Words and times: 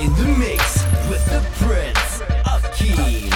in 0.00 0.12
the 0.14 0.26
mix 0.38 0.84
with 1.08 1.24
the 1.26 1.40
Prince 1.64 2.20
of 2.52 2.70
Key. 2.74 3.35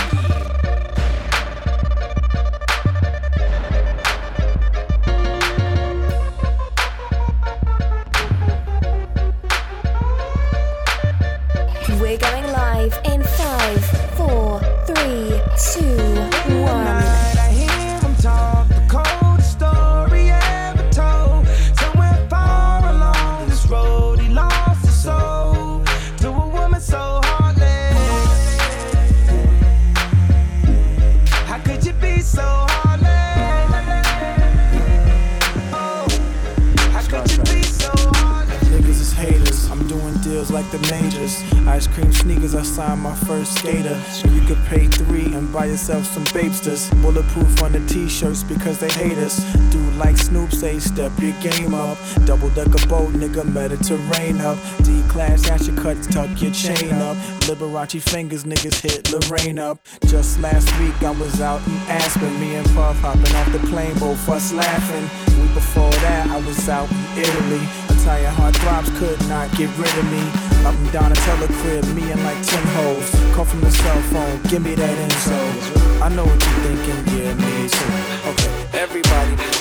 Because 48.50 48.78
they 48.78 48.90
hate 48.90 49.16
us. 49.18 49.42
Dude 49.70 49.96
like 49.96 50.16
Snoop 50.16 50.52
say, 50.52 50.78
step 50.78 51.12
your 51.18 51.32
game 51.40 51.74
up. 51.74 51.96
Double 52.26 52.50
decker 52.50 52.86
boat, 52.88 53.10
nigga, 53.12 53.44
Mediterranean 53.44 54.40
up. 54.40 54.58
D-class 54.82 55.48
at 55.50 55.66
your 55.66 55.76
cuts, 55.76 56.06
tuck 56.08 56.30
your 56.42 56.52
chain 56.52 56.94
up. 56.94 57.16
Liberace 57.46 58.02
fingers, 58.02 58.44
niggas 58.44 58.80
hit 58.80 59.10
Lorraine 59.12 59.58
up. 59.58 59.78
Just 60.06 60.40
last 60.40 60.68
week 60.80 61.00
I 61.02 61.10
was 61.10 61.40
out 61.40 61.64
in 61.66 61.76
Aspen, 61.88 62.38
me 62.40 62.56
and 62.56 62.66
Puff 62.74 62.98
hopping 63.00 63.34
off 63.36 63.52
the 63.52 63.60
plane, 63.70 63.96
both 63.98 64.28
us 64.28 64.52
laughing. 64.52 65.04
Week 65.40 65.54
before 65.54 65.90
that 66.04 66.28
I 66.28 66.36
was 66.46 66.68
out 66.68 66.90
in 66.90 67.22
Italy. 67.22 67.89
Entire 68.00 68.28
heart 68.28 68.56
throbs 68.56 68.88
could 68.98 69.20
not 69.28 69.54
get 69.58 69.68
rid 69.76 69.94
of 69.98 70.10
me. 70.10 70.22
Up 70.64 70.74
and 70.74 70.90
down 70.90 71.12
a 71.12 71.14
crib, 71.60 71.84
me 71.94 72.10
and 72.10 72.24
like 72.24 72.40
10 72.42 72.66
hoes. 72.68 73.10
Call 73.34 73.44
from 73.44 73.60
the 73.60 73.70
cell 73.70 74.00
phone, 74.04 74.40
give 74.44 74.62
me 74.62 74.74
that 74.74 74.98
info. 74.98 76.02
I 76.02 76.08
know 76.08 76.24
what 76.24 76.40
you're 76.40 76.64
thinking, 76.64 77.18
yeah, 77.18 77.34
me 77.34 77.68
too. 77.68 78.30
Okay, 78.30 78.78
everybody. 78.78 79.59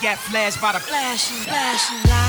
Flash 0.00 0.56
by 0.60 0.72
the 0.72 0.80
flashing, 0.80 1.36
flashing 1.44 2.10
light. 2.10 2.19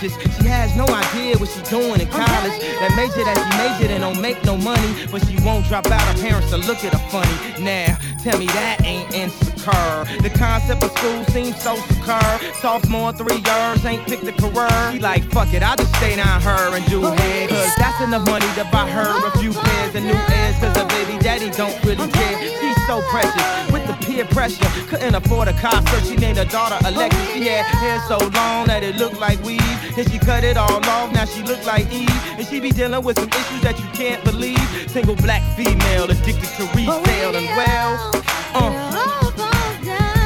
Self-conscious. 0.00 0.36
She 0.36 0.44
has 0.48 0.74
no 0.76 0.86
idea 0.86 1.36
what 1.38 1.48
she's 1.48 1.68
doing 1.68 2.00
in 2.00 2.08
college. 2.08 2.56
That 2.80 2.92
major 2.96 3.24
that 3.24 3.36
she 3.36 3.58
majored 3.58 3.90
in 3.90 4.00
don't 4.00 4.20
make 4.20 4.42
no 4.44 4.56
money, 4.56 5.06
but 5.10 5.26
she 5.26 5.36
won't 5.44 5.66
drop 5.66 5.86
out. 5.86 6.00
Her 6.00 6.22
parents 6.22 6.52
will 6.52 6.60
look 6.60 6.84
at 6.84 6.92
her 6.92 7.10
funny. 7.10 7.64
Now, 7.64 7.98
tell 8.22 8.38
me 8.38 8.46
that 8.46 8.82
ain't 8.84 9.12
insecure. 9.14 10.04
The 10.22 10.30
concept 10.30 10.82
of 10.82 10.90
school 10.92 11.24
seems 11.26 11.60
so 11.60 11.76
secure. 11.76 12.54
Sophomore, 12.60 13.12
three 13.12 13.40
years, 13.40 13.84
ain't 13.84 14.06
picked 14.06 14.24
a 14.24 14.32
career. 14.32 14.92
She 14.92 14.98
like, 14.98 15.24
fuck 15.30 15.52
it, 15.52 15.62
I'll 15.62 15.76
just 15.76 15.94
stay 15.96 16.16
down 16.16 16.40
her 16.40 16.76
and 16.76 16.84
do 16.86 17.04
oh, 17.04 17.10
head. 17.10 17.50
Cause 17.50 17.74
that's 17.76 18.00
enough 18.00 18.26
money 18.26 18.46
to 18.56 18.64
buy 18.72 18.88
her 18.88 19.26
a 19.26 19.38
few 19.38 19.52
pairs 19.52 19.94
of 19.94 20.02
new 20.02 20.10
ears. 20.10 20.39
Cause 20.60 20.76
her 20.76 20.86
baby 20.88 21.18
daddy 21.18 21.50
don't 21.50 21.76
really 21.84 22.08
care. 22.10 22.38
She's 22.60 22.86
so 22.86 23.00
precious 23.08 23.72
with 23.72 23.86
the 23.86 23.94
peer 24.04 24.26
pressure. 24.26 24.68
Couldn't 24.88 25.14
afford 25.14 25.48
a 25.48 25.52
car, 25.54 25.80
so 25.86 26.00
she 26.00 26.16
named 26.16 26.38
her 26.38 26.44
daughter 26.44 26.76
Alexis. 26.86 27.32
She 27.32 27.46
had 27.46 27.64
hair 27.64 27.98
so 28.08 28.18
long 28.18 28.66
that 28.66 28.82
it 28.82 28.96
looked 28.96 29.18
like 29.18 29.42
weave. 29.42 29.60
And 29.96 30.10
she 30.10 30.18
cut 30.18 30.44
it 30.44 30.56
all 30.56 30.84
off, 30.86 31.12
now 31.12 31.24
she 31.24 31.42
look 31.42 31.64
like 31.64 31.90
Eve. 31.92 32.10
And 32.36 32.46
she 32.46 32.60
be 32.60 32.70
dealing 32.70 33.02
with 33.02 33.18
some 33.18 33.28
issues 33.28 33.62
that 33.62 33.78
you 33.78 33.86
can't 33.92 34.22
believe. 34.24 34.60
Single 34.88 35.16
black 35.16 35.42
female 35.56 36.04
addicted 36.04 36.50
to 36.56 36.64
resale 36.76 37.34
and 37.34 37.46
well. 37.56 38.22
Uh. 38.54 38.90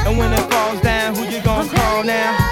And 0.05 0.17
when 0.17 0.31
it 0.33 0.51
falls 0.51 0.81
down, 0.81 1.15
who 1.15 1.23
you 1.23 1.41
gonna 1.41 1.69
call 1.69 2.03
now? 2.03 2.44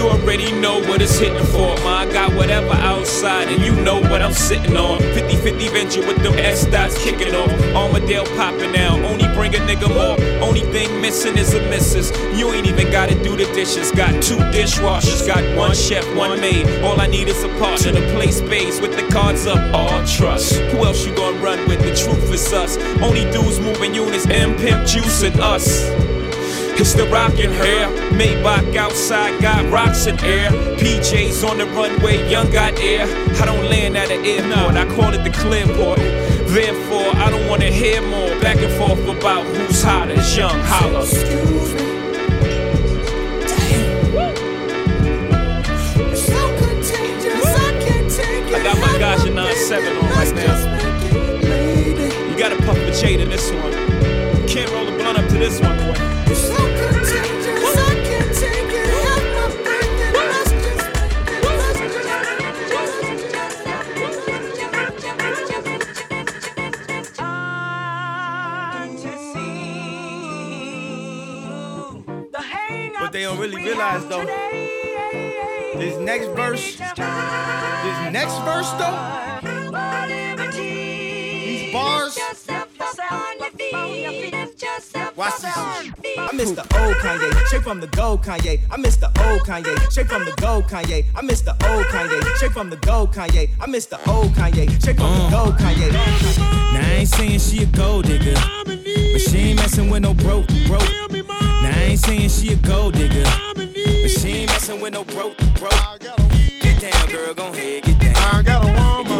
You 0.00 0.08
already 0.08 0.50
know 0.50 0.78
what 0.88 1.02
it's 1.02 1.18
hitting 1.18 1.44
for, 1.48 1.76
ma. 1.84 1.98
I 1.98 2.10
got 2.10 2.32
whatever 2.32 2.72
outside, 2.72 3.48
and 3.48 3.62
you 3.62 3.74
know 3.84 4.00
what 4.00 4.22
I'm 4.22 4.32
sitting 4.32 4.74
on. 4.74 4.98
50 4.98 5.36
50 5.36 5.68
venture 5.68 6.00
with 6.06 6.22
them 6.22 6.32
S 6.38 6.64
dots 6.64 6.96
kicking 7.04 7.34
off. 7.34 7.50
Armadale 7.76 8.24
popping 8.34 8.74
out, 8.78 8.98
only 9.00 9.28
bring 9.34 9.54
a 9.54 9.58
nigga 9.58 9.92
more. 9.92 10.16
Only 10.42 10.62
thing 10.72 11.02
missing 11.02 11.36
is 11.36 11.52
a 11.52 11.60
missus. 11.68 12.10
You 12.34 12.50
ain't 12.50 12.66
even 12.66 12.90
gotta 12.90 13.14
do 13.22 13.36
the 13.36 13.44
dishes. 13.52 13.92
Got 13.92 14.22
two 14.22 14.38
dishwashers, 14.56 15.26
got 15.26 15.44
one 15.54 15.74
chef, 15.74 16.06
one 16.16 16.40
maid. 16.40 16.82
All 16.82 16.98
I 16.98 17.06
need 17.06 17.28
is 17.28 17.44
a 17.44 17.48
partner 17.58 17.92
to 17.92 18.00
play 18.14 18.30
space 18.30 18.80
with 18.80 18.96
the 18.96 19.06
cards 19.12 19.46
up. 19.46 19.60
All 19.74 20.02
trust. 20.06 20.54
Who 20.72 20.78
else 20.78 21.04
you 21.04 21.14
gonna 21.14 21.36
run 21.42 21.68
with? 21.68 21.80
The 21.80 21.94
truth 21.94 22.32
is 22.32 22.50
us. 22.54 22.78
Only 23.02 23.30
dudes 23.32 23.60
moving 23.60 23.94
units, 23.94 24.26
M 24.28 24.56
Pimp 24.56 24.86
Juice 24.86 25.22
and 25.24 25.38
us. 25.40 25.84
It's 26.80 26.94
the 26.94 27.04
rockin' 27.08 27.52
hair. 27.52 27.88
Maybach 28.12 28.74
outside 28.74 29.38
got 29.42 29.70
rocks 29.70 30.06
in 30.06 30.18
air. 30.24 30.50
PJs 30.78 31.46
on 31.46 31.58
the 31.58 31.66
runway, 31.66 32.26
young 32.30 32.50
got 32.50 32.80
air. 32.80 33.04
I 33.36 33.44
don't 33.44 33.66
land 33.66 33.98
at 33.98 34.10
an 34.10 34.24
airport, 34.24 34.76
I 34.76 34.86
call 34.96 35.12
it 35.12 35.22
the 35.22 35.28
clearport. 35.28 35.98
Therefore, 36.48 37.14
I 37.16 37.28
don't 37.28 37.46
wanna 37.50 37.66
hear 37.66 38.00
more 38.00 38.34
back 38.40 38.56
and 38.56 38.72
forth 38.78 39.06
about 39.06 39.44
who's 39.44 39.82
hotter. 39.82 40.14
It's 40.14 40.34
young 40.34 40.58
Hova. 40.64 41.02
Excuse 41.02 41.74
me. 41.74 41.80
Damn. 43.44 44.14
It's 46.10 46.24
so 46.24 46.40
contagious, 46.64 47.44
I 47.44 47.72
can't 47.84 48.10
take 48.10 48.46
it. 48.48 48.54
I 48.54 48.62
got 48.62 48.78
my 48.80 48.94
Gajanon 48.98 49.54
7 49.68 49.96
on 49.98 50.10
right 50.12 50.34
now. 50.34 50.56
You 52.30 52.38
gotta 52.38 52.56
puff 52.64 52.78
a 52.78 52.94
shade 52.94 53.20
in 53.20 53.28
this 53.28 53.50
one. 53.52 53.74
Can't 54.48 54.70
roll 54.72 54.86
the 54.86 54.92
blunt 54.92 55.18
up 55.18 55.28
to 55.28 55.36
this 55.36 55.60
one, 55.60 55.76
boy. 55.76 56.69
What 73.10 73.14
they 73.14 73.22
don't 73.22 73.40
really 73.40 73.56
realize 73.56 74.06
though, 74.06 74.24
this 75.74 75.98
next 75.98 76.26
verse, 76.26 76.76
this 76.76 76.86
next 78.12 78.38
verse 78.46 78.70
though, 78.78 78.94
these 80.54 81.72
bars. 81.72 82.16
Watch 85.16 85.40
this. 85.42 85.56
I 85.56 86.30
miss 86.34 86.52
the 86.52 86.62
old 86.78 86.94
Kanye, 86.98 87.46
straight 87.48 87.64
from 87.64 87.80
the 87.80 87.88
gold 87.88 88.22
Kanye. 88.22 88.60
I 88.70 88.76
miss 88.76 88.94
the 88.94 89.08
old 89.28 89.40
Kanye, 89.40 89.76
straight 89.90 90.06
from 90.06 90.24
the 90.24 90.32
gold 90.36 90.66
Kanye. 90.66 91.04
I 91.16 91.22
miss 91.22 91.40
the 91.40 91.56
old 91.68 91.86
Kanye, 91.86 92.22
straight 92.36 92.52
from 92.52 92.70
the 92.70 92.76
gold 92.76 93.12
Kanye. 93.12 93.50
I 93.60 93.66
miss 93.66 93.86
the 93.86 93.98
old 94.08 94.30
Kanye, 94.34 94.80
straight 94.80 94.98
from 94.98 95.12
the 95.18 95.30
gold 95.30 95.56
Kanye. 95.56 95.92
Now 96.72 96.80
I 96.80 96.98
ain't 97.00 97.08
saying 97.08 97.40
she 97.40 97.64
a 97.64 97.66
gold 97.66 98.04
digger, 98.04 98.34
but 98.64 99.20
she 99.20 99.38
ain't 99.38 99.58
messing 99.58 99.90
with 99.90 100.02
no 100.02 100.14
broke, 100.14 100.46
broke. 100.68 101.09
Ain't 101.90 101.98
saying 101.98 102.28
she 102.28 102.52
a 102.52 102.56
gold 102.56 102.94
digger, 102.94 103.24
but 103.56 103.66
she 104.08 104.28
ain't 104.28 104.50
messing 104.52 104.80
with 104.80 104.92
no 104.92 105.02
broke, 105.02 105.36
broke. 105.58 105.72
Get 106.60 106.80
down, 106.80 107.08
girl, 107.08 107.34
gon' 107.34 107.52
ahead, 107.52 107.82
get 107.82 107.98
down. 107.98 108.14
I 108.16 108.42
got 108.42 108.64
a 108.64 108.68
woman 108.68 109.19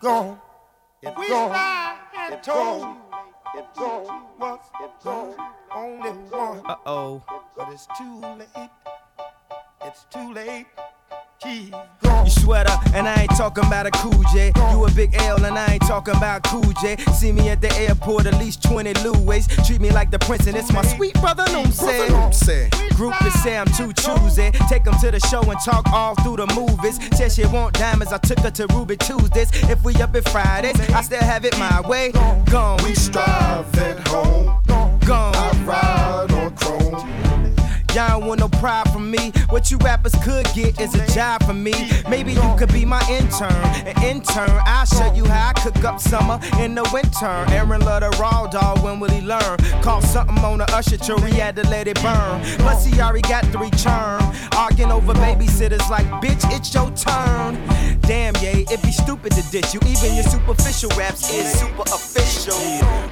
gone. 0.00 0.38
It's 1.02 1.18
we 1.18 1.28
gone. 1.28 1.98
and 2.16 2.34
it's 2.34 2.46
told 2.46 2.82
gone. 2.82 2.98
It's 3.54 3.78
gone. 3.78 4.04
She 4.04 4.44
was 4.44 4.60
the 5.02 5.36
only 5.74 6.10
one. 6.30 6.62
Uh 6.66 6.76
oh. 6.86 7.22
But 7.56 7.68
it's 7.72 7.86
too 7.98 8.20
late. 8.20 8.70
It's 9.84 10.04
too 10.10 10.32
late. 10.32 10.66
You 11.46 12.30
sweater, 12.30 12.72
and 12.94 13.06
I 13.06 13.22
ain't 13.22 13.36
talking 13.36 13.66
about 13.66 13.86
a 13.86 13.90
cool 13.90 14.22
J. 14.32 14.50
You 14.70 14.86
a 14.86 14.90
big 14.92 15.14
L, 15.14 15.44
and 15.44 15.58
I 15.58 15.74
ain't 15.74 15.82
talking 15.82 16.16
about 16.16 16.42
cool 16.44 16.72
J. 16.80 16.96
See 17.12 17.32
me 17.32 17.50
at 17.50 17.60
the 17.60 17.70
airport, 17.76 18.24
at 18.24 18.38
least 18.38 18.62
20 18.62 18.94
Louis. 19.04 19.46
Treat 19.66 19.80
me 19.82 19.90
like 19.90 20.10
the 20.10 20.18
prince, 20.20 20.46
and 20.46 20.56
it's 20.56 20.72
my 20.72 20.82
sweet 20.82 21.12
brother, 21.20 21.44
no 21.52 21.64
say. 21.66 22.08
Groupies 22.94 23.32
say 23.42 23.58
I'm 23.58 23.66
too 23.66 23.92
choosy. 23.92 24.52
Take 24.70 24.84
them 24.84 24.94
to 25.00 25.10
the 25.10 25.20
show 25.28 25.42
and 25.42 25.60
talk 25.60 25.86
all 25.92 26.14
through 26.16 26.36
the 26.36 26.46
movies. 26.54 26.98
Said 27.16 27.32
she 27.32 27.44
want 27.46 27.74
diamonds, 27.74 28.12
I 28.12 28.18
took 28.18 28.38
her 28.40 28.50
to 28.52 28.66
Ruby 28.68 28.96
Tuesdays. 28.96 29.50
If 29.68 29.84
we 29.84 29.94
up 29.96 30.14
at 30.14 30.26
Fridays, 30.30 30.80
I 30.90 31.02
still 31.02 31.20
have 31.20 31.44
it 31.44 31.58
my 31.58 31.82
way. 31.82 32.12
Gone, 32.50 32.82
We 32.84 32.94
strive 32.94 33.78
at 33.78 34.08
home. 34.08 34.62
gone. 35.06 35.53
Y'all 37.94 38.18
don't 38.18 38.26
want 38.26 38.40
no 38.40 38.48
pride 38.48 38.90
from 38.92 39.08
me. 39.08 39.30
What 39.50 39.70
you 39.70 39.78
rappers 39.78 40.16
could 40.24 40.46
get 40.52 40.80
is 40.80 40.96
a 40.96 41.06
job 41.14 41.44
for 41.44 41.54
me. 41.54 41.72
Maybe 42.08 42.32
you 42.32 42.54
could 42.58 42.72
be 42.72 42.84
my 42.84 43.00
intern. 43.08 43.52
An 43.86 44.02
intern, 44.02 44.50
I'll 44.66 44.84
show 44.84 45.14
you 45.14 45.24
how 45.24 45.50
I 45.50 45.52
cook 45.52 45.84
up 45.84 46.00
summer 46.00 46.40
in 46.58 46.74
the 46.74 46.82
winter. 46.92 47.52
Aaron 47.54 47.82
love 47.82 48.00
the 48.00 48.10
raw 48.20 48.48
dog, 48.48 48.82
when 48.82 48.98
will 48.98 49.10
he 49.10 49.20
learn? 49.20 49.58
Call 49.80 50.00
something 50.00 50.38
on 50.38 50.58
the 50.58 50.64
usher 50.74 50.96
till 50.96 51.20
he 51.20 51.38
had 51.38 51.54
to 51.54 51.62
let 51.68 51.86
it 51.86 52.02
burn. 52.02 52.42
Plus 52.58 52.84
he 52.84 53.00
already 53.00 53.22
got 53.22 53.46
three 53.46 53.70
churn. 53.70 54.20
Arguing 54.56 54.90
over 54.90 55.14
babysitters 55.14 55.88
like, 55.88 56.06
bitch, 56.20 56.42
it's 56.50 56.74
your 56.74 56.90
turn. 56.96 57.54
Damn, 58.00 58.34
yeah, 58.42 58.56
it'd 58.56 58.82
be 58.82 58.90
stupid 58.90 59.30
to 59.32 59.50
ditch 59.52 59.72
you. 59.72 59.80
Even 59.86 60.14
your 60.16 60.24
superficial 60.24 60.90
raps 60.98 61.32
is 61.32 61.52
super 61.60 61.82
official. 61.82 62.58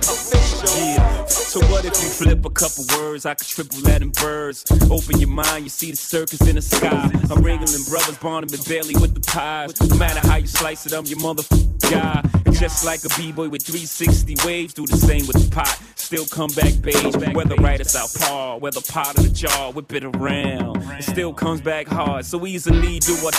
Official. 0.02 0.76
Yeah. 0.76 1.24
So 1.26 1.60
what 1.66 1.84
if 1.84 2.02
you 2.02 2.08
flip 2.08 2.44
a 2.44 2.50
couple 2.50 2.84
words? 2.98 3.26
I 3.26 3.34
could 3.34 3.46
triple 3.46 3.80
that 3.82 4.02
in 4.02 4.10
birds. 4.10 4.64
Open 4.90 5.18
your 5.20 5.28
mind, 5.28 5.64
you 5.64 5.70
see 5.70 5.90
the 5.90 5.96
circus 5.96 6.40
in 6.46 6.56
the 6.56 6.62
sky. 6.62 7.10
I'm 7.30 7.42
wrangling 7.42 7.84
brothers, 7.88 8.18
Barnum 8.18 8.50
and 8.52 8.64
Bailey 8.66 8.94
with 9.00 9.14
the 9.14 9.20
pies. 9.20 9.80
No 9.80 9.96
matter 9.96 10.26
how 10.26 10.36
you 10.36 10.46
slice 10.46 10.86
it, 10.86 10.92
I'm 10.92 11.06
your 11.06 11.18
motherfucking 11.18 11.90
guy. 11.90 12.41
Just 12.58 12.84
like 12.84 13.04
a 13.04 13.08
b-boy 13.16 13.48
with 13.48 13.62
360 13.62 14.36
waves, 14.46 14.74
do 14.74 14.86
the 14.86 14.96
same 14.96 15.26
with 15.26 15.42
the 15.42 15.50
pot. 15.54 15.80
Still 15.96 16.26
come 16.26 16.50
back 16.50 16.74
beige. 16.80 17.34
Whether 17.34 17.56
right 17.56 17.80
or 17.80 17.84
south 17.84 18.18
par, 18.20 18.58
whether 18.58 18.80
pot 18.80 19.18
or 19.18 19.22
the 19.22 19.30
jar, 19.30 19.72
whip 19.72 19.92
it 19.92 20.04
around. 20.04 20.76
It 20.98 21.04
still 21.04 21.32
comes 21.32 21.60
back 21.60 21.86
hard. 21.86 22.24
So 22.24 22.46
easily 22.46 22.98
do 22.98 23.14
a. 23.14 23.32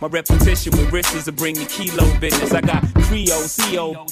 My 0.00 0.06
repetition 0.06 0.72
with 0.76 0.92
wrists 0.92 1.24
to 1.24 1.32
bring 1.32 1.54
the 1.54 1.66
kilo 1.66 2.18
business. 2.18 2.52
I 2.52 2.60
got 2.60 2.82
Creole, 2.94 3.48
CO 3.48 4.06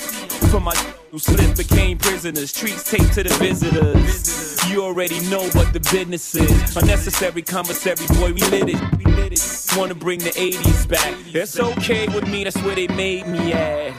for 0.51 0.61
my 0.61 0.75
who 1.11 1.19
slipped 1.19 1.57
became 1.57 1.99
prisoners. 1.99 2.53
Treats 2.53 2.91
taped 2.91 3.15
to 3.15 3.23
the 3.23 3.35
visitors. 3.35 4.57
You 4.71 4.83
already 4.83 5.21
know 5.29 5.43
what 5.51 5.73
the 5.73 5.81
business 5.81 6.35
is. 6.35 6.77
Unnecessary 6.77 7.43
commissary, 7.43 8.07
boy, 8.19 8.33
we 8.33 8.41
lit 8.51 8.69
it. 8.69 8.99
We 8.99 9.13
lit 9.13 9.33
it. 9.33 9.77
Wanna 9.77 9.95
bring 9.95 10.19
the 10.19 10.31
80s 10.31 10.89
back. 10.89 11.15
It's 11.27 11.59
okay 11.59 12.07
with 12.09 12.29
me, 12.29 12.45
that's 12.45 12.57
where 12.63 12.75
they 12.75 12.89
made 12.89 13.27
me 13.27 13.46
at. 13.53 13.95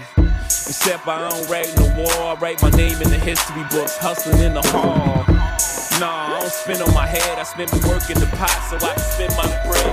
Except 0.45 1.07
I 1.07 1.29
don't 1.29 1.49
write 1.49 1.71
no 1.77 1.85
war. 1.97 2.11
I 2.11 2.35
write 2.39 2.61
my 2.61 2.69
name 2.71 3.01
in 3.01 3.09
the 3.09 3.17
history 3.17 3.63
books, 3.71 3.97
hustling 3.97 4.41
in 4.41 4.53
the 4.53 4.61
hall. 4.61 5.25
Nah, 5.99 6.35
I 6.35 6.39
don't 6.39 6.51
spin 6.51 6.81
on 6.81 6.93
my 6.93 7.07
head, 7.07 7.39
I 7.39 7.43
spend 7.43 7.71
my 7.71 7.87
work 7.87 8.09
in 8.09 8.19
the 8.19 8.27
pot 8.37 8.51
so 8.69 8.75
I 8.77 8.93
can 8.93 8.99
spend 8.99 9.33
my 9.35 9.47
bread. 9.65 9.85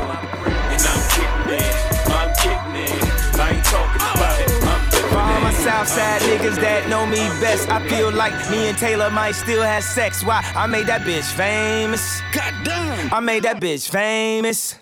And 0.70 0.82
I'm 0.82 1.00
getting 1.16 1.64
it, 1.64 1.74
I'm 2.10 2.30
getting 2.42 2.76
it. 2.84 3.40
I 3.40 3.50
ain't 3.56 3.64
talking 3.64 4.04
about 4.12 4.40
it, 4.40 4.50
I'm 4.64 4.90
For 5.08 5.16
all 5.16 5.40
my. 5.40 5.52
Southside 5.64 6.20
niggas 6.22 6.56
that 6.60 6.88
know 6.90 7.06
me 7.06 7.16
best, 7.40 7.70
I 7.70 7.80
feel 7.88 8.12
like 8.12 8.34
me 8.50 8.68
and 8.68 8.76
Taylor 8.76 9.10
might 9.10 9.32
still 9.32 9.62
have 9.62 9.82
sex. 9.82 10.22
Why? 10.22 10.42
I 10.54 10.66
made 10.66 10.86
that 10.88 11.02
bitch 11.02 11.32
famous. 11.32 12.20
Goddamn. 12.32 13.12
I 13.12 13.20
made 13.20 13.44
that 13.44 13.60
bitch 13.60 13.88
famous. 13.88 14.78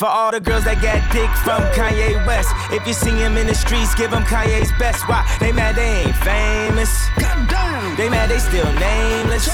For 0.00 0.08
all 0.08 0.30
the 0.30 0.40
girls 0.40 0.64
that 0.64 0.80
got 0.80 0.96
dick 1.12 1.28
from 1.44 1.60
Kanye 1.76 2.26
West. 2.26 2.48
If 2.72 2.86
you 2.86 2.94
see 2.94 3.10
him 3.10 3.36
in 3.36 3.46
the 3.46 3.54
streets, 3.54 3.94
give 3.94 4.10
him 4.10 4.22
Kanye's 4.22 4.72
best. 4.78 5.06
Why? 5.06 5.28
They 5.38 5.52
mad 5.52 5.76
they 5.76 6.08
ain't 6.08 6.16
famous. 6.24 6.88
They 7.98 8.08
mad 8.08 8.30
they 8.30 8.38
still 8.38 8.64
nameless. 8.80 9.44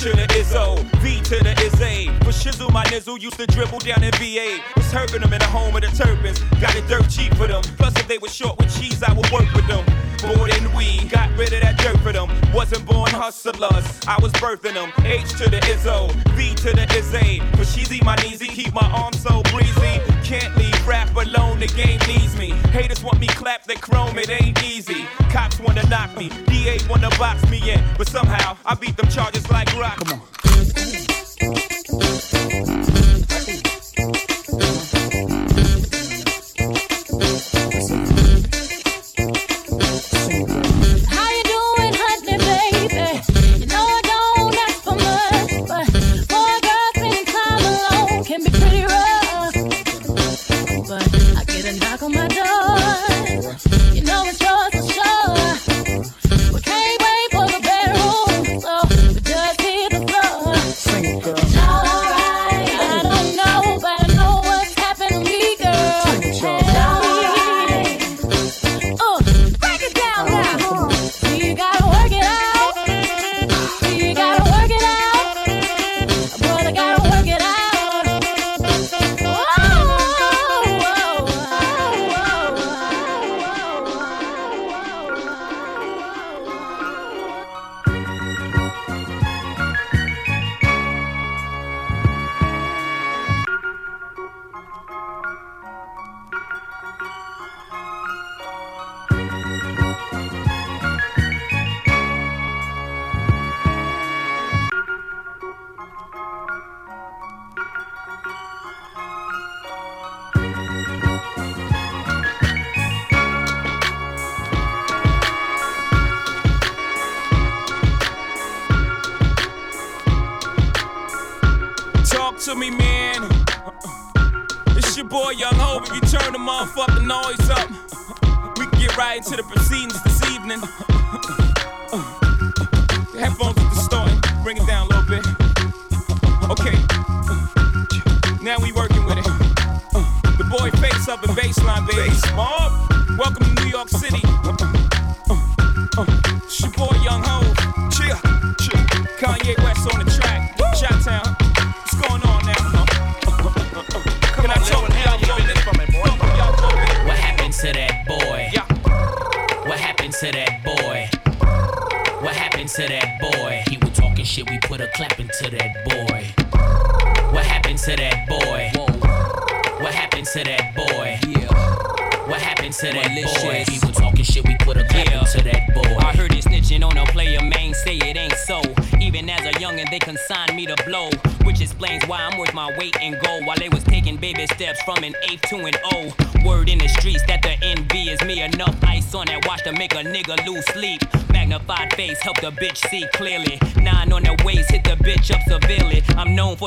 to 0.00 0.08
the 0.16 0.26
Izzo, 0.32 0.78
V 1.02 1.20
to 1.24 1.44
the 1.44 1.52
Izzy. 1.60 2.08
For 2.24 2.32
shizzle, 2.32 2.72
my 2.72 2.84
nizzle 2.84 3.20
used 3.20 3.36
to 3.36 3.46
dribble 3.46 3.80
down 3.80 4.02
in 4.02 4.12
VA. 4.12 4.58
Was 4.74 4.90
hurting 4.90 5.20
them 5.20 5.30
in 5.30 5.40
the 5.40 5.44
home 5.44 5.76
of 5.76 5.82
the 5.82 5.88
turbans. 5.88 6.40
Got 6.58 6.74
it 6.74 6.88
dirt 6.88 7.10
cheap 7.10 7.34
for 7.34 7.46
them. 7.46 7.60
Plus, 7.76 7.94
if 7.98 8.08
they 8.08 8.16
were 8.16 8.28
short 8.28 8.56
with 8.56 8.74
cheese, 8.80 9.02
I 9.02 9.12
would 9.12 9.30
work 9.30 9.52
with 9.52 9.66
them. 9.66 9.84
More 10.24 10.48
than 10.48 10.72
we 10.74 11.04
got 11.08 11.28
rid 11.36 11.52
of 11.52 11.60
that 11.60 11.76
dirt 11.76 11.98
for 12.00 12.12
them. 12.12 12.28
Wasn't 12.54 12.86
born 12.86 13.10
hustlers, 13.10 13.84
I 14.08 14.16
was 14.22 14.32
birthing 14.32 14.72
them. 14.72 14.90
H 15.04 15.36
to 15.36 15.50
the 15.50 15.60
Izzo, 15.68 16.10
V 16.32 16.54
to 16.54 16.72
the 16.72 16.86
Izzy. 16.96 17.40
For 17.56 17.68
sheezy, 17.68 18.02
my 18.02 18.16
kneesy, 18.16 18.48
keep 18.48 18.72
my 18.72 18.88
arms 18.92 19.20
so 19.20 19.42
breezy. 19.52 20.00
Can't 20.30 20.56
leave 20.56 20.86
rap 20.86 21.10
alone, 21.16 21.58
the 21.58 21.66
game 21.66 21.98
needs 22.06 22.38
me. 22.38 22.50
Haters 22.70 23.02
want 23.02 23.18
me 23.18 23.26
clap, 23.26 23.64
they 23.64 23.74
chrome, 23.74 24.16
it 24.16 24.30
ain't 24.30 24.62
easy. 24.62 25.04
Cops 25.28 25.58
wanna 25.58 25.84
knock 25.88 26.16
me, 26.16 26.28
DA 26.46 26.78
wanna 26.88 27.10
box 27.18 27.42
me 27.50 27.72
in. 27.72 27.82
But 27.98 28.08
somehow, 28.08 28.56
I 28.64 28.76
beat 28.76 28.96
them 28.96 29.08
charges 29.08 29.50
like 29.50 29.76
rock. 29.76 29.96
Come 29.96 30.20
on. 30.20 31.69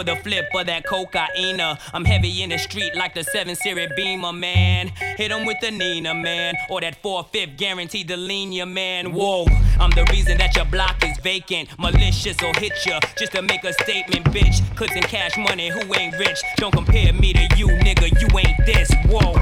For 0.03 0.15
the 0.15 0.21
flip 0.21 0.45
of 0.53 0.65
that 0.65 0.85
cocaine. 0.85 1.61
I'm 1.93 2.05
heavy 2.05 2.43
in 2.43 2.49
the 2.49 2.57
street 2.57 2.95
like 2.95 3.13
the 3.13 3.23
7 3.23 3.55
Series 3.55 3.89
Beamer, 3.95 4.33
man. 4.33 4.87
Hit 5.17 5.31
'em 5.31 5.45
with 5.45 5.59
the 5.61 5.71
Nina, 5.71 6.13
man. 6.13 6.55
Or 6.69 6.81
that 6.81 7.01
4-5 7.01 7.57
guaranteed 7.57 8.07
to 8.09 8.17
lean 8.17 8.51
ya, 8.51 8.65
man. 8.65 9.13
Whoa, 9.13 9.45
I'm 9.79 9.91
the 9.91 10.05
reason 10.11 10.37
that 10.39 10.55
your 10.55 10.65
block 10.65 11.03
is 11.03 11.17
vacant. 11.19 11.69
Malicious 11.77 12.41
or 12.43 12.53
hit 12.59 12.73
ya 12.85 12.99
just 13.17 13.31
to 13.33 13.41
make 13.41 13.63
a 13.63 13.73
statement, 13.73 14.25
bitch. 14.25 14.61
Clips 14.75 14.95
and 14.95 15.07
cash 15.07 15.37
money, 15.37 15.69
who 15.69 15.81
ain't 15.95 16.17
rich? 16.17 16.41
Don't 16.57 16.73
compare 16.73 17.13
me 17.13 17.33
to 17.33 17.47
you, 17.55 17.67
nigga. 17.67 18.09
You 18.19 18.27
ain't 18.39 18.65
this. 18.65 18.91
Whoa. 19.05 19.33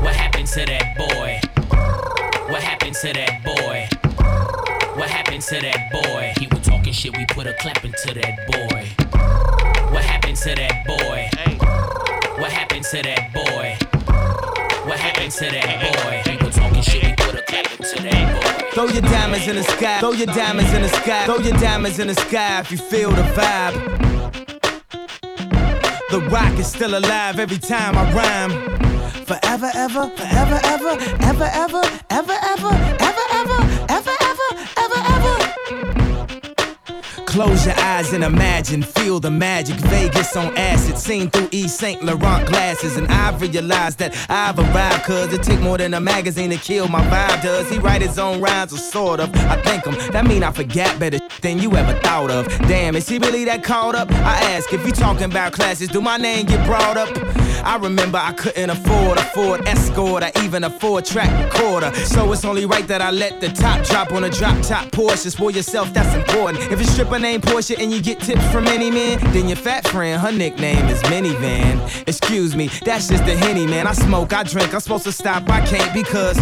What 0.00 0.14
happened 0.14 0.48
to 0.48 0.64
that 0.64 0.96
boy? 0.96 1.40
What 2.48 2.62
happened 2.62 2.96
to 2.96 3.12
that 3.12 3.42
boy? 3.44 3.88
What 4.96 5.08
happened 5.08 5.42
to 5.42 5.60
that 5.60 5.90
boy? 5.90 6.32
He 6.38 6.46
was 6.46 6.60
talking 6.60 6.92
shit, 6.92 7.16
we 7.16 7.24
put 7.26 7.46
a 7.46 7.54
clap 7.54 7.84
into 7.84 8.14
that 8.14 8.46
boy. 8.46 8.88
Happened 10.32 10.48
to 10.48 10.62
that 10.62 10.86
boy? 10.86 12.40
What 12.40 12.50
happened 12.50 12.84
to 12.84 13.02
that 13.02 13.34
boy? 13.34 13.76
What 14.88 14.98
happened 14.98 15.30
to 15.30 15.44
that 15.44 16.24
boy? 16.24 16.46
Was 16.46 16.54
talking 16.54 16.80
shit, 16.80 17.04
we 17.04 17.12
put 17.16 17.34
a 17.34 17.42
clap 17.42 17.70
into 17.72 18.02
that 18.02 18.40
boy. 18.40 18.70
Throw 18.72 18.86
your 18.86 19.02
diamonds 19.02 19.46
in 19.46 19.56
the 19.56 19.62
sky. 19.62 20.00
Throw 20.00 20.12
your 20.12 20.26
diamonds 20.28 20.72
in 20.72 20.80
the 20.80 20.88
sky. 20.88 21.26
Throw 21.26 21.36
your 21.36 21.58
diamonds 21.58 21.98
in 21.98 22.06
the 22.08 22.14
sky 22.14 22.60
if 22.60 22.70
you 22.70 22.78
feel 22.78 23.10
the 23.10 23.22
vibe. 23.36 23.74
The 26.08 26.20
rock 26.30 26.58
is 26.58 26.66
still 26.66 26.96
alive 26.96 27.38
every 27.38 27.58
time 27.58 27.98
I 27.98 28.10
rhyme. 28.14 28.52
Forever, 29.26 29.70
ever, 29.74 30.08
forever, 30.16 30.60
ever, 30.64 30.98
ever, 31.20 31.44
ever, 31.52 31.82
ever, 32.08 32.38
ever, 32.40 33.01
Close 37.32 37.64
your 37.64 37.74
eyes 37.78 38.12
and 38.12 38.22
imagine, 38.22 38.82
feel 38.82 39.18
the 39.18 39.30
magic. 39.30 39.76
Vegas 39.76 40.36
on 40.36 40.54
acid, 40.54 40.98
seen 40.98 41.30
through 41.30 41.48
Yves 41.50 41.74
St. 41.74 42.04
Laurent 42.04 42.46
glasses. 42.46 42.98
And 42.98 43.10
I 43.10 43.34
realized 43.38 43.98
that 44.00 44.14
I've 44.28 44.58
arrived, 44.58 45.04
cause 45.04 45.32
it 45.32 45.42
take 45.42 45.58
more 45.60 45.78
than 45.78 45.94
a 45.94 46.00
magazine 46.00 46.50
to 46.50 46.58
kill 46.58 46.88
my 46.88 47.00
vibe. 47.06 47.40
Does 47.42 47.70
he 47.70 47.78
write 47.78 48.02
his 48.02 48.18
own 48.18 48.42
rhymes 48.42 48.74
or 48.74 48.76
sort 48.76 49.18
of? 49.18 49.34
I 49.46 49.58
thank 49.62 49.86
him, 49.86 49.94
that 50.12 50.26
mean 50.26 50.42
I 50.42 50.52
forgot 50.52 51.00
better 51.00 51.20
than 51.40 51.58
you 51.58 51.74
ever 51.74 51.98
thought 52.00 52.30
of. 52.30 52.48
Damn, 52.68 52.96
is 52.96 53.08
he 53.08 53.16
really 53.16 53.46
that 53.46 53.64
caught 53.64 53.94
up? 53.94 54.10
I 54.12 54.36
ask 54.52 54.70
if 54.70 54.86
you 54.86 54.92
talking 54.92 55.24
about 55.24 55.54
classes, 55.54 55.88
do 55.88 56.02
my 56.02 56.18
name 56.18 56.44
get 56.44 56.66
brought 56.66 56.98
up? 56.98 57.08
I 57.64 57.76
remember 57.76 58.18
I 58.18 58.32
couldn't 58.32 58.70
afford 58.70 59.18
a 59.18 59.24
Ford 59.34 59.66
Escort 59.66 60.22
or 60.24 60.42
even 60.42 60.64
a 60.64 60.70
four 60.70 61.00
track 61.02 61.30
recorder. 61.44 61.94
So 61.94 62.32
it's 62.32 62.44
only 62.44 62.66
right 62.66 62.86
that 62.88 63.00
I 63.00 63.10
let 63.10 63.40
the 63.40 63.48
top 63.48 63.84
drop 63.86 64.12
on 64.12 64.24
a 64.24 64.30
drop 64.30 64.60
top 64.62 64.88
Porsche. 64.90 65.36
For 65.36 65.50
yourself, 65.50 65.92
that's 65.92 66.14
important. 66.14 66.62
If 66.70 66.80
it's 66.80 66.90
stripper 66.90 67.18
named 67.18 67.42
Portia 67.42 67.78
and 67.78 67.92
you 67.92 68.02
get 68.02 68.20
tips 68.20 68.46
from 68.52 68.66
any 68.66 68.90
man, 68.90 69.18
then 69.32 69.48
your 69.48 69.56
fat 69.56 69.86
friend, 69.88 70.20
her 70.20 70.32
nickname 70.32 70.86
is 70.88 71.02
Minivan. 71.04 72.06
Excuse 72.06 72.54
me, 72.54 72.68
that's 72.84 73.08
just 73.08 73.22
a 73.24 73.36
henny, 73.36 73.66
man. 73.66 73.86
I 73.86 73.92
smoke, 73.92 74.32
I 74.32 74.42
drink, 74.42 74.74
I'm 74.74 74.80
supposed 74.80 75.04
to 75.04 75.12
stop, 75.12 75.48
I 75.48 75.64
can't 75.64 75.92
because. 75.94 76.36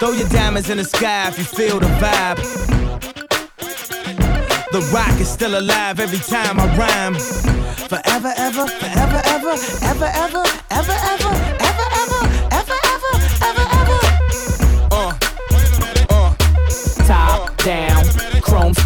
Throw 0.00 0.12
your 0.12 0.28
diamonds 0.30 0.70
in 0.70 0.78
the 0.78 0.84
sky 0.84 1.28
if 1.28 1.38
you 1.38 1.44
feel 1.44 1.78
the 1.78 1.86
vibe. 1.86 2.79
The 4.72 4.80
rock 4.94 5.20
is 5.20 5.28
still 5.28 5.58
alive 5.58 5.98
every 5.98 6.18
time 6.18 6.60
I 6.60 6.66
rhyme. 6.76 7.14
Forever, 7.88 8.32
ever, 8.36 8.68
forever, 8.68 9.20
ever, 9.24 9.54
ever, 9.82 10.06
ever, 10.06 10.44
ever, 10.70 10.92
ever. 10.92 11.49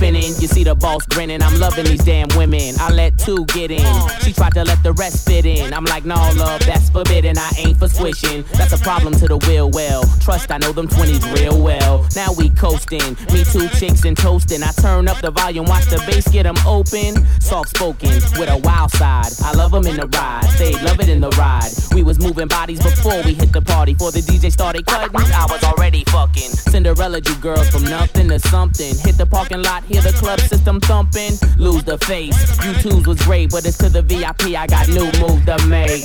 Spinning. 0.04 0.34
You 0.40 0.48
see 0.48 0.64
the 0.64 0.74
boss 0.74 1.06
grinning. 1.06 1.42
I'm 1.42 1.58
loving 1.58 1.84
these 1.84 2.04
damn 2.04 2.28
women. 2.36 2.74
I 2.78 2.92
let 2.92 3.18
two 3.18 3.44
get 3.46 3.70
in. 3.70 3.84
She 4.20 4.32
tried 4.32 4.54
to 4.54 4.64
let 4.64 4.82
the 4.82 4.92
rest 4.92 5.26
fit 5.26 5.46
in. 5.46 5.72
I'm 5.72 5.84
like, 5.84 6.04
no, 6.04 6.16
love, 6.36 6.60
that's 6.66 6.90
forbidden. 6.90 7.38
I 7.38 7.50
ain't 7.58 7.78
for 7.78 7.88
squishing. 7.88 8.44
That's 8.54 8.72
a 8.72 8.78
problem 8.78 9.14
to 9.14 9.26
the 9.26 9.38
will. 9.48 9.70
Well, 9.70 10.02
trust 10.20 10.50
I 10.50 10.58
know 10.58 10.72
them 10.72 10.88
20s 10.88 11.24
real 11.34 11.60
well. 11.60 12.06
Now 12.14 12.32
we 12.36 12.50
coasting. 12.50 13.16
Me 13.32 13.44
two 13.44 13.68
chicks 13.78 14.04
and 14.04 14.16
toasting. 14.16 14.62
I 14.62 14.72
turn 14.72 15.08
up 15.08 15.20
the 15.20 15.30
volume, 15.30 15.66
watch 15.66 15.86
the 15.86 15.98
bass 16.06 16.28
get 16.28 16.44
them 16.44 16.58
open. 16.66 17.24
Soft 17.40 17.70
spoken 17.70 18.14
with 18.38 18.50
a 18.50 18.60
wild 18.62 18.90
side. 18.92 19.32
I 19.42 19.52
love 19.52 19.72
them 19.72 19.86
in 19.86 19.96
the 19.96 20.06
ride. 20.08 20.48
They 20.58 20.72
love 20.84 21.00
it 21.00 21.08
in 21.08 21.20
the 21.20 21.30
ride. 21.30 21.70
We 21.94 22.02
was 22.02 22.18
moving 22.18 22.48
bodies 22.48 22.80
before 22.82 23.22
we 23.24 23.34
hit 23.34 23.52
the 23.52 23.62
party. 23.62 23.94
Before 23.94 24.10
the 24.10 24.20
DJ 24.20 24.52
started 24.52 24.84
cutting, 24.86 25.14
I 25.16 25.46
was 25.48 25.62
already 25.64 26.04
fucking. 26.04 26.50
Cinderella, 26.72 27.20
you 27.20 27.34
girls 27.36 27.68
from 27.70 27.84
nothing 27.84 28.28
to 28.28 28.38
something. 28.38 28.94
Hit 29.04 29.16
the 29.16 29.26
parking 29.26 29.62
lot, 29.62 29.84
hear 29.94 30.02
the 30.02 30.18
club 30.18 30.40
system 30.40 30.80
thumping. 30.80 31.38
Lose 31.56 31.84
the 31.84 31.98
face. 31.98 32.34
You 32.64 32.74
twos 32.74 33.06
was 33.06 33.20
great, 33.22 33.50
but 33.50 33.64
it's 33.64 33.78
to 33.78 33.88
the 33.88 34.02
VIP. 34.02 34.56
I 34.58 34.66
got 34.66 34.88
new 34.88 35.06
move 35.22 35.46
to 35.46 35.56
make. 35.68 36.04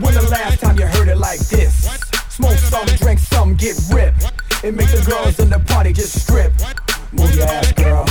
When 0.00 0.12
the 0.14 0.26
last 0.30 0.60
time 0.60 0.78
you 0.78 0.86
heard 0.86 1.08
it 1.08 1.16
like 1.16 1.40
this? 1.48 1.88
Smoke 2.28 2.58
some, 2.58 2.86
drink 3.00 3.18
some, 3.18 3.54
get 3.54 3.76
ripped. 3.92 4.32
It 4.62 4.74
makes 4.74 4.92
the 4.92 5.02
girls 5.08 5.38
in 5.38 5.48
the 5.48 5.60
party 5.60 5.92
just 5.92 6.20
strip. 6.22 6.52
Move 7.12 7.34
your 7.34 7.46
ass, 7.46 7.72
girl. 7.72 8.04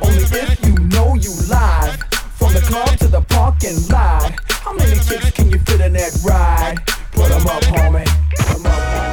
Only 0.00 0.22
if 0.22 0.66
you 0.66 0.74
know 0.92 1.14
you 1.14 1.32
live. 1.48 1.96
From 2.36 2.52
the 2.52 2.60
club 2.60 2.98
to 2.98 3.08
the 3.08 3.22
parking 3.22 3.76
lot. 3.88 4.32
How 4.50 4.72
many 4.74 4.96
chicks 5.00 5.30
can 5.30 5.50
you 5.50 5.58
fit 5.60 5.80
in 5.80 5.94
that 5.94 6.12
ride? 6.24 6.76
Put 7.12 7.30
'em 7.30 7.46
up, 7.46 7.62
homie. 7.64 8.08
Put 8.36 8.56
'em 8.56 8.66
up, 8.66 9.09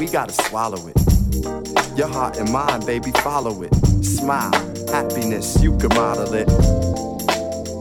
we 0.00 0.06
gotta 0.06 0.32
swallow 0.32 0.88
it. 0.88 0.96
Your 1.94 2.08
heart 2.08 2.38
and 2.38 2.50
mind, 2.50 2.86
baby, 2.86 3.10
follow 3.22 3.62
it. 3.62 3.74
Smile, 4.02 4.50
happiness, 4.88 5.62
you 5.62 5.76
can 5.76 5.90
model 5.90 6.32
it. 6.32 6.48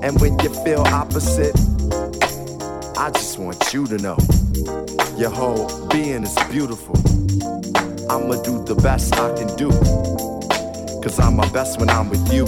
And 0.03 0.19
when 0.19 0.37
you 0.39 0.49
feel 0.65 0.81
opposite, 0.81 1.55
I 2.97 3.09
just 3.11 3.39
want 3.39 3.73
you 3.73 3.87
to 3.87 3.97
know 3.99 4.17
your 5.15 5.29
whole 5.29 5.87
being 5.87 6.23
is 6.23 6.35
beautiful. 6.51 6.97
I'ma 8.11 8.41
do 8.43 8.65
the 8.65 8.77
best 8.83 9.15
I 9.15 9.33
can 9.37 9.55
do. 9.55 9.69
Cause 11.01 11.21
I'm 11.21 11.37
my 11.37 11.49
best 11.51 11.79
when 11.79 11.89
I'm 11.89 12.09
with 12.09 12.33
you. 12.33 12.45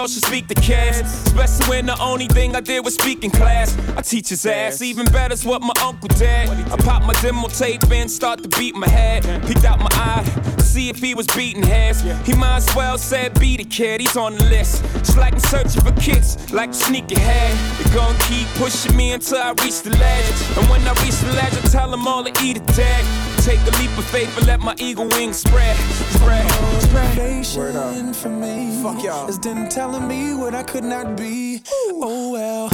Adults 0.00 0.14
should 0.14 0.24
speak 0.24 0.46
to 0.48 0.54
kids. 0.54 1.00
Especially 1.26 1.68
when 1.68 1.86
the 1.86 2.00
only 2.00 2.26
thing 2.26 2.56
I 2.56 2.60
did 2.60 2.84
was 2.84 2.94
speak 2.94 3.22
in 3.22 3.30
class. 3.30 3.76
I 3.96 4.00
teach 4.00 4.30
his 4.30 4.46
ass, 4.46 4.80
even 4.80 5.04
better's 5.06 5.44
what 5.44 5.60
my 5.60 5.74
uncle 5.82 6.08
did. 6.08 6.48
I 6.48 6.76
pop 6.76 7.02
my 7.02 7.12
demo 7.20 7.48
tape 7.48 7.90
in, 7.90 8.08
start 8.08 8.42
to 8.42 8.48
beat 8.58 8.74
my 8.74 8.88
head. 8.88 9.22
Peeked 9.46 9.64
out 9.64 9.78
my 9.78 9.90
eye, 9.92 10.24
see 10.58 10.88
if 10.88 10.98
he 10.98 11.14
was 11.14 11.26
beating 11.28 11.62
heads. 11.62 12.00
He 12.26 12.34
might 12.34 12.56
as 12.56 12.74
well 12.74 12.96
said 12.96 13.38
be 13.38 13.58
the 13.58 13.64
kid, 13.64 14.00
he's 14.00 14.16
on 14.16 14.36
the 14.36 14.44
list. 14.44 14.84
It's 14.94 15.16
like 15.16 15.34
I'm 15.34 15.40
searching 15.40 15.82
for 15.82 15.92
kids, 16.00 16.50
like 16.50 16.72
sneaking 16.72 17.18
ahead. 17.18 17.52
They 17.78 17.94
gon' 17.94 18.16
keep 18.20 18.48
pushing 18.56 18.96
me 18.96 19.12
until 19.12 19.38
I 19.38 19.50
reach 19.62 19.82
the 19.82 19.90
ledge. 19.90 20.38
And 20.56 20.66
when 20.70 20.80
I 20.88 20.94
reach 21.04 21.18
the 21.18 21.32
ledge, 21.34 21.52
I 21.52 21.68
tell 21.68 21.90
them 21.90 22.06
all 22.06 22.24
to 22.24 22.32
eat 22.42 22.56
a 22.56 22.64
dead. 22.72 23.04
Take 23.42 23.60
a 23.60 23.76
leap 23.78 23.96
of 23.98 24.04
faith 24.06 24.34
and 24.38 24.46
let 24.46 24.60
my 24.60 24.74
eagle 24.78 25.08
wings 25.08 25.38
spread. 25.38 25.76
Spread. 26.16 26.50
spread. 26.80 28.16
for 28.16 28.28
me. 28.28 28.69
Fuck 28.82 29.02
y'all. 29.04 29.28
It's 29.28 29.36
them 29.36 29.68
telling 29.68 30.08
me 30.08 30.32
what 30.34 30.54
I 30.54 30.62
could 30.62 30.84
not 30.84 31.14
be. 31.14 31.62
Oh 31.70 32.32
well. 32.32 32.70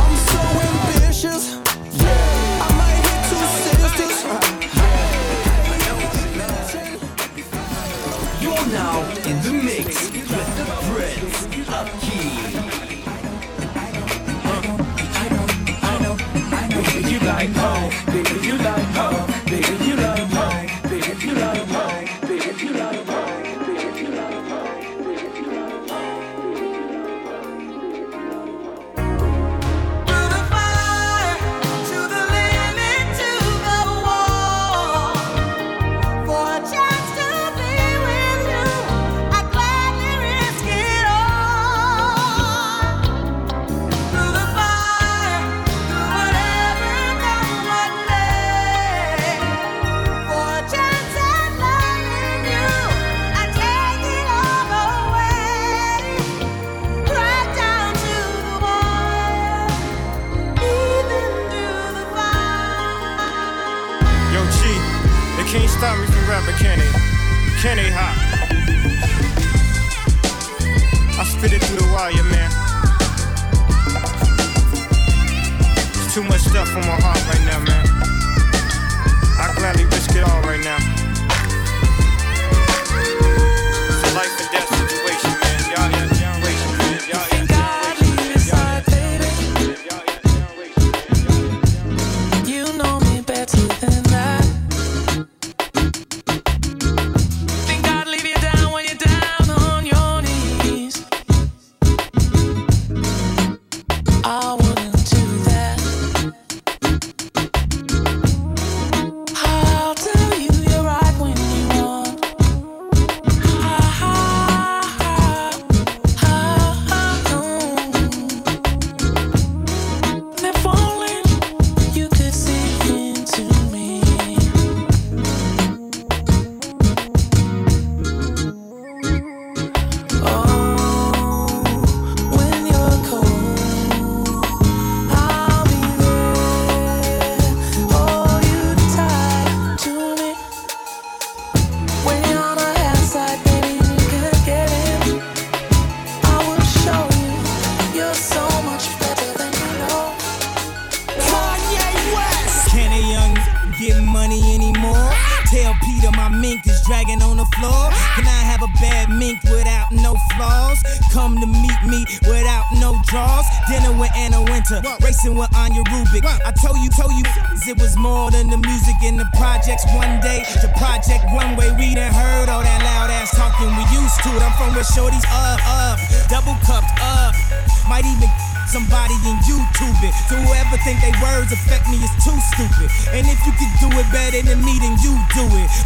I'm 0.00 0.16
so 0.32 0.40
ambitious. 0.70 1.58
I 2.58 2.68
might 2.80 3.00
hit 3.04 3.20
two 3.28 3.44
sisters. 3.68 4.16
You're 8.40 8.66
now 8.72 9.02
in 9.28 9.36
the 9.42 9.52
mix 9.62 10.10
with 10.10 10.50
the 10.56 10.64
Prince 10.88 11.38
of 11.68 11.86
Key. 12.00 12.32
Baby, 16.50 17.10
you 17.12 17.18
like 17.20 17.50
home. 17.50 18.11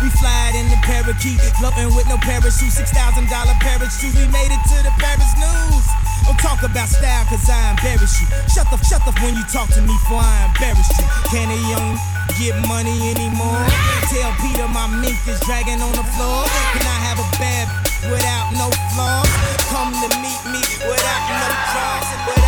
We 0.06 0.14
fly 0.22 0.54
in 0.54 0.70
the 0.70 0.78
parakeet, 0.86 1.42
floating 1.58 1.90
with 1.98 2.06
no 2.06 2.14
parachute, 2.22 2.70
six 2.70 2.94
thousand 2.94 3.26
dollar 3.26 3.58
parachute. 3.58 4.14
We 4.14 4.30
made 4.30 4.54
it 4.54 4.62
to 4.70 4.78
the 4.86 4.94
Paris 5.02 5.34
news. 5.34 5.82
Don't 6.22 6.38
talk 6.38 6.62
about 6.62 6.86
style, 6.86 7.26
cause 7.26 7.50
I 7.50 7.74
embarrass 7.74 8.14
you. 8.22 8.30
Shut 8.46 8.70
the 8.70 8.78
shut 8.86 9.02
up 9.02 9.18
when 9.18 9.34
you 9.34 9.42
talk 9.50 9.66
to 9.74 9.82
me, 9.82 9.90
for 10.06 10.22
I 10.22 10.46
embarrass 10.46 10.86
you. 10.94 11.06
Can 11.26 11.50
a 11.50 11.58
young 11.66 11.98
get 12.38 12.54
money 12.70 13.18
anymore? 13.18 13.66
Tell 14.06 14.30
PETA 14.38 14.70
my 14.70 14.86
mink 14.86 15.18
is 15.26 15.42
dragging 15.42 15.82
on 15.82 15.90
the 15.98 16.06
floor. 16.14 16.46
Can 16.78 16.86
I 16.86 16.98
have 17.10 17.18
a 17.18 17.26
bad 17.42 17.66
without 18.06 18.54
no 18.54 18.70
flaws? 18.94 19.26
Come 19.74 19.90
to 19.90 20.08
meet 20.22 20.42
me 20.54 20.62
without 20.86 21.22
no 21.34 21.50
draws 21.74 22.45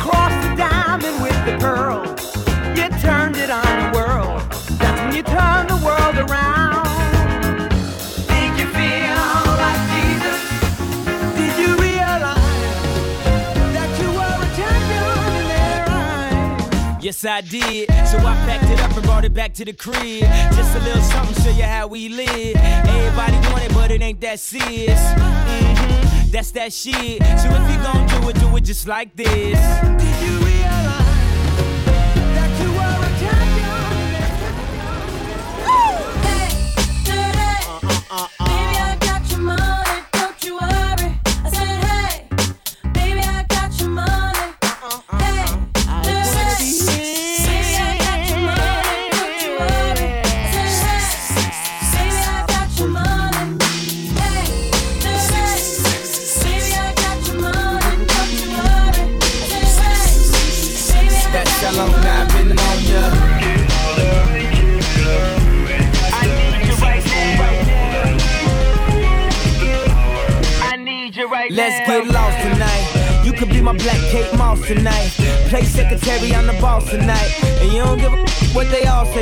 crossed 0.00 0.48
the 0.48 0.56
diamond 0.56 1.22
with 1.22 1.38
the 1.44 1.56
pearl. 1.58 2.00
You 2.76 2.88
turned 3.00 3.36
it 3.36 3.50
on 3.50 3.72
the 3.82 3.88
world. 3.98 4.40
That's 4.80 4.98
when 5.00 5.14
you 5.14 5.22
turned 5.22 5.68
the 5.68 5.80
world 5.84 6.16
around. 6.24 6.88
Did 8.32 8.50
you 8.58 8.66
feel 8.78 9.22
like 9.64 9.80
Jesus? 9.94 10.40
Did 11.38 11.52
you 11.62 11.70
realize 11.76 12.40
that 13.76 13.90
you 14.00 14.08
were 14.18 14.36
a 14.46 14.50
champion 14.56 15.20
in 15.40 15.46
their 15.54 15.84
eyes? 15.88 17.04
Yes, 17.04 17.24
I 17.24 17.42
did. 17.42 17.88
So 18.10 18.16
I 18.18 18.34
packed 18.46 18.70
it 18.70 18.80
up 18.80 18.96
and 18.96 19.04
brought 19.04 19.24
it 19.24 19.34
back 19.34 19.52
to 19.54 19.64
the 19.64 19.74
crib. 19.74 20.22
Just 20.56 20.74
a 20.76 20.80
little 20.80 21.02
something, 21.02 21.44
show 21.44 21.50
you 21.50 21.64
how 21.64 21.86
we 21.86 22.08
live. 22.08 22.56
Everybody 22.56 23.36
want 23.52 23.64
it, 23.64 23.74
but 23.74 23.90
it 23.90 24.00
ain't 24.00 24.20
that 24.22 24.40
serious. 24.40 25.00
hmm 25.18 26.19
That's 26.30 26.52
that 26.52 26.72
shit. 26.72 27.22
So 27.40 27.48
if 27.50 27.70
you 27.70 27.82
gon' 27.82 28.06
do 28.06 28.28
it, 28.28 28.38
do 28.38 28.56
it 28.56 28.60
just 28.62 28.86
like 28.86 29.16
this. 29.16 29.58
You 30.22 30.39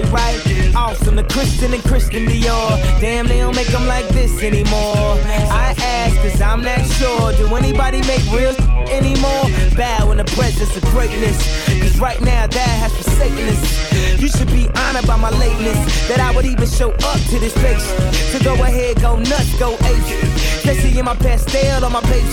they 0.02 0.10
right? 0.10 0.74
Awesome, 0.74 1.16
the 1.16 1.24
Christian 1.24 1.72
and 1.74 1.82
Christian 1.82 2.26
Dior. 2.26 3.00
Damn, 3.00 3.26
they 3.26 3.38
don't 3.38 3.54
make 3.54 3.68
them 3.68 3.86
like 3.86 4.06
this 4.08 4.42
anymore. 4.42 5.18
I 5.50 5.74
ask, 5.78 6.16
cause 6.16 6.40
I'm 6.40 6.62
not 6.62 6.84
sure. 6.98 7.32
Do 7.32 7.54
anybody 7.56 8.00
make 8.02 8.22
real 8.30 8.54
anymore? 8.90 9.44
Bow 9.76 10.10
in 10.12 10.18
the 10.18 10.30
presence 10.36 10.76
of 10.76 10.84
greatness. 10.90 11.38
Cause 11.80 11.98
right 11.98 12.20
now, 12.20 12.46
that 12.46 12.74
has 12.82 12.92
forsaken 12.94 13.48
us. 13.48 14.20
You 14.20 14.28
should 14.28 14.48
be 14.48 14.68
honored 14.74 15.06
by 15.06 15.16
my 15.16 15.30
lateness. 15.30 16.08
That 16.08 16.20
I 16.20 16.34
would 16.34 16.46
even 16.46 16.68
show 16.68 16.90
up 16.90 17.20
to 17.30 17.38
this 17.38 17.52
place. 17.54 17.84
So 18.32 18.38
go 18.40 18.54
ahead, 18.54 19.00
go 19.00 19.16
nuts, 19.16 19.58
go 19.58 19.74
ape. 19.74 20.27
Jesse 20.68 20.98
in 20.98 21.04
my 21.06 21.16
pastel 21.16 21.82
on 21.82 21.92
my 21.92 22.02
page. 22.12 22.28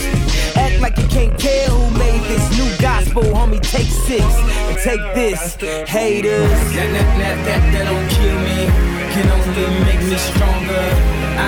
Act 0.59 0.81
like 0.81 0.97
you 0.97 1.07
can't 1.07 1.39
tell 1.39 1.71
who 1.71 1.87
made 1.97 2.19
this 2.27 2.43
new 2.51 2.67
gospel, 2.83 3.23
homie. 3.31 3.63
Take 3.63 3.87
six 3.87 4.27
and 4.67 4.75
take 4.83 4.99
this, 5.15 5.55
haters. 5.87 6.51
That, 6.75 6.91
that, 6.91 7.09
that, 7.15 7.37
that, 7.47 7.63
that 7.71 7.83
don't 7.87 8.09
kill 8.11 8.35
me, 8.43 8.67
can 9.15 9.23
only 9.31 9.71
make 9.87 10.03
me 10.03 10.19
stronger. 10.19 10.83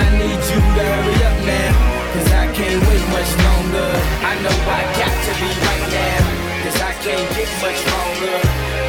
need 0.16 0.40
you 0.48 0.60
to 0.64 0.80
hurry 0.80 1.18
up 1.28 1.38
now, 1.44 1.76
cause 2.16 2.30
I 2.32 2.44
can't 2.56 2.80
wait 2.88 3.04
much 3.12 3.30
longer. 3.36 3.88
I 4.24 4.32
know 4.40 4.56
I 4.56 4.80
got 4.96 5.12
to 5.12 5.32
be 5.44 5.50
right 5.68 5.86
now, 5.92 6.24
cause 6.64 6.78
I 6.80 6.92
can't 7.04 7.28
get 7.36 7.52
much 7.60 7.80
longer. 7.84 8.36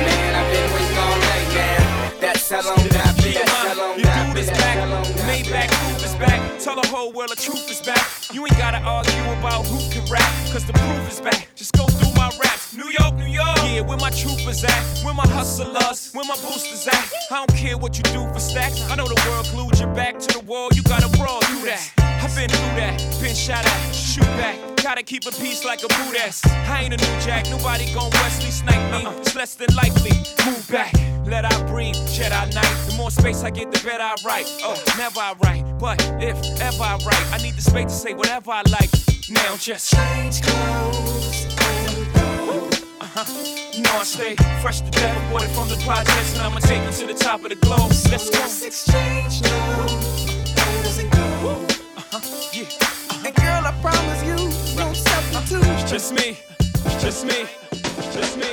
Man, 0.07 0.29
I've 0.39 0.47
been 0.47 0.67
waiting 0.71 0.99
all 1.03 1.17
night 1.19 1.49
now. 1.51 2.23
That's 2.23 2.47
how 2.47 2.63
long 2.63 2.79
I've 2.79 3.11
been, 3.19 3.43
that's 3.43 3.51
how 3.51 3.75
long 3.75 3.99
I've 3.99 4.31
been, 4.31 4.45
that's 4.47 4.55
how 4.55 4.87
long 4.87 5.03
I've 5.03 5.15
been. 5.19 5.43
Maybach 5.43 5.51
back. 5.51 5.78
Tell 6.59 6.75
the 6.75 6.85
whole 6.89 7.13
world 7.13 7.29
the 7.29 7.37
truth 7.37 7.71
is 7.71 7.81
back. 7.81 8.05
You 8.33 8.45
ain't 8.45 8.57
gotta 8.57 8.79
argue 8.79 9.31
about 9.39 9.65
who 9.65 9.79
can 9.89 10.03
rap, 10.11 10.27
cause 10.51 10.65
the 10.65 10.73
proof 10.73 11.09
is 11.09 11.21
back. 11.21 11.47
Just 11.55 11.71
go 11.71 11.85
through 11.85 12.11
my 12.15 12.29
raps. 12.43 12.75
New 12.75 12.91
York, 12.99 13.15
New 13.15 13.27
York. 13.27 13.57
Yeah, 13.63 13.79
where 13.79 13.97
my 13.97 14.09
troopers 14.09 14.65
at? 14.65 14.83
Where 15.05 15.13
my 15.13 15.27
hustlers? 15.27 16.11
Where 16.11 16.25
my 16.25 16.35
boosters 16.35 16.85
at? 16.85 17.11
I 17.31 17.45
don't 17.45 17.57
care 17.57 17.77
what 17.77 17.97
you 17.97 18.03
do 18.11 18.27
for 18.33 18.39
stacks. 18.39 18.81
I 18.91 18.95
know 18.95 19.07
the 19.07 19.15
world 19.29 19.47
glued 19.53 19.79
your 19.79 19.93
back 19.95 20.19
to 20.19 20.37
the 20.37 20.43
wall. 20.43 20.67
You 20.73 20.83
gotta 20.83 21.07
brawl 21.17 21.39
through 21.43 21.69
that. 21.69 21.98
I've 22.21 22.35
been 22.35 22.49
through 22.49 22.75
that, 22.75 22.99
been 23.21 23.35
shot 23.35 23.65
at, 23.65 23.95
shoot 23.95 24.23
back. 24.37 24.57
Gotta 24.83 25.03
keep 25.03 25.25
a 25.25 25.31
peace 25.31 25.65
like 25.65 25.83
a 25.83 25.87
boot 25.87 26.15
ass. 26.17 26.45
I 26.45 26.83
ain't 26.83 26.93
a 26.93 26.97
new 26.97 27.19
jack, 27.21 27.49
nobody 27.49 27.93
gon' 27.93 28.11
Wesley 28.11 28.51
snipe 28.51 28.91
me. 28.91 29.09
It's 29.19 29.35
less 29.35 29.55
than 29.55 29.73
likely. 29.75 30.11
Move 30.45 30.67
back, 30.69 30.93
let 31.25 31.45
I 31.45 31.63
breathe, 31.67 31.95
Jedi 31.95 32.53
Knight. 32.53 32.75
The 32.87 32.95
more 32.95 33.11
space 33.11 33.43
I 33.43 33.49
get, 33.49 33.71
the 33.71 33.79
better 33.83 34.03
I 34.03 34.15
write. 34.25 34.47
Oh, 34.63 34.81
never 34.97 35.19
I 35.19 35.33
write, 35.43 35.65
but 35.79 36.01
if 36.21 36.37
ever 36.61 36.83
I 36.83 36.97
write, 37.05 37.33
I 37.33 37.37
need 37.41 37.55
the 37.55 37.61
space 37.61 37.85
to 37.85 37.97
say 37.97 38.13
whatever 38.13 38.51
I 38.51 38.63
like. 38.69 38.89
Now 39.29 39.57
just 39.57 39.93
change 39.93 40.41
clothes. 40.41 41.45
Uh-huh. 43.01 43.25
You 43.73 43.83
know 43.83 43.95
I 43.95 44.03
stay 44.03 44.35
fresh 44.61 44.81
to 44.81 44.91
death, 44.91 45.27
aborted 45.27 45.51
from 45.51 45.69
the 45.69 45.77
projects, 45.85 46.33
and 46.33 46.41
I'ma 46.41 46.59
take 46.59 46.83
you 46.83 46.91
to 46.91 47.13
the 47.13 47.19
top 47.19 47.43
of 47.43 47.49
the 47.49 47.55
globe. 47.55 47.91
Let's 48.11 48.29
go. 48.29 48.39
Let's 48.39 48.63
exchange 48.63 49.41
now. 49.43 50.38
Yeah. 52.59 52.65
And 53.25 53.33
girl, 53.35 53.63
I 53.65 53.71
promise 53.81 54.21
you, 54.25 54.35
no 54.75 54.91
substitute. 54.91 55.63
It's 55.63 55.89
just 55.89 56.11
me. 56.13 56.37
It's 56.59 57.01
just 57.01 57.25
me. 57.25 57.45
It's 57.71 58.13
just 58.13 58.37
me. 58.37 58.47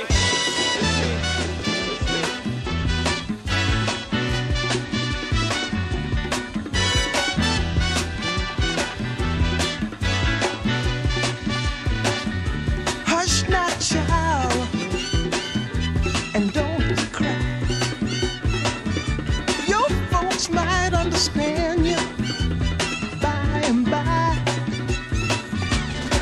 Hush 13.05 13.43
child, 13.89 14.69
and 16.33 16.53
don't 16.53 16.97
cry. 17.11 17.35
Your 19.67 19.89
folks 20.09 20.49
might 20.49 20.93
understand 20.93 21.56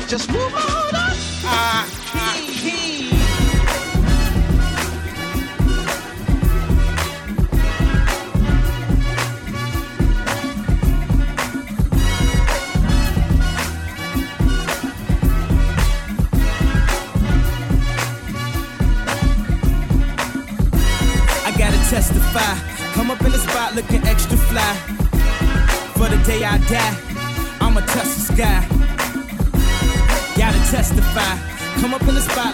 Just 0.08 0.30
move 0.30 0.54
on 0.54 0.75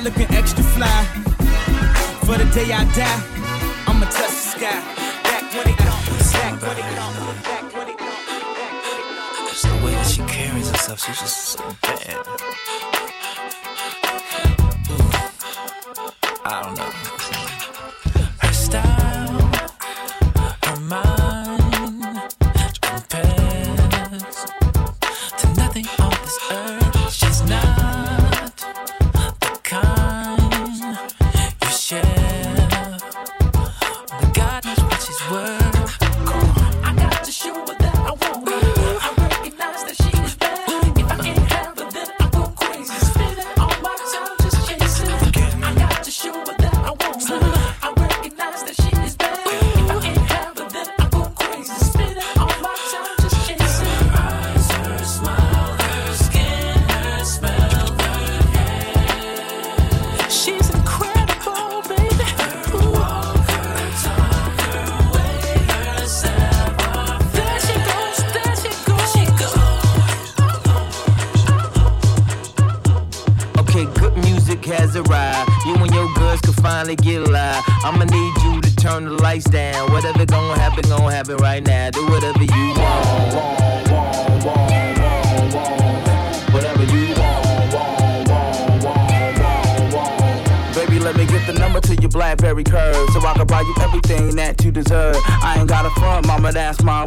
Looking 0.02 0.26
extra 0.34 0.64
fly. 0.64 1.04
For 2.24 2.36
the 2.36 2.44
day 2.52 2.72
I 2.72 2.84
die, 2.92 3.22
I'ma 3.86 4.06
touch 4.06 4.30
the 4.30 4.50
sky. 4.54 4.80
Back 5.22 5.54
when 5.54 5.68
it 5.68 5.78
comes, 5.78 6.32
back 6.32 6.60
when 6.60 6.76
it 6.76 6.96
comes, 6.96 7.42
back 7.44 7.72
when 7.72 7.88
it 7.88 7.98
comes. 7.98 9.62
There's 9.62 9.64
no 9.64 9.84
way 9.84 9.92
that 9.92 10.06
she 10.08 10.22
carries 10.22 10.70
herself, 10.70 10.98
she's 11.04 11.20
just 11.20 11.36
so 11.36 11.76
bad. 11.82 12.31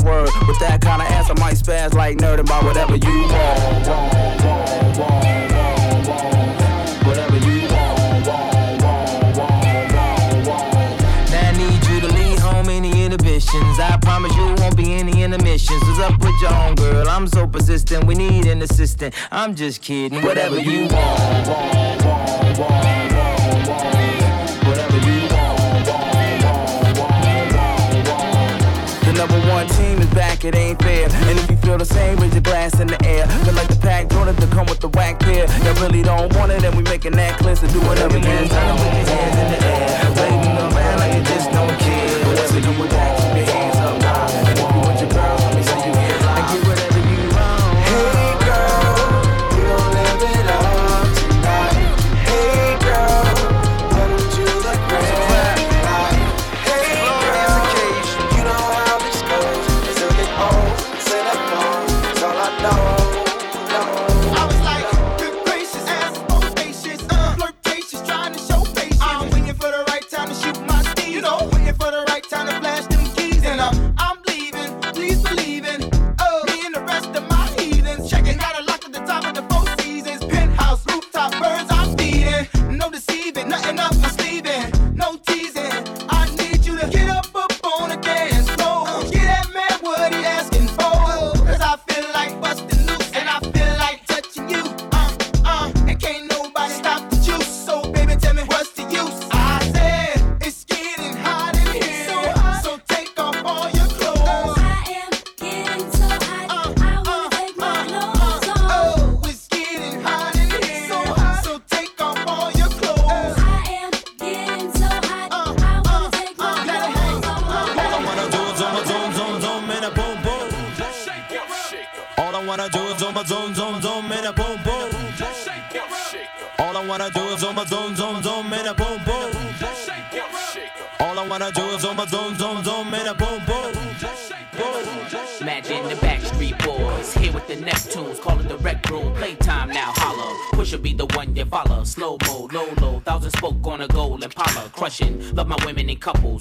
word. 0.06 0.30
With 0.48 0.60
that 0.60 0.80
kind 0.82 1.02
of 1.02 1.08
ass, 1.10 1.30
I 1.30 1.34
might 1.39 1.56
spaz 1.56 1.94
like 1.94 2.18
nerd 2.18 2.39
about 2.39 2.63
whatever 2.63 2.96
you 2.96 3.22
want. 3.22 3.88
want, 3.88 3.88
want, 3.88 4.46
want, 4.46 4.98
want, 5.00 6.08
want. 6.08 7.08
Whatever 7.08 7.38
you 7.38 7.68
want, 7.68 8.28
want, 8.28 8.84
want, 8.84 9.38
want, 9.38 9.96
want, 9.96 10.48
want. 10.48 11.32
Now 11.32 11.50
I 11.50 11.58
need 11.58 11.82
you 11.89 12.00
to 12.02 12.08
leave 12.13 12.39
home 12.39 12.70
any 12.70 13.04
inhibitions. 13.04 13.80
I 13.80 13.98
promise 14.02 14.34
you 14.36 14.54
won't 14.60 14.78
be 14.78 14.94
any 14.94 15.24
intermissions. 15.24 15.82
What's 15.84 16.00
up 16.00 16.20
with 16.22 16.39
your 16.41 16.54
own 16.54 16.76
girl? 16.76 17.10
I'm 17.10 17.28
so 17.28 17.48
persistent. 17.48 18.06
We 18.06 18.15
need 18.15 18.46
an 18.46 18.62
assistant. 18.62 19.13
I'm 19.32 19.56
just 19.56 19.82
kidding. 19.82 20.22
Whatever 20.22 20.60
you 20.60 20.82
want, 20.82 20.91
want, 20.91 21.48
want, 21.48 22.06
want, 22.06 22.60
want, 22.60 23.13
want. 23.13 24.45
it 30.46 30.56
ain't 30.56 30.82
fair. 30.82 31.10
And 31.10 31.39
if 31.39 31.50
you 31.50 31.58
feel 31.58 31.78
the 31.78 31.86
same, 31.86 32.18
raise 32.18 32.34
your 32.34 32.41
glass 32.41 32.80
in 32.80 32.88
the 32.88 33.04
air. 33.06 33.28
Feel 33.43 33.54
like 33.54 33.68
the 33.68 33.76
pack 33.76 34.10
don't 34.10 34.36
to 34.36 34.48
come 34.48 34.66
with 34.68 34.80
the 34.80 34.89
whack 34.89 35.20
pair. 35.20 35.46
Y'all 35.64 35.82
really 35.82 36.04
don't 36.04 36.34
want 36.36 36.52
it, 36.52 36.64
and 36.64 36.76
we 36.76 36.84
making 36.84 37.14
that 37.14 37.39
clear. 37.39 37.56
So 37.56 37.68
do 37.68 37.80
whatever 37.82 38.18
you 38.18 38.28
want. 38.28 38.52
Turn 38.52 38.74
with 38.76 38.93
your 38.93 39.08
hands 39.16 39.38
in 39.41 39.48
the 39.54 39.60
air. 39.66 39.89
Waving 40.18 40.58
around 40.58 40.98
like 41.00 41.14
you 41.18 41.24
just 41.24 41.52
don't 41.52 41.80
care. 41.80 42.26
Whatever 42.28 42.60
you 42.60 42.80
want. 42.80 43.24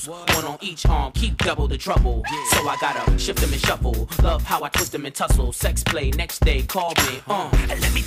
one 0.09 0.45
on 0.45 0.59
each 0.61 0.87
arm, 0.87 1.13
keep 1.13 1.37
double 1.39 1.69
the 1.69 1.79
trouble. 1.79 2.23
So 2.51 2.69
I 2.69 2.77
gotta 2.81 3.19
shift 3.19 3.41
them 3.41 3.53
and 3.53 3.61
shuffle. 3.61 4.09
Love 4.23 4.43
how 4.43 4.63
I 4.63 4.69
twist 4.69 4.93
them 4.93 5.07
and 5.07 5.15
tussle. 5.15 5.53
Sex 5.53 5.83
play 5.83 6.11
next 6.11 6.41
day, 6.41 6.63
call 6.63 6.93
me. 7.09 7.21
Uh, 7.27 7.49
and 7.71 7.81
let 7.81 7.95
me 7.95 8.03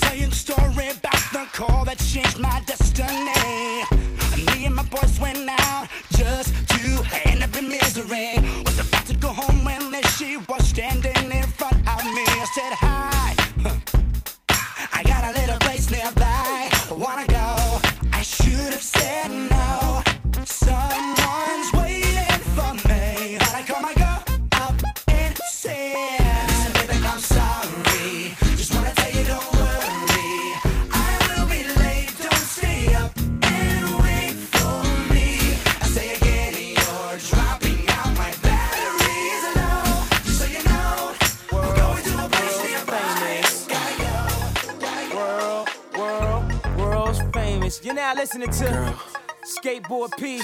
Skateboard 50.08 50.18
P 50.18 50.42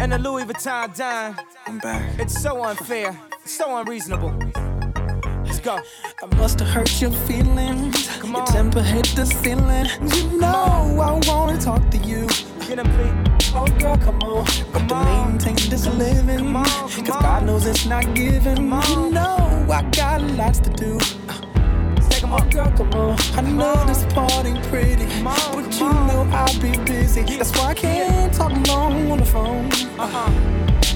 and 0.00 0.12
the 0.12 0.18
Louis 0.18 0.44
Vuitton 0.44 0.96
Don. 0.96 1.36
I'm 1.66 1.78
back. 1.78 2.18
It's 2.18 2.40
so 2.40 2.64
unfair, 2.64 3.18
so 3.44 3.76
unreasonable. 3.76 4.34
Let's 5.44 5.60
go. 5.60 5.78
I 6.22 6.36
must 6.36 6.60
have 6.60 6.68
hurt 6.68 7.00
your 7.00 7.10
feelings. 7.10 8.08
Come 8.18 8.32
Your 8.32 8.46
temper 8.46 8.82
hit 8.82 9.06
the 9.16 9.24
ceiling. 9.26 9.86
You 10.14 10.38
know 10.38 10.98
I 11.00 11.20
wanna 11.28 11.58
talk 11.58 11.88
to 11.90 11.98
you. 11.98 12.26
Get 12.66 12.78
him, 12.78 12.86
P. 12.86 13.52
Oh 13.54 13.66
girl, 13.78 13.96
come 13.96 14.20
on. 14.22 14.44
Got 14.72 14.88
to 14.88 15.28
maintain 15.28 15.56
this 15.70 15.86
living. 15.86 16.52
Come 16.52 16.64
Cause 16.64 17.02
God 17.08 17.46
knows 17.46 17.66
it's 17.66 17.86
not 17.86 18.14
given. 18.14 18.56
You 18.56 19.10
know 19.10 19.66
I 19.70 19.88
got 19.92 20.22
lots 20.22 20.60
to 20.60 20.70
do. 20.70 20.98
Oh 22.32 22.46
girl, 22.48 22.70
come 22.76 22.92
on. 22.92 23.18
I 23.34 23.40
know 23.40 23.84
this 23.86 24.04
part 24.14 24.46
ain't 24.46 24.62
pretty. 24.68 25.04
But 25.24 25.74
you 25.80 25.92
know 26.06 26.28
I'll 26.30 26.60
be 26.60 26.76
busy. 26.84 27.22
That's 27.22 27.50
why 27.58 27.70
I 27.70 27.74
can't 27.74 28.32
talk 28.32 28.52
long 28.68 29.10
on 29.10 29.18
the 29.18 29.24
phone. 29.24 29.66
Uh-huh. 29.98 30.30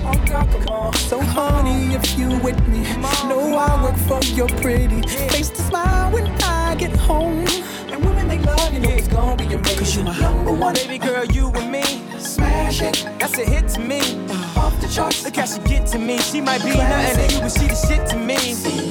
Oh 0.07 0.25
girl, 0.27 0.47
come 0.47 0.69
on. 0.69 0.93
So 0.95 1.21
honey, 1.21 1.97
if 1.97 2.17
you 2.17 2.29
with 2.39 2.61
me, 2.69 2.85
know 3.29 3.57
I 3.57 3.83
work 3.83 3.97
for 4.07 4.25
your 4.37 4.47
pretty 4.47 5.03
face 5.29 5.51
to 5.51 5.63
smile 5.63 6.13
when 6.13 6.29
I 6.45 6.77
get 6.77 6.95
home. 6.95 7.49
And 7.91 8.05
women 8.05 8.29
they 8.29 8.39
love 8.39 8.73
you 8.73 8.79
know 8.79 8.91
it's 8.91 9.09
gonna 9.09 9.37
be 9.37 9.53
amazing. 9.53 9.79
Cause 9.79 9.97
you 9.97 10.05
my 10.05 10.17
number 10.21 10.53
one. 10.53 10.75
Baby 10.75 10.99
girl, 10.99 11.25
you 11.25 11.49
and 11.49 11.73
me. 11.73 11.83
Smash 12.21 12.81
it. 12.81 13.09
That's 13.19 13.37
a 13.39 13.45
hit 13.45 13.67
to 13.71 13.81
me. 13.81 14.01
Off 14.57 14.81
the 14.81 14.87
charts. 14.87 15.25
Look 15.25 15.35
how 15.35 15.47
she 15.47 15.59
get 15.63 15.89
to 15.89 15.99
me. 15.99 16.19
She 16.19 16.41
might 16.41 16.63
be 16.63 16.77
nothing 16.77 17.29
to 17.29 17.35
you, 17.35 17.41
but 17.41 17.51
she 17.51 17.67
the 17.67 17.75
shit 17.75 18.09
to 18.11 18.17
me. 18.17 18.37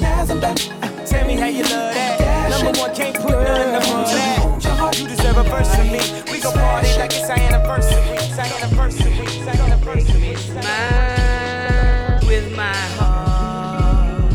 As 0.04 0.30
I'm 0.30 0.40
done. 0.40 0.93
Tell 1.06 1.26
me 1.26 1.34
how 1.34 1.46
you 1.46 1.62
love 1.64 1.94
that. 1.94 2.50
Number 2.50 2.78
one 2.80 2.94
can't 2.94 3.14
put 3.16 3.30
nothing 3.30 3.74
above 3.74 4.06
that. 4.08 4.98
You 4.98 5.06
deserve 5.06 5.36
a 5.36 5.42
verse 5.42 5.74
from 5.74 5.88
me. 5.88 6.00
We 6.32 6.40
gon' 6.40 6.54
party 6.54 6.88
like 6.96 7.12
it's 7.12 7.28
our 7.28 7.38
anniversary. 7.38 8.00
It's 8.14 8.38
our 8.38 8.46
anniversary. 8.46 9.12
It's 9.12 9.46
our 9.46 9.66
anniversary. 9.66 10.28
It's 10.28 10.50
our 10.50 10.60
anniversary. 10.60 12.26
with 12.26 12.56
my 12.56 12.72
heart. 12.96 14.34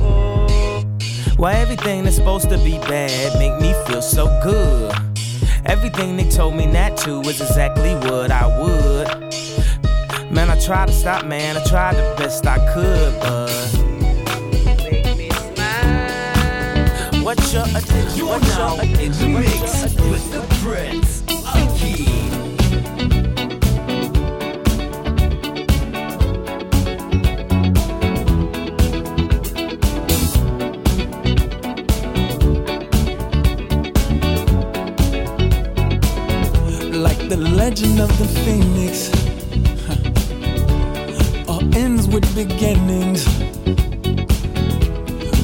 Oh. 0.00 0.84
Why 1.36 1.54
everything 1.54 2.04
that's 2.04 2.16
supposed 2.16 2.48
to 2.50 2.58
be 2.58 2.78
bad 2.78 3.38
make 3.38 3.60
me 3.60 3.72
feel 3.86 4.02
so 4.02 4.26
good? 4.42 4.92
Everything 5.66 6.16
they 6.16 6.28
told 6.28 6.56
me 6.56 6.66
not 6.66 6.96
to 6.98 7.20
is 7.20 7.40
exactly 7.40 7.94
what 8.08 8.30
I 8.30 8.46
would. 8.58 9.08
Man, 10.32 10.50
I 10.50 10.58
tried 10.58 10.88
to 10.88 10.92
stop, 10.92 11.24
man. 11.24 11.56
I 11.56 11.62
tried 11.64 11.94
the 11.94 12.14
best 12.18 12.44
I 12.46 12.58
could, 12.74 13.20
but. 13.20 13.83
Your 17.54 17.62
addiction? 17.66 18.16
You're 18.16 18.26
What's 18.26 18.48
now 18.48 18.74
your 18.74 18.82
in 18.82 18.92
the 18.92 19.04
addiction? 19.04 19.34
mix 19.34 19.94
with 20.10 20.32
the 20.32 20.42
Prince 20.60 21.22
of 21.54 21.78
Key. 21.78 22.10
like 36.92 37.28
the 37.28 37.36
legend 37.36 38.00
of 38.00 38.08
the 38.18 38.26
phoenix 38.42 39.10
huh. 39.86 41.52
all 41.52 41.76
ends 41.76 42.08
with 42.08 42.24
beginnings 42.34 43.43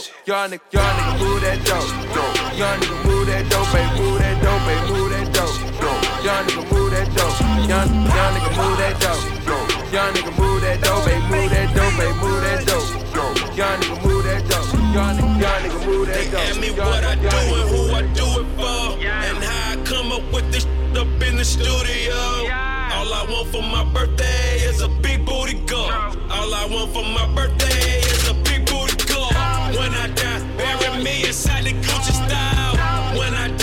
dope. 0.00 0.26
Young 0.26 0.50
nigga, 0.50 0.60
young 0.72 0.96
nigga, 0.96 1.18
move 1.18 1.40
that 1.42 1.58
dope. 1.64 1.90
Young 2.56 2.80
nigga, 2.80 3.04
move 3.04 3.26
that 3.26 3.50
dope, 3.50 3.72
baby, 3.72 4.00
move 4.00 4.18
that 4.18 4.42
dope, 4.42 4.62
baby, 4.66 4.92
move 4.92 5.10
that 5.10 5.32
dope. 5.32 5.54
Young 6.24 6.44
nigga, 6.46 6.72
move 6.72 6.90
that 6.90 7.08
dope. 7.16 7.40
Young, 7.68 7.88
young 8.08 8.32
nigga, 8.34 8.50
move 8.56 8.76
that 8.78 8.94
dope. 9.00 9.22
Young 9.92 10.12
nigga, 10.14 10.32
move 10.38 10.60
that 10.62 10.80
dope, 10.82 11.04
baby, 11.04 11.20
move 11.30 11.50
that 11.50 11.74
dope, 11.74 11.96
baby, 11.98 12.14
move 12.20 12.42
that 12.42 12.66
dope. 12.66 12.86
Young 13.56 13.80
nigga, 13.80 13.96
move 14.04 14.24
that 14.24 14.42
dope. 14.48 14.68
Young 14.94 15.16
nigga, 15.16 15.40
young 15.40 15.60
nigga, 15.62 15.86
move 15.86 16.06
that 16.06 16.24
dope. 16.24 16.32
They 16.32 16.48
ask 16.48 16.60
me 16.60 16.70
what 16.70 17.04
I 17.04 17.14
do 17.14 17.28
and 17.28 17.68
who 17.70 17.80
I 17.92 18.02
do 18.14 18.26
it 18.40 18.48
for, 18.56 18.98
and 19.04 19.38
how 19.44 19.72
I 19.72 19.76
come 19.84 20.12
up 20.12 20.24
with 20.32 20.50
this 20.52 20.66
up 20.96 21.06
in 21.22 21.36
the 21.36 21.44
studio. 21.44 22.14
All 22.92 23.12
I 23.14 23.24
want 23.30 23.48
for 23.48 23.62
my 23.62 23.84
birthday 23.92 24.60
is 24.68 24.82
a 24.82 24.88
big 24.88 25.24
booty 25.24 25.54
girl. 25.66 25.90
All 26.30 26.54
I 26.54 26.66
want 26.70 26.92
for 26.92 27.04
my 27.04 27.26
birthday 27.34 28.00
is 28.00 28.19
when 29.80 29.94
I 29.94 30.08
die, 30.08 30.42
bury 30.58 31.02
me 31.02 31.24
inside 31.26 31.64
the 31.64 31.72
Gucci 31.72 32.12
style. 32.12 32.76
When 33.18 33.32
I 33.32 33.48
die, 33.56 33.59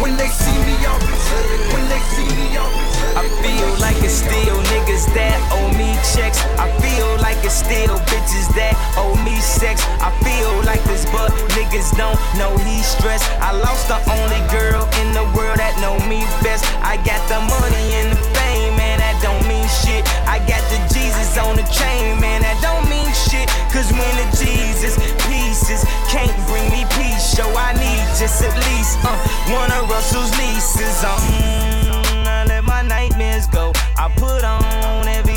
When 0.00 0.16
they 0.16 0.28
see 0.28 0.56
me, 0.68 0.76
I'll 0.84 1.00
be 1.00 1.16
chilling. 1.16 1.64
When 1.72 1.84
they 1.88 2.00
see 2.12 2.28
me, 2.36 2.56
I'll 2.60 2.68
be 2.68 2.84
chilling. 2.92 3.16
I 3.16 3.24
feel 3.40 3.68
like 3.80 3.96
it's 4.04 4.20
still 4.20 4.56
niggas 4.68 5.08
that 5.16 5.36
owe 5.52 5.72
me 5.76 5.96
checks. 6.12 6.44
I 6.60 6.68
feel 6.84 7.08
like 7.24 7.40
it's 7.44 7.60
still 7.64 7.96
bitches 8.08 8.48
that 8.56 8.76
owe 9.00 9.16
me 9.24 9.36
sex. 9.40 9.80
I 10.00 10.12
feel 10.20 10.52
like 10.68 10.84
this, 10.84 11.08
but 11.08 11.32
niggas 11.56 11.96
don't 11.96 12.20
know 12.36 12.52
he 12.68 12.84
stressed. 12.84 13.24
I 13.40 13.56
lost 13.56 13.88
the 13.88 13.96
only 14.12 14.40
girl 14.52 14.84
in 15.00 15.12
the 15.16 15.24
world 15.32 15.56
that 15.56 15.72
know 15.80 15.96
me 16.04 16.20
best. 16.44 16.64
I 16.84 16.96
got 17.00 17.20
the 17.32 17.40
money 17.40 17.84
and 17.96 18.12
the 18.12 18.20
fame, 18.36 18.76
man, 18.76 19.00
that 19.00 19.16
don't 19.24 19.44
mean 19.48 19.68
shit. 19.84 20.04
I 20.28 20.36
got 20.44 20.60
the 20.68 20.80
Jesus 20.92 21.36
on 21.40 21.56
the 21.56 21.64
chain, 21.72 22.20
man, 22.20 22.44
that 22.44 22.60
don't 22.60 22.84
mean 22.92 23.08
shit. 23.12 23.48
Cause 23.72 23.88
when 23.92 24.12
the 24.20 24.26
Jesus, 24.36 25.00
peace. 25.24 25.39
Jesus 25.70 25.86
can't 26.10 26.34
bring 26.48 26.68
me 26.70 26.84
peace. 26.98 27.36
Show 27.36 27.46
I 27.54 27.72
need 27.74 28.02
just 28.18 28.42
at 28.42 28.54
least 28.66 28.98
uh, 29.06 29.14
one 29.54 29.70
of 29.70 29.88
Russell's 29.88 30.32
nieces. 30.36 31.04
Um, 31.04 32.26
I 32.26 32.44
let 32.48 32.64
my 32.64 32.82
nightmares 32.82 33.46
go. 33.46 33.70
I 33.96 34.10
put 34.16 34.42
on 34.42 35.06
every 35.06 35.29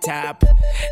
top. 0.00 0.44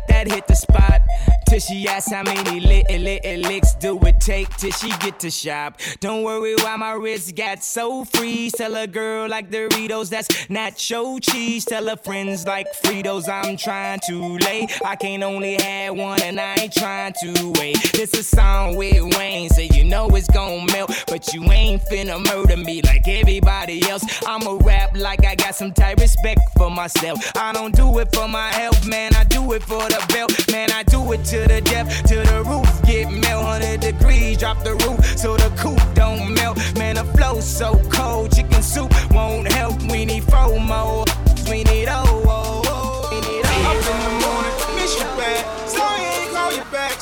That 0.07 0.31
hit 0.31 0.47
the 0.47 0.55
spot 0.55 1.01
till 1.47 1.59
she 1.59 1.78
how 2.07 2.23
many 2.23 2.59
little, 2.59 2.97
little 2.97 3.41
licks 3.49 3.73
do 3.75 3.99
it 4.05 4.19
take 4.19 4.49
till 4.57 4.71
she 4.71 4.89
get 4.99 5.19
to 5.19 5.31
shop. 5.31 5.79
Don't 5.99 6.23
worry 6.23 6.55
why 6.55 6.75
my 6.75 6.91
wrist 6.93 7.35
got 7.35 7.63
so 7.63 8.05
free. 8.05 8.51
Tell 8.51 8.75
a 8.75 8.87
girl 8.87 9.27
like 9.27 9.49
Doritos, 9.49 10.09
that's 10.09 10.27
nacho 10.47 11.19
cheese. 11.21 11.65
Tell 11.65 11.87
her 11.87 11.97
friends 11.97 12.45
like 12.45 12.67
Fritos, 12.83 13.27
I'm 13.27 13.57
trying 13.57 13.99
to 14.07 14.37
lay. 14.37 14.67
I 14.85 14.95
can't 14.95 15.23
only 15.23 15.55
have 15.55 15.95
one 15.95 16.21
and 16.21 16.39
I 16.39 16.55
ain't 16.55 16.73
trying 16.73 17.13
to 17.23 17.53
wait. 17.59 17.77
This 17.93 18.13
a 18.13 18.23
song 18.23 18.75
with 18.75 19.17
Wayne, 19.17 19.49
so 19.49 19.61
you 19.61 19.83
know 19.83 20.07
it's 20.09 20.29
gon' 20.29 20.65
melt. 20.67 20.91
But 21.07 21.33
you 21.33 21.43
ain't 21.51 21.81
finna 21.83 22.23
murder 22.25 22.57
me 22.57 22.81
like 22.83 23.07
everybody 23.07 23.87
else. 23.89 24.03
I'ma 24.25 24.59
rap 24.61 24.95
like 24.95 25.25
I 25.25 25.35
got 25.35 25.55
some 25.55 25.73
tight 25.73 25.99
respect 25.99 26.41
for 26.57 26.69
myself. 26.69 27.19
I 27.35 27.51
don't 27.53 27.75
do 27.75 27.99
it 27.99 28.13
for 28.13 28.27
my 28.27 28.51
health, 28.53 28.87
man. 28.87 29.15
I 29.15 29.23
do 29.23 29.53
it 29.53 29.63
for 29.63 29.81
the 29.89 30.05
belt, 30.09 30.51
man. 30.51 30.71
I 30.71 30.83
do 30.83 31.11
it 31.13 31.23
to 31.25 31.47
the 31.47 31.61
depth, 31.61 31.88
to 32.07 32.15
the 32.15 32.43
roof. 32.45 32.69
Get 32.83 33.11
melt 33.11 33.43
100 33.43 33.79
degrees, 33.81 34.37
drop 34.37 34.63
the 34.63 34.75
roof 34.85 34.99
so 35.17 35.35
the 35.37 35.49
coop 35.57 35.81
don't 35.93 36.33
melt. 36.33 36.57
Man, 36.77 36.95
the 36.95 37.03
flow 37.15 37.39
so 37.39 37.79
cold, 37.89 38.35
chicken 38.35 38.61
soup 38.61 38.91
won't 39.11 39.51
help. 39.51 39.81
We 39.91 40.05
need 40.05 40.23
FOMO, 40.23 41.05
we 41.49 41.63
need 41.63 41.87
oh, 41.89 42.28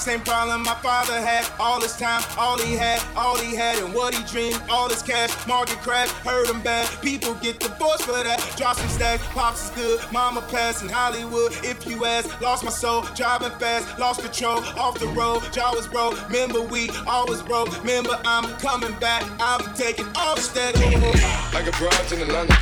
Same 0.08 0.22
problem 0.22 0.64
my 0.64 0.74
father 0.76 1.20
had. 1.20 1.45
All 1.60 1.82
his 1.82 1.97
time, 1.97 2.24
all 2.38 2.58
he 2.58 2.76
had, 2.76 3.03
all 3.18 3.36
he 3.36 3.53
had, 3.53 3.78
and 3.84 3.93
what 3.93 4.16
he 4.16 4.24
dreamed. 4.24 4.58
All 4.70 4.88
his 4.88 5.01
cash, 5.01 5.30
market 5.45 5.80
crash, 5.80 6.08
hurt 6.24 6.49
him 6.49 6.62
bad. 6.62 6.88
People 7.01 7.34
get 7.34 7.60
divorced 7.60 8.03
for 8.03 8.24
that. 8.24 8.39
Drop 8.55 8.78
some 8.78 8.88
stacks, 8.88 9.22
pops 9.34 9.66
is 9.66 9.72
good. 9.72 9.99
Mama 10.14 10.41
passed 10.43 10.82
in 10.82 10.88
Hollywood. 10.88 11.51
If 11.62 11.86
you 11.86 12.05
ask, 12.05 12.39
lost 12.39 12.64
my 12.64 12.70
soul, 12.70 13.01
driving 13.18 13.51
fast, 13.60 13.99
lost 13.99 14.22
control, 14.22 14.60
off 14.80 14.97
the 14.97 15.08
road. 15.08 15.43
Jaw 15.51 15.76
was 15.76 15.89
broke. 15.89 16.16
Remember 16.30 16.62
we 16.62 16.89
always 17.05 17.41
broke. 17.41 17.78
Remember 17.80 18.18
I'm 18.24 18.45
coming 18.60 18.97
back. 18.99 19.26
I'm 19.41 19.60
taking 19.76 20.08
off 20.16 20.39
stack. 20.39 20.74
I 20.78 21.64
got 21.66 21.78
broads 21.78 22.14
in 22.14 22.22
Atlanta, 22.22 22.55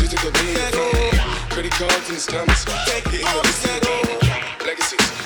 just 0.00 0.12
to 0.12 0.16
go 0.16 0.32
be. 0.32 0.56
Credit 1.52 1.72
cards 1.72 2.08
in 2.08 2.16
the 2.16 2.56
hitting 2.88 3.20
the 3.20 3.42
receipt. 3.44 3.84
Legacies, 4.64 5.25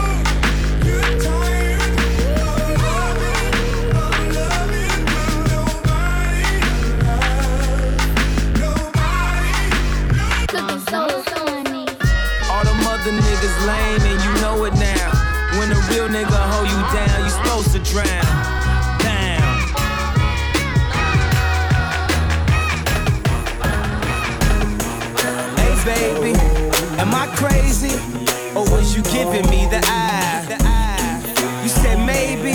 Giving 29.23 29.49
me 29.51 29.65
the 29.67 29.79
eye? 29.85 31.21
You 31.63 31.69
said 31.69 31.97
maybe, 32.05 32.53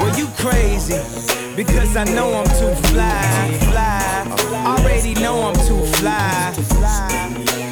well 0.00 0.16
you 0.18 0.26
crazy. 0.36 1.00
Because 1.56 1.96
I 1.96 2.04
know 2.04 2.34
I'm 2.34 2.46
too 2.60 2.74
fly. 2.88 3.58
Fly. 3.70 4.26
Already 4.66 5.14
know 5.14 5.36
I'm 5.48 5.54
too 5.68 5.82
fly. 5.96 6.52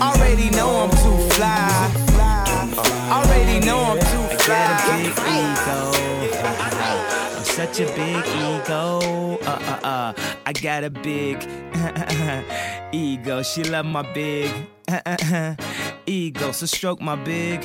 Already 0.01 0.49
know 0.51 0.71
I'm 0.83 0.91
too 1.03 1.19
fly. 1.35 1.91
Already 3.17 3.59
know 3.67 3.81
I'm 3.91 3.99
too 3.99 4.27
fly. 4.45 5.13
I'm 7.37 7.45
such 7.45 7.81
a 7.81 7.87
big 7.97 8.25
ego. 8.47 9.39
Uh 9.43 9.61
uh 9.73 9.87
uh. 9.95 10.13
I 10.47 10.53
got 10.53 10.85
a 10.85 10.91
big 10.91 11.37
ego. 12.93 13.43
She 13.43 13.65
love 13.65 13.87
my 13.87 14.03
big 14.15 14.51
Uh, 14.89 15.01
uh, 15.07 15.17
uh. 15.33 15.55
ego. 16.07 16.53
So 16.53 16.67
stroke 16.67 17.01
my 17.01 17.17
big 17.17 17.63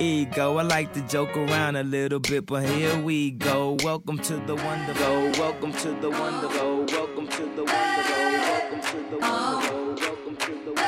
ego. 0.00 0.56
I 0.56 0.62
like 0.62 0.92
to 0.94 1.00
joke 1.02 1.36
around 1.36 1.76
a 1.76 1.82
little 1.82 2.20
bit, 2.20 2.46
but 2.46 2.64
here 2.64 2.98
we 3.00 3.30
go. 3.30 3.76
Welcome 3.84 4.18
to 4.18 4.36
the 4.38 4.56
wonder. 4.56 4.94
Go. 4.94 5.32
Welcome 5.38 5.72
to 5.72 5.92
the 6.00 6.10
wonder. 6.10 6.48
Go. 6.48 6.84
Welcome 6.88 7.28
to 7.28 7.42
the 7.56 7.64
wonder. 7.64 8.02
Go. 8.08 8.30
Welcome 8.40 8.80
to 8.80 8.96
the 9.10 9.18
wonder. 9.18 9.68
Go. 9.68 9.94
Welcome 9.94 10.36
to 10.36 10.52
the 10.64 10.80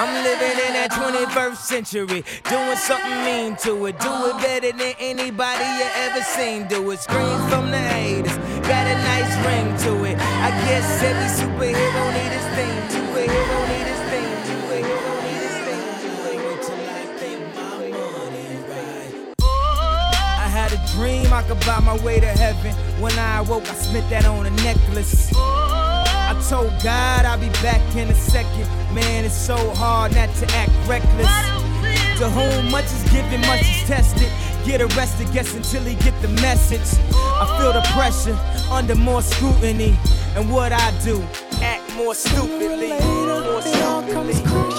I'm 0.00 0.24
living 0.24 0.56
in 0.66 0.72
that 0.72 0.90
21st 0.92 1.56
century, 1.56 2.24
doing 2.48 2.76
something 2.78 3.22
mean 3.22 3.54
to 3.56 3.84
it. 3.84 4.00
Do 4.00 4.08
it 4.30 4.36
better 4.40 4.72
than 4.72 4.94
anybody 4.98 5.64
you 5.76 5.88
ever 5.94 6.22
seen. 6.22 6.66
Do 6.68 6.90
it. 6.90 7.00
Screams 7.00 7.44
from 7.52 7.70
the 7.70 7.76
haters, 7.76 8.38
got 8.66 8.86
a 8.86 8.94
nice 8.96 9.36
ring 9.44 9.76
to 9.84 9.99
it. 9.99 9.99
I 10.42 10.50
guess 10.64 11.02
every 11.02 11.28
superhero 11.38 12.02
need 12.16 12.32
his 12.32 12.46
theme. 12.56 12.82
Superhero 12.88 13.58
need 13.68 13.86
his 13.92 14.02
theme. 14.10 14.38
Superhero 14.48 15.12
need 15.24 15.42
his 15.46 15.56
theme. 15.66 15.84
Wait 16.24 16.60
till 16.64 16.80
I 16.80 17.04
get 17.20 17.40
my 17.54 17.76
money 17.92 18.48
right. 18.70 19.12
I 19.38 20.48
had 20.48 20.72
a 20.72 20.80
dream 20.96 21.30
I 21.30 21.42
could 21.42 21.60
buy 21.66 21.80
my 21.80 22.02
way 22.02 22.20
to 22.20 22.26
heaven. 22.26 22.72
When 23.02 23.12
I 23.18 23.40
awoke, 23.40 23.68
I 23.68 23.74
spent 23.74 24.08
that 24.08 24.24
on 24.24 24.46
a 24.46 24.50
necklace. 24.62 25.30
I 25.36 26.32
told 26.48 26.72
God 26.82 27.26
I'll 27.26 27.38
be 27.38 27.50
back 27.60 27.82
in 27.94 28.08
a 28.08 28.14
second. 28.14 28.66
Man, 28.94 29.26
it's 29.26 29.34
so 29.36 29.58
hard 29.74 30.14
not 30.14 30.34
to 30.36 30.46
act 30.52 30.72
reckless. 30.88 31.28
To 32.18 32.30
whom 32.30 32.70
much 32.70 32.86
is 32.86 33.02
given, 33.12 33.40
much 33.42 33.60
is 33.60 33.82
tested. 33.86 34.30
Get 34.64 34.82
arrested, 34.82 35.32
guess 35.32 35.54
until 35.54 35.82
he 35.82 35.94
get 35.96 36.20
the 36.22 36.28
message. 36.40 37.00
I 37.14 37.58
feel 37.58 37.72
the 37.72 37.82
pressure 37.92 38.38
under 38.70 38.94
more 38.94 39.22
scrutiny. 39.22 39.98
And 40.36 40.50
what 40.52 40.72
I 40.72 40.92
do, 41.02 41.20
act 41.60 41.92
more 41.96 42.14
stupidly. 42.14 42.90
More 42.90 43.62
stupidly. 43.62 44.69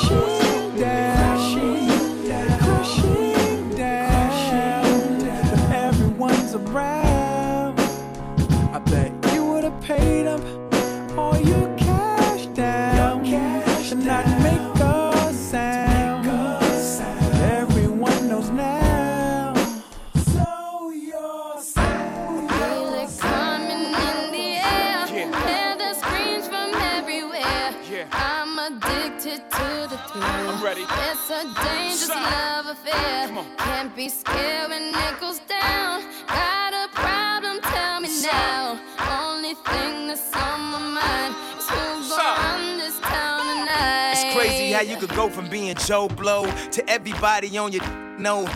To 46.71 46.89
everybody 46.89 47.57
on 47.57 47.73
your 47.73 47.85
no. 48.17 48.47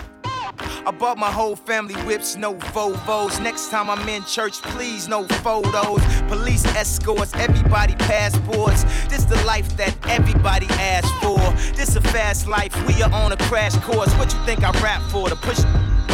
I 0.86 0.90
bought 0.90 1.18
my 1.18 1.30
whole 1.30 1.56
family 1.56 1.94
whips, 2.06 2.36
no 2.36 2.54
Volvos. 2.54 3.42
Next 3.42 3.68
time 3.70 3.90
I'm 3.90 4.08
in 4.08 4.24
church, 4.24 4.62
please 4.62 5.06
no 5.06 5.24
photos. 5.24 6.00
Police 6.28 6.64
escorts, 6.76 7.34
everybody 7.34 7.94
passports. 7.96 8.84
This 9.08 9.24
the 9.24 9.42
life 9.44 9.76
that 9.76 9.94
everybody 10.08 10.66
asks 10.66 11.10
for. 11.22 11.38
This 11.76 11.96
a 11.96 12.00
fast 12.00 12.46
life, 12.46 12.74
we 12.86 13.02
are 13.02 13.12
on 13.12 13.32
a 13.32 13.36
crash 13.48 13.76
course. 13.76 14.12
What 14.14 14.32
you 14.32 14.38
think 14.46 14.64
I 14.64 14.70
rap 14.80 15.02
for? 15.10 15.28
To 15.28 15.36
push 15.36 15.60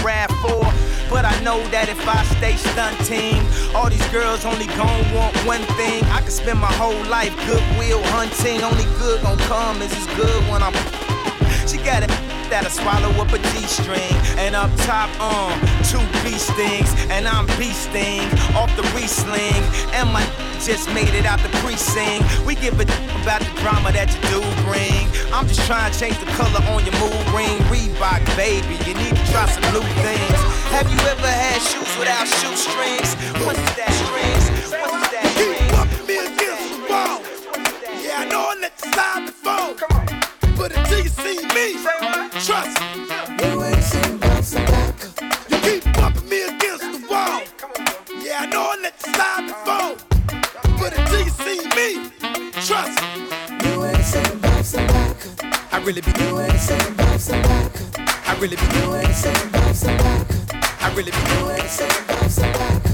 rap 0.03 0.31
for? 0.43 0.65
But 1.09 1.25
I 1.25 1.39
know 1.45 1.63
that 1.69 1.89
if 1.89 2.09
I 2.09 2.25
stay 2.37 2.57
stunting, 2.57 3.39
all 3.77 3.91
these 3.91 4.07
girls 4.09 4.45
only 4.45 4.67
gon' 4.67 5.15
want 5.15 5.37
one 5.47 5.63
thing. 5.77 6.03
I 6.07 6.21
could 6.23 6.33
spend 6.33 6.59
my 6.59 6.73
whole 6.73 7.05
life 7.05 7.37
goodwill 7.47 8.03
hunting. 8.07 8.63
Only 8.63 8.85
good 8.99 9.23
gon' 9.23 9.39
come 9.47 9.83
is 9.83 9.93
as 9.93 10.07
good 10.17 10.43
when 10.51 10.63
I'm. 10.63 11.02
She 11.73 11.79
got 11.79 12.03
it 12.03 12.13
that'll 12.53 12.69
swallow 12.69 13.09
up 13.17 13.33
a 13.33 13.41
G-string. 13.57 14.13
And 14.37 14.55
up 14.55 14.69
top, 14.85 15.09
um, 15.17 15.57
two 15.89 16.05
B 16.21 16.37
stings. 16.37 16.93
And 17.09 17.27
I'm 17.27 17.49
beasting 17.57 18.29
off 18.53 18.69
the 18.77 18.85
re-sling. 18.93 19.65
And 19.97 20.13
my 20.13 20.21
just 20.61 20.93
made 20.93 21.17
it 21.17 21.25
out 21.25 21.41
the 21.41 21.49
precinct. 21.65 22.29
We 22.45 22.57
give 22.61 22.77
a 22.77 22.85
about 23.25 23.41
the 23.41 23.57
drama 23.65 23.89
that 23.97 24.13
you 24.13 24.21
do 24.37 24.41
bring. 24.69 25.09
I'm 25.33 25.49
just 25.49 25.65
trying 25.65 25.89
to 25.89 25.97
change 25.97 26.21
the 26.21 26.29
color 26.37 26.61
on 26.77 26.85
your 26.85 26.93
mood 27.01 27.25
ring. 27.33 27.57
Reebok, 27.73 28.21
baby, 28.37 28.77
you 28.85 28.93
need 28.93 29.17
to 29.17 29.25
try 29.33 29.49
some 29.49 29.65
new 29.73 29.81
things. 30.05 30.41
Have 30.77 30.93
you 30.93 31.01
ever 31.09 31.33
had 31.33 31.57
shoes 31.57 31.89
without 31.97 32.29
shoestrings? 32.29 33.17
What's 33.49 33.65
that 33.81 33.97
strings? 33.97 34.45
What's 34.77 35.09
that 35.09 35.25
Keep 35.41 35.73
bumping 35.73 36.05
me 36.05 36.21
against 36.21 36.69
the 36.69 36.85
wall. 36.85 37.25
Yeah, 37.97 38.21
I 38.21 38.25
know 38.29 38.45
I 38.45 38.61
let 38.61 38.77
you 38.77 38.93
slide 38.93 39.25
before. 39.25 40.13
But 40.55 40.77
until 40.77 41.01
you 41.01 41.09
see 41.09 41.42
me, 41.55 41.75
trust 42.45 42.81
me. 42.81 42.87
You 43.43 43.65
ain't 43.65 43.83
seen 43.83 44.21
You 45.51 45.59
keep 45.61 45.85
bumping 45.95 46.29
me 46.29 46.43
against 46.43 46.85
the 46.93 47.07
wall. 47.11 47.43
Yeah, 48.23 48.41
I 48.41 48.47
know 48.47 48.73
I 48.73 48.77
let 48.83 48.95
you 49.05 49.13
slide 49.13 49.47
before. 49.49 49.93
But 50.79 50.99
until 50.99 51.21
you 51.21 51.31
see 51.31 51.61
me, 51.77 52.11
trust 52.67 53.01
me. 53.03 53.13
You 53.65 53.85
ain't 53.85 54.05
seen 54.05 54.43
I 55.73 55.83
really 55.85 56.01
be 56.01 56.13
You 56.21 56.41
ain't 56.41 56.61
seen 56.61 56.79
I 58.25 58.37
really 58.41 58.57
be 58.57 58.63
You 58.79 58.95
ain't 58.95 59.15
seen 59.15 59.99
I 60.81 60.93
really 60.95 61.11
be 61.11 61.19
You 61.19 61.51
ain't 61.51 61.69
seen 61.69 62.92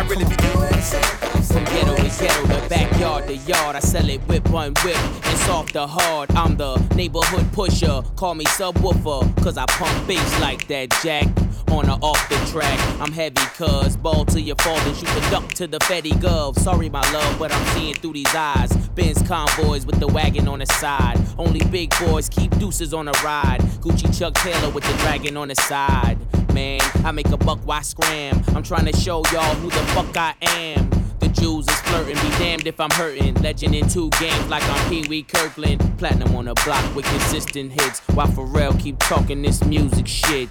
I 0.00 0.02
really 0.04 0.24
be 0.24 0.30
From 0.30 1.64
ghetto 1.64 1.94
to 1.94 2.02
ghetto, 2.02 2.46
the 2.46 2.66
backyard 2.70 3.26
to 3.26 3.36
yard. 3.36 3.76
I 3.76 3.80
sell 3.80 4.08
it 4.08 4.22
whip 4.22 4.48
on 4.48 4.72
whip 4.82 4.96
It's 4.96 5.44
soft 5.44 5.74
to 5.74 5.86
hard. 5.86 6.30
I'm 6.30 6.56
the 6.56 6.78
neighborhood 6.94 7.52
pusher. 7.52 8.00
Call 8.16 8.34
me 8.34 8.46
subwoofer, 8.46 9.44
cause 9.44 9.58
I 9.58 9.66
pump 9.66 10.08
bass 10.08 10.40
like 10.40 10.66
that, 10.68 10.88
Jack. 11.02 11.26
On 11.70 11.86
or 11.88 11.98
off 12.00 12.28
the 12.30 12.36
track, 12.50 12.78
I'm 12.98 13.12
heavy, 13.12 13.44
cuz 13.58 13.94
ball 13.98 14.24
to 14.24 14.40
your 14.40 14.56
father, 14.56 14.94
shoot 14.94 15.06
can 15.06 15.30
duck 15.30 15.48
to 15.50 15.66
the 15.66 15.78
Fetty 15.80 16.12
Gov. 16.12 16.58
Sorry, 16.58 16.88
my 16.88 17.02
love, 17.12 17.38
but 17.38 17.52
I'm 17.52 17.66
seeing 17.74 17.94
through 17.94 18.14
these 18.14 18.34
eyes. 18.34 18.72
Benz 18.94 19.20
convoys 19.28 19.84
with 19.84 20.00
the 20.00 20.08
wagon 20.08 20.48
on 20.48 20.60
the 20.60 20.66
side. 20.66 21.20
Only 21.36 21.60
big 21.66 21.92
boys 22.00 22.30
keep 22.30 22.58
deuces 22.58 22.94
on 22.94 23.04
the 23.04 23.20
ride. 23.22 23.60
Gucci 23.82 24.18
Chuck 24.18 24.32
Taylor 24.34 24.70
with 24.70 24.84
the 24.84 24.96
dragon 25.02 25.36
on 25.36 25.48
the 25.48 25.54
side. 25.56 26.18
Man, 26.60 26.80
I 27.06 27.10
make 27.10 27.30
a 27.30 27.38
buck, 27.38 27.58
why 27.64 27.80
scram? 27.80 28.42
I'm 28.48 28.62
trying 28.62 28.84
to 28.84 28.94
show 28.94 29.22
y'all 29.32 29.54
who 29.54 29.70
the 29.70 29.82
fuck 29.94 30.14
I 30.14 30.34
am. 30.42 30.90
The 31.18 31.28
Jews 31.28 31.66
is 31.66 31.80
flirting, 31.80 32.16
be 32.16 32.28
damned 32.36 32.66
if 32.66 32.78
I'm 32.78 32.90
hurting. 32.90 33.32
Legend 33.36 33.74
in 33.74 33.88
two 33.88 34.10
games 34.20 34.46
like 34.48 34.62
I'm 34.64 34.90
Pee 34.90 35.08
Wee 35.08 35.22
Kirkland. 35.22 35.80
Platinum 35.96 36.36
on 36.36 36.44
the 36.44 36.54
block 36.66 36.94
with 36.94 37.06
consistent 37.06 37.72
hits. 37.72 38.00
While 38.10 38.26
Pharrell 38.26 38.78
keep 38.78 38.98
talking 38.98 39.40
this 39.40 39.64
music 39.64 40.06
shit. 40.06 40.50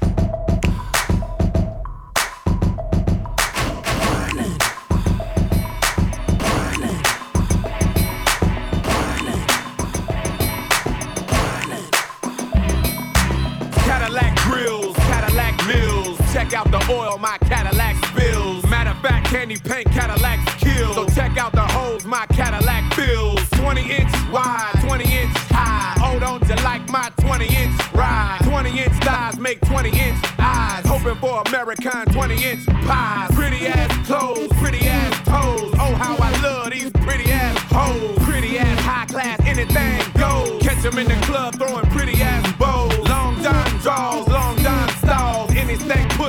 20 27.30 27.46
inch 27.46 27.94
ride. 27.94 28.40
20 28.42 28.80
inch 28.80 29.04
thighs 29.04 29.38
make 29.38 29.62
20 29.62 29.90
inch 29.90 30.18
eyes. 30.40 30.84
Hoping 30.88 31.14
for 31.22 31.44
American 31.46 32.06
20 32.12 32.44
inch 32.44 32.66
pies. 32.66 33.30
Pretty 33.36 33.68
ass 33.68 34.08
clothes, 34.08 34.52
pretty 34.54 34.80
ass 34.88 35.14
toes. 35.28 35.72
Oh, 35.76 35.94
how 35.94 36.18
I 36.18 36.32
love 36.42 36.72
these 36.72 36.90
pretty 36.90 37.30
ass 37.32 37.56
hoes. 37.70 38.18
Pretty 38.26 38.58
ass 38.58 38.80
high 38.80 39.06
class, 39.06 39.40
anything 39.46 40.02
goes. 40.20 40.60
Catch 40.64 40.82
them 40.82 40.98
in 40.98 41.08
the 41.08 41.19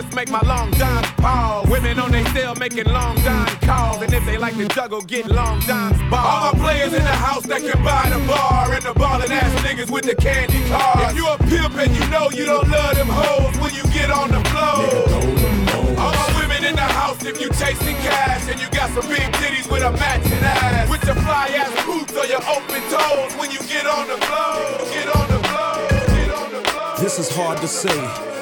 puss 0.03 0.15
make 0.15 0.31
my 0.31 0.41
long 0.43 0.73
John 0.75 1.03
pause. 1.17 1.69
Women 1.69 1.99
on 1.99 2.11
they 2.13 2.25
cell 2.33 2.55
making 2.55 2.87
long 2.87 3.17
John 3.19 3.47
calls. 3.63 4.03
And 4.03 4.13
if 4.13 4.25
they 4.25 4.39
like 4.39 4.57
to 4.57 4.69
juggle, 4.69 5.03
get 5.03 5.27
long 5.27 5.61
John's 5.63 5.99
balls. 6.11 6.27
All 6.27 6.53
my 6.53 6.59
players 6.59 6.93
in 6.93 7.03
the 7.03 7.17
house 7.27 7.45
that 7.47 7.61
can 7.61 7.83
buy 7.85 8.09
the 8.11 8.19
bar. 8.27 8.73
And 8.73 8.83
the 8.85 8.95
ballin' 8.95 9.33
ass 9.33 9.53
niggas 9.63 9.91
with 9.91 10.05
the 10.05 10.15
candy 10.15 10.63
cars. 10.69 11.11
If 11.11 11.17
you 11.17 11.27
a 11.29 11.39
pimp 11.39 11.75
and 11.77 11.95
you 11.95 12.07
know 12.09 12.31
you 12.31 12.47
don't 12.47 12.69
love 12.69 12.95
them 12.97 13.09
hoes 13.09 13.57
when 13.61 13.75
you 13.75 13.85
get 13.93 14.11
on 14.11 14.31
the 14.31 14.43
floor. 14.51 15.99
All 15.99 16.13
my 16.13 16.41
women 16.41 16.65
in 16.65 16.77
the 16.77 16.89
house 17.01 17.23
if 17.25 17.41
you 17.41 17.49
chasing 17.51 17.97
cash 17.97 18.49
and 18.51 18.61
you 18.61 18.69
got 18.71 18.91
some 18.91 19.07
big 19.09 19.29
titties 19.41 19.71
with 19.71 19.83
a 19.83 19.93
matching 19.93 20.43
ass. 20.43 20.89
With 20.91 21.05
your 21.05 21.17
fly 21.17 21.49
ass 21.57 21.73
boots 21.85 22.17
or 22.17 22.27
your 22.27 22.43
open 22.49 22.83
toes 22.89 23.33
when 23.39 23.51
you 23.51 23.61
get 23.69 23.87
on 23.87 24.07
the 24.09 24.19
floor. 24.27 24.61
Get 24.93 25.09
on 25.15 25.27
the 25.29 25.41
floor. 25.49 25.89
Get 26.17 26.31
on 26.31 26.53
the 26.53 26.69
floor. 26.69 26.95
This 26.99 27.19
is 27.19 27.29
hard 27.35 27.59
to 27.59 27.69
say. 27.69 28.40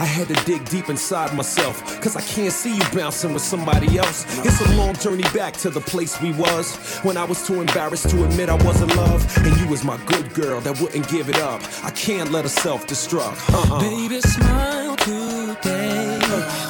I 0.00 0.04
had 0.04 0.28
to 0.28 0.34
dig 0.46 0.64
deep 0.70 0.88
inside 0.88 1.36
myself, 1.36 2.00
cause 2.00 2.16
I 2.16 2.22
can't 2.22 2.52
see 2.52 2.74
you 2.74 2.82
bouncing 2.94 3.34
with 3.34 3.42
somebody 3.42 3.98
else. 3.98 4.24
It's 4.46 4.58
a 4.62 4.74
long 4.74 4.94
journey 4.94 5.24
back 5.34 5.52
to 5.58 5.68
the 5.68 5.80
place 5.80 6.18
we 6.22 6.32
was 6.32 6.74
when 7.00 7.18
I 7.18 7.24
was 7.24 7.46
too 7.46 7.60
embarrassed 7.60 8.08
to 8.08 8.24
admit 8.24 8.48
I 8.48 8.54
was 8.64 8.80
in 8.80 8.88
love. 8.96 9.20
And 9.44 9.54
you 9.60 9.68
was 9.68 9.84
my 9.84 9.98
good 10.06 10.32
girl 10.32 10.62
that 10.62 10.80
wouldn't 10.80 11.06
give 11.10 11.28
it 11.28 11.38
up. 11.40 11.60
I 11.84 11.90
can't 11.90 12.32
let 12.32 12.44
her 12.44 12.48
self 12.48 12.86
destruct. 12.86 13.38
Uh-uh. 13.52 13.80
Baby, 13.80 14.22
smile 14.22 14.96
today. 14.96 16.18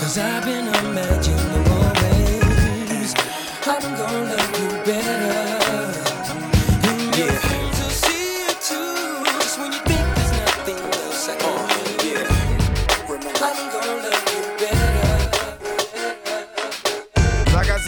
Cause 0.00 0.18
I've 0.18 0.44
been 0.44 0.66
imagining 0.66 1.64
ways. 1.70 3.14
I'm 3.64 3.96
gonna 3.96 4.24
love 4.24 4.60
you 4.60 4.84
better. 4.84 5.49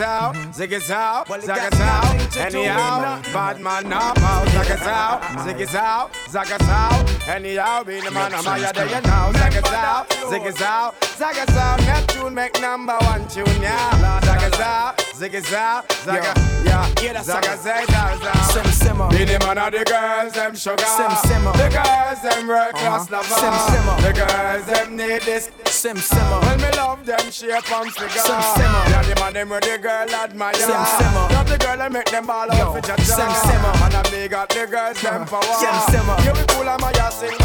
Zagazao, 0.02 0.34
zigazao, 0.52 1.24
zagazao, 1.46 2.02
anyhow, 2.44 3.22
bad 3.32 3.60
man 3.60 3.88
now, 3.88 4.12
out, 4.16 4.48
zagazao, 4.48 5.20
zigazao, 5.44 6.10
zagazao, 6.32 7.28
anyhow, 7.28 7.84
be 7.84 8.00
the 8.00 8.10
man, 8.10 8.32
I'm 8.32 8.42
higher 8.44 8.72
than 8.72 8.88
you 8.88 9.00
now, 9.02 9.30
zagazao, 9.32 10.06
zigazao, 10.30 10.94
zagazao, 11.18 11.76
Neptune 11.84 12.34
make 12.34 12.58
number 12.60 12.96
one 13.02 13.28
tune, 13.28 13.44
yeah, 13.60 14.20
zagazao, 14.24 14.96
zigazao, 15.12 15.84
zaga, 16.04 16.32
yeah, 16.64 17.20
zagazao, 17.22 17.56
zagazao, 17.56 18.52
Sim 18.52 18.64
simmer. 18.72 19.08
be 19.10 19.24
the 19.24 19.38
man 19.40 19.58
of 19.58 19.72
the 19.72 19.84
girls, 19.84 20.32
them 20.32 20.54
sugar, 20.56 20.84
Sim 20.86 21.10
simmer. 21.28 21.52
the 21.52 21.68
girls, 21.68 22.20
them 22.22 22.48
work 22.48 22.72
class 22.76 23.10
Uh-huh. 23.12 23.16
lover, 23.16 23.36
Sim 23.36 23.54
simmer. 23.68 23.96
the 24.00 24.12
girls, 24.16 24.64
them 24.66 24.96
need 24.96 25.22
this, 25.22 25.50
Sim 25.66 25.98
simmer. 25.98 26.40
when 26.48 26.56
me 26.62 26.70
love 26.78 27.04
them 27.04 27.30
shape 27.30 27.70
and 27.70 27.92
figure, 27.92 28.24
Sim 28.24 28.40
simmer. 28.56 28.82
yeah, 28.88 29.02
the 29.02 29.20
man 29.20 29.32
them 29.34 29.48
with 29.50 29.64
the 29.64 29.76
girl 29.76 30.08
admire, 30.14 30.54
Sim 30.54 30.84
simmer. 30.96 31.28
Love 31.36 31.48
the 31.50 31.58
girl 31.58 31.76
that 31.76 31.92
make 31.92 32.10
them 32.10 32.26
ball 32.26 32.46
Yo, 32.46 32.54
out 32.54 32.72
for 32.74 32.80
jaja. 32.80 33.04
sim 33.04 33.32
simmer. 33.44 33.72
And 33.84 33.94
I 33.94 34.02
big 34.10 34.32
up 34.32 34.48
the 34.48 34.66
girls 34.66 35.00
them 35.02 35.26
power. 35.26 35.42
Sim 35.60 35.76
simmer. 35.92 36.16
You 36.24 36.32
be 36.32 36.44
cool, 36.52 36.68
I'm 36.68 36.80
a 36.80 36.92
ya 36.96 37.41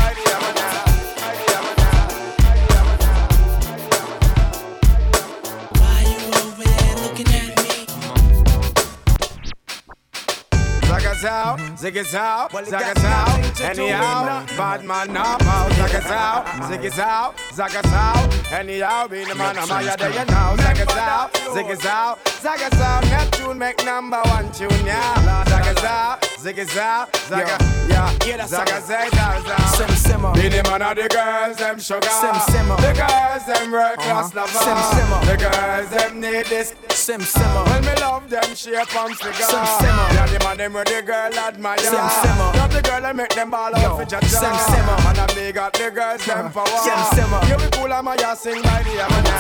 Zagazao, 11.27 11.57
zigazao, 11.75 12.47
zagazao, 12.63 13.69
anyhow, 13.69 14.45
bad 14.55 14.85
man 14.85 15.11
now, 15.11 15.33
out, 15.41 15.71
zagazao, 15.73 16.45
zigazao, 16.69 17.33
zagazao, 17.53 18.53
anyhow, 18.53 19.07
be 19.09 19.25
the 19.25 19.35
man, 19.35 19.57
I'm 19.57 19.67
higher 19.67 19.97
than 19.97 20.13
you 20.13 20.25
now, 20.25 20.55
zagazao, 20.55 21.29
zigazao, 21.53 22.17
zagazao, 22.41 23.01
Neptune 23.09 23.57
make 23.59 23.83
number 23.83 24.21
one 24.27 24.49
tune, 24.53 24.69
yeah, 24.85 25.43
zagazao, 25.45 26.17
zigazao, 26.39 27.07
zaga, 27.27 27.57
yeah, 27.89 28.47
zagazao, 28.47 28.79
zagazao, 29.11 29.75
Sim 29.75 29.95
simmer. 29.97 30.31
be 30.33 30.47
the 30.47 30.63
man 30.63 30.81
of 30.81 30.95
the 30.95 31.09
girls, 31.09 31.57
them 31.57 31.77
sugar, 31.77 32.07
Sim 32.07 32.35
simmer. 32.53 32.77
the 32.77 32.93
girls, 32.93 33.45
them 33.45 33.71
work 33.73 33.97
class 33.97 34.33
Uh-huh. 34.33 34.47
lover, 34.47 34.63
Sim 34.63 34.79
simmer. 34.95 35.25
the 35.25 35.37
girls, 35.43 35.89
them 35.89 36.21
need 36.21 36.45
this, 36.45 36.73
Sim 37.07 37.21
simmer. 37.21 37.63
when 37.63 37.85
me 37.85 37.93
love 38.01 38.29
them 38.29 38.53
shape 38.53 38.93
and 38.93 39.15
figure 39.15 39.47
Sim 39.47 39.65
simmer. 39.79 40.07
Yeah, 40.11 40.27
the 40.27 40.39
man 40.43 40.57
them 40.57 40.73
with 40.73 40.87
the 40.89 41.01
girl 41.01 41.39
admire 41.39 41.77
Sim 41.77 42.09
simmer. 42.19 42.51
Love 42.59 42.73
the 42.73 42.81
girl 42.81 42.99
that 42.99 43.15
make 43.15 43.33
them 43.33 43.49
ball 43.49 43.73
out 43.73 43.97
for 43.97 44.03
jaja 44.03 44.27
sim 44.27 44.53
simmer. 44.67 44.97
And 45.07 45.17
I 45.17 45.25
big 45.33 45.57
up 45.57 45.71
the 45.71 45.89
girls 45.89 46.25
them 46.25 46.51
power 46.51 46.67
Sim 46.67 46.99
simmer. 47.15 47.39
You 47.47 47.55
be 47.63 47.69
cool 47.77 47.93
I'm 47.93 48.07
a 48.09 48.15
ya 48.19 48.33
sing 48.33 48.61
by 48.61 48.83
the 48.83 48.89
Yamana 48.99 49.37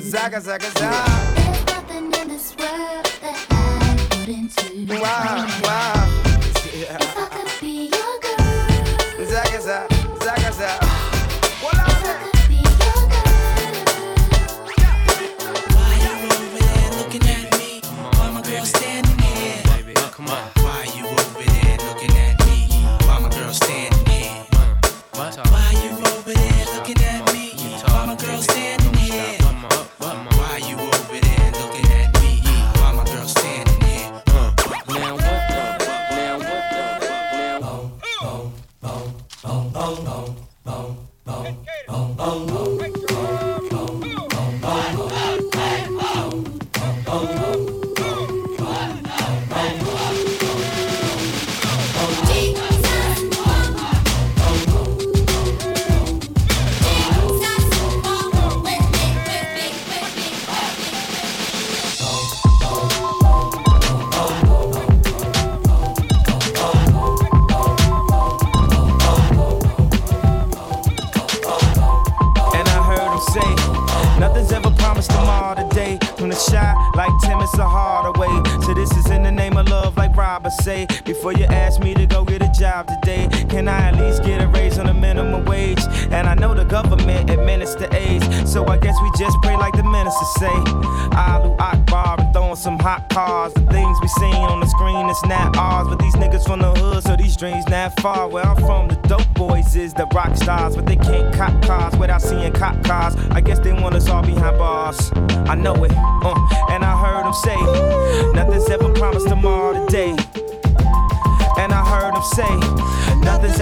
Zaga 0.00 0.40
zaga 0.40 0.70
zaga 0.70 1.30
Wow, 4.90 5.46
wow. 5.62 5.99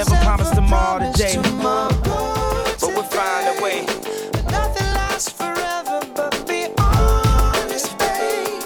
Say, 0.05 0.13
nothing's 0.13 0.13
ever 0.13 0.25
promised 0.25 0.55
tomorrow 0.55 0.99
to 0.99 1.13
today. 1.13 1.37
But 2.81 2.91
we'll 2.95 3.03
find 3.05 3.59
a 3.59 3.63
way. 3.63 3.87
Nothing 4.51 4.87
lasts 4.95 5.31
forever, 5.31 6.01
but 6.15 6.47
be 6.47 6.69
honest, 6.79 7.99
babe. 7.99 8.63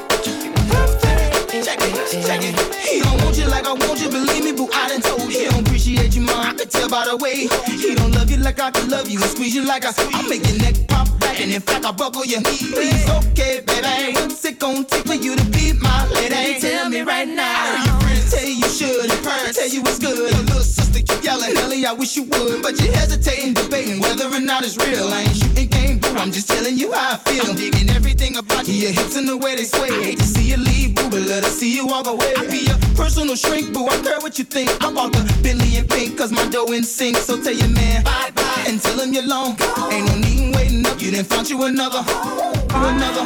Check 1.65 1.79
it, 1.81 2.27
check 2.27 2.41
it. 2.43 2.77
He 2.87 3.01
don't 3.01 3.23
want 3.23 3.37
you 3.39 3.47
like 3.47 3.67
I 3.67 3.73
want 3.73 4.01
you, 4.01 4.09
believe 4.09 4.45
me, 4.45 4.53
boo. 4.53 4.69
I 4.73 4.89
done 4.89 5.01
told 5.01 5.33
you. 5.33 5.39
He 5.41 5.45
don't 5.47 5.67
appreciate 5.67 6.15
you, 6.15 6.23
ma. 6.23 6.51
I 6.51 6.55
can 6.55 6.69
tell 6.69 6.89
by 6.89 7.07
the 7.07 7.17
way. 7.17 7.49
He 7.67 7.95
don't 7.95 8.13
love 8.13 8.31
you 8.31 8.39
like 8.39 8.61
I 8.61 8.71
can 8.71 8.89
love 8.91 9.09
you 9.09 9.21
and 9.21 9.31
squeeze 9.31 9.55
you 9.55 9.65
like 9.65 9.85
I 9.85 9.93
squeeze. 9.93 10.15
I 10.15 10.29
make 10.29 10.47
your 10.47 10.59
neck 10.59 10.75
pop 10.89 11.09
back 11.21 11.41
and 11.41 11.51
in 11.51 11.61
fact 11.61 11.85
I 11.85 11.93
buckle 11.93 12.25
your 12.25 12.41
knee. 12.41 12.59
Please, 12.73 13.09
okay, 13.09 13.63
baby. 13.67 14.13
What's 14.15 14.45
it 14.45 14.59
gonna 14.59 14.85
take 14.85 15.07
for 15.07 15.15
you 15.15 15.37
to 15.37 15.45
be 15.47 15.73
my 15.73 16.07
lady? 16.09 16.61
Tell 16.61 16.89
me 16.91 17.01
right 17.01 17.29
now. 17.29 18.12
I 18.35 18.39
heard 18.39 18.49
your 18.49 18.49
friends 18.49 18.49
tell 18.49 18.49
you 18.49 18.55
you 18.55 18.69
should, 18.69 19.11
and 19.11 19.25
parents 19.25 19.59
tell 19.59 19.69
you 19.69 19.81
it's 19.81 19.99
good. 19.99 20.17
Your 20.17 20.43
little 20.45 20.61
sister 20.61 21.03
keep 21.03 21.25
yelling, 21.25 21.57
Ellie, 21.59 21.85
I 21.85 21.93
wish 21.93 22.17
you 22.17 22.25
would, 22.25 22.63
but 22.63 22.81
you're 22.81 22.93
hesitating, 22.93 23.55
debating 23.55 24.01
whether 24.01 24.27
or 24.29 24.41
not 24.41 24.65
it's 24.65 24.77
real. 24.77 25.09
I 25.09 25.23
ain't 25.23 25.37
shooting 25.37 25.69
game, 25.69 25.99
boo. 25.99 26.15
I'm 26.17 26.33
just 26.33 26.49
telling 26.49 26.77
you 26.79 26.93
how 26.93 27.15
I 27.15 27.17
feel. 27.19 27.45
I'm 27.45 27.57
digging 27.57 27.91
everything 27.91 28.37
about 28.37 28.67
you, 28.69 28.75
your 28.75 28.93
hips 28.93 29.17
and 29.17 29.29
the 29.29 29.37
way 29.37 29.57
they 29.57 29.65
sway. 29.65 29.91
Hate 30.03 30.19
to 30.19 30.25
see 30.25 30.51
you 30.51 30.57
leave, 30.57 30.95
boo, 30.95 31.11
but 31.11 31.23
let 31.23 31.45
us 31.45 31.59
see 31.59 31.75
you 31.75 31.87
walk 31.87 32.07
away. 32.07 32.33
I 32.37 32.47
be 32.47 32.65
your 32.65 32.79
personal 32.97 33.37
shrink, 33.37 33.73
boo. 33.75 33.87
I 33.87 34.01
care 34.03 34.21
what 34.21 34.39
you 34.39 34.45
think. 34.45 34.71
I 34.83 34.93
bought 34.93 35.13
the 35.13 35.23
Bentley 35.43 35.77
in 35.77 35.87
pink, 35.87 36.17
cause 36.19 36.33
my 36.33 36.47
dough 36.49 36.73
in 36.73 36.85
sync. 36.85 37.17
So 37.19 37.41
tell 37.43 37.55
your 37.55 37.69
man 37.69 38.05
bye 38.05 38.31
bye 38.35 38.65
and 38.67 38.81
tell 38.81 38.99
him 38.99 39.13
you're 39.13 39.27
long. 39.27 39.57
Ain't 39.91 40.07
no 40.09 40.15
need 40.17 40.55
waiting 40.55 40.87
up. 40.87 41.01
You 41.01 41.11
done 41.13 41.25
found 41.25 41.51
you 41.51 41.63
another, 41.65 42.03
you 42.07 42.81
another, 42.93 43.25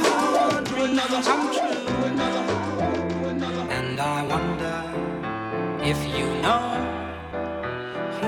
you 0.70 0.84
another. 0.84 1.22
And 3.70 4.00
I 4.00 4.26
wonder 4.26 4.65
if 5.89 6.05
you 6.18 6.26
know 6.43 6.66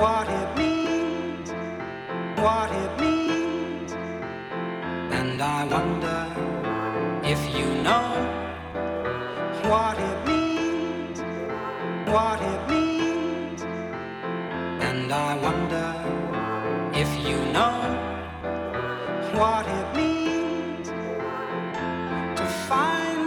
what 0.00 0.28
it 0.28 0.48
means, 0.56 1.50
what 2.44 2.70
it 2.70 2.92
means. 3.00 3.92
And 5.18 5.42
I 5.42 5.64
wonder 5.64 6.20
if 7.24 7.40
you 7.56 7.66
know 7.86 8.06
what 9.70 9.98
it 9.98 10.18
means, 10.30 11.18
what 12.14 12.40
it 12.52 12.62
means. 12.70 13.62
And 14.88 15.12
I 15.12 15.30
wonder 15.46 15.90
if 16.94 17.10
you 17.26 17.38
know 17.56 17.76
what 19.40 19.66
it 19.66 19.88
means 19.96 20.88
to 22.38 22.46
find 22.68 23.17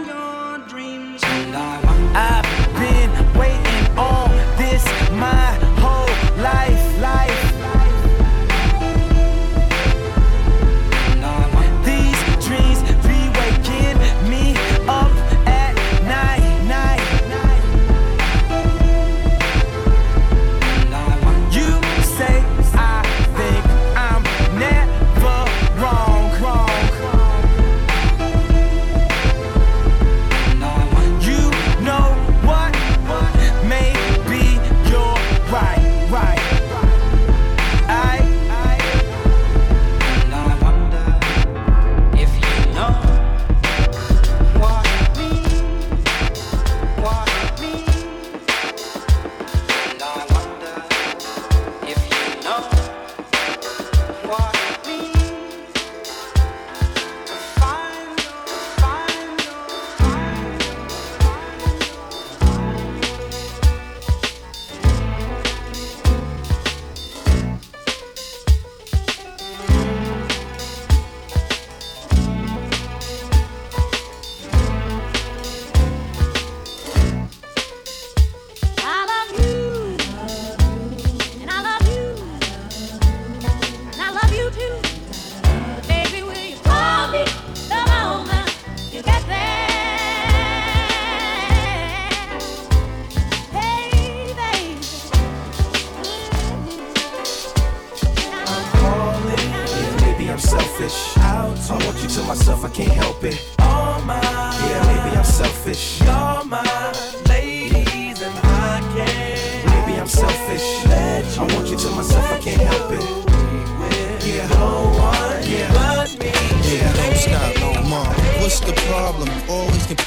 it. 103.24 103.61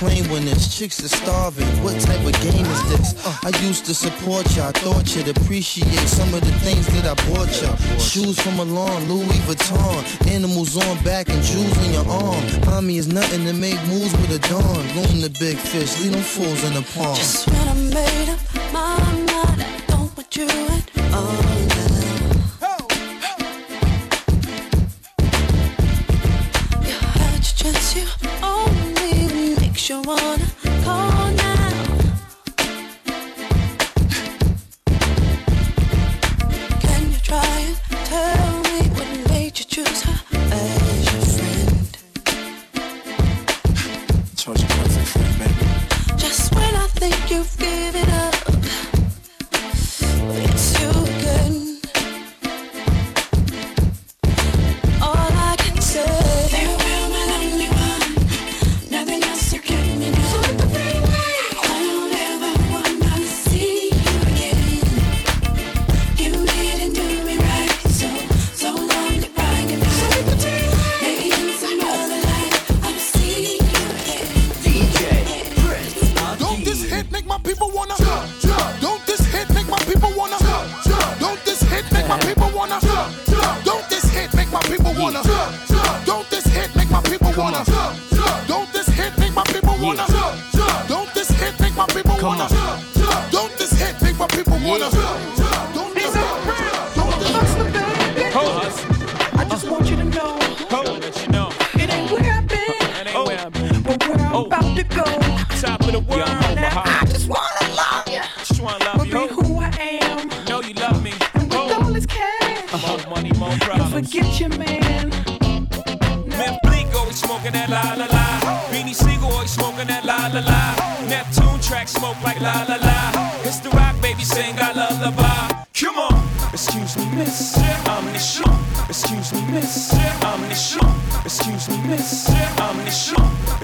complain 0.06 0.32
when 0.32 0.45
there's 0.45 0.68
chicks 0.76 0.97
that 0.97 1.10
starving? 1.10 1.68
What 1.84 1.99
type 1.99 2.20
of 2.20 2.34
game 2.41 2.66
is 2.66 2.84
this? 2.89 3.26
I 3.43 3.49
used 3.66 3.86
to 3.86 3.93
support 3.93 4.45
y'all, 4.56 4.72
thought 4.72 5.16
you'd 5.16 5.28
appreciate 5.36 6.08
some 6.08 6.34
of 6.34 6.41
the 6.41 6.51
things 6.60 6.86
that 6.93 7.06
I 7.06 7.16
bought 7.30 7.49
y'all. 7.62 7.76
Shoes 7.97 8.39
from 8.39 8.58
Milan, 8.58 9.08
Louis 9.10 9.39
Vuitton, 9.47 10.28
animals 10.32 10.78
on 10.78 11.03
back 11.03 11.30
and 11.30 11.41
jewels 11.41 11.78
on 11.78 11.93
your 11.93 12.08
arm. 12.08 12.43
Mommy 12.66 12.97
is 12.97 13.08
nothing 13.08 13.45
to 13.45 13.53
make 13.53 13.82
moves 13.88 14.14
with 14.14 14.32
a 14.32 14.39
Don. 14.47 14.78
Room 14.95 15.22
the 15.22 15.36
big 15.39 15.58
fish, 15.58 15.99
leave 16.01 16.14
them 16.14 16.22
fools 16.22 16.64
in 16.64 16.74
the 16.74 16.84
pond. 16.93 17.18
Just 17.18 17.47
when 17.47 17.68
I 17.68 17.74
made 17.74 18.30
up 18.30 18.45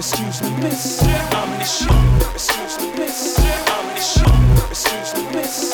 Excuse 0.04 0.42
me, 0.42 0.50
miss. 0.62 1.00
Yeah. 1.04 1.28
I'm 1.32 1.52
in 1.52 1.58
the 1.60 1.64
shop. 1.64 2.34
Excuse 2.34 2.78
me, 2.80 2.90
bitch. 2.90 3.38
Yeah. 3.38 3.64
I'm 3.68 3.88
in 3.88 3.94
the 3.94 4.02
shop. 4.02 4.70
Excuse 4.70 5.14
me, 5.14 5.22
bitch. 5.30 5.71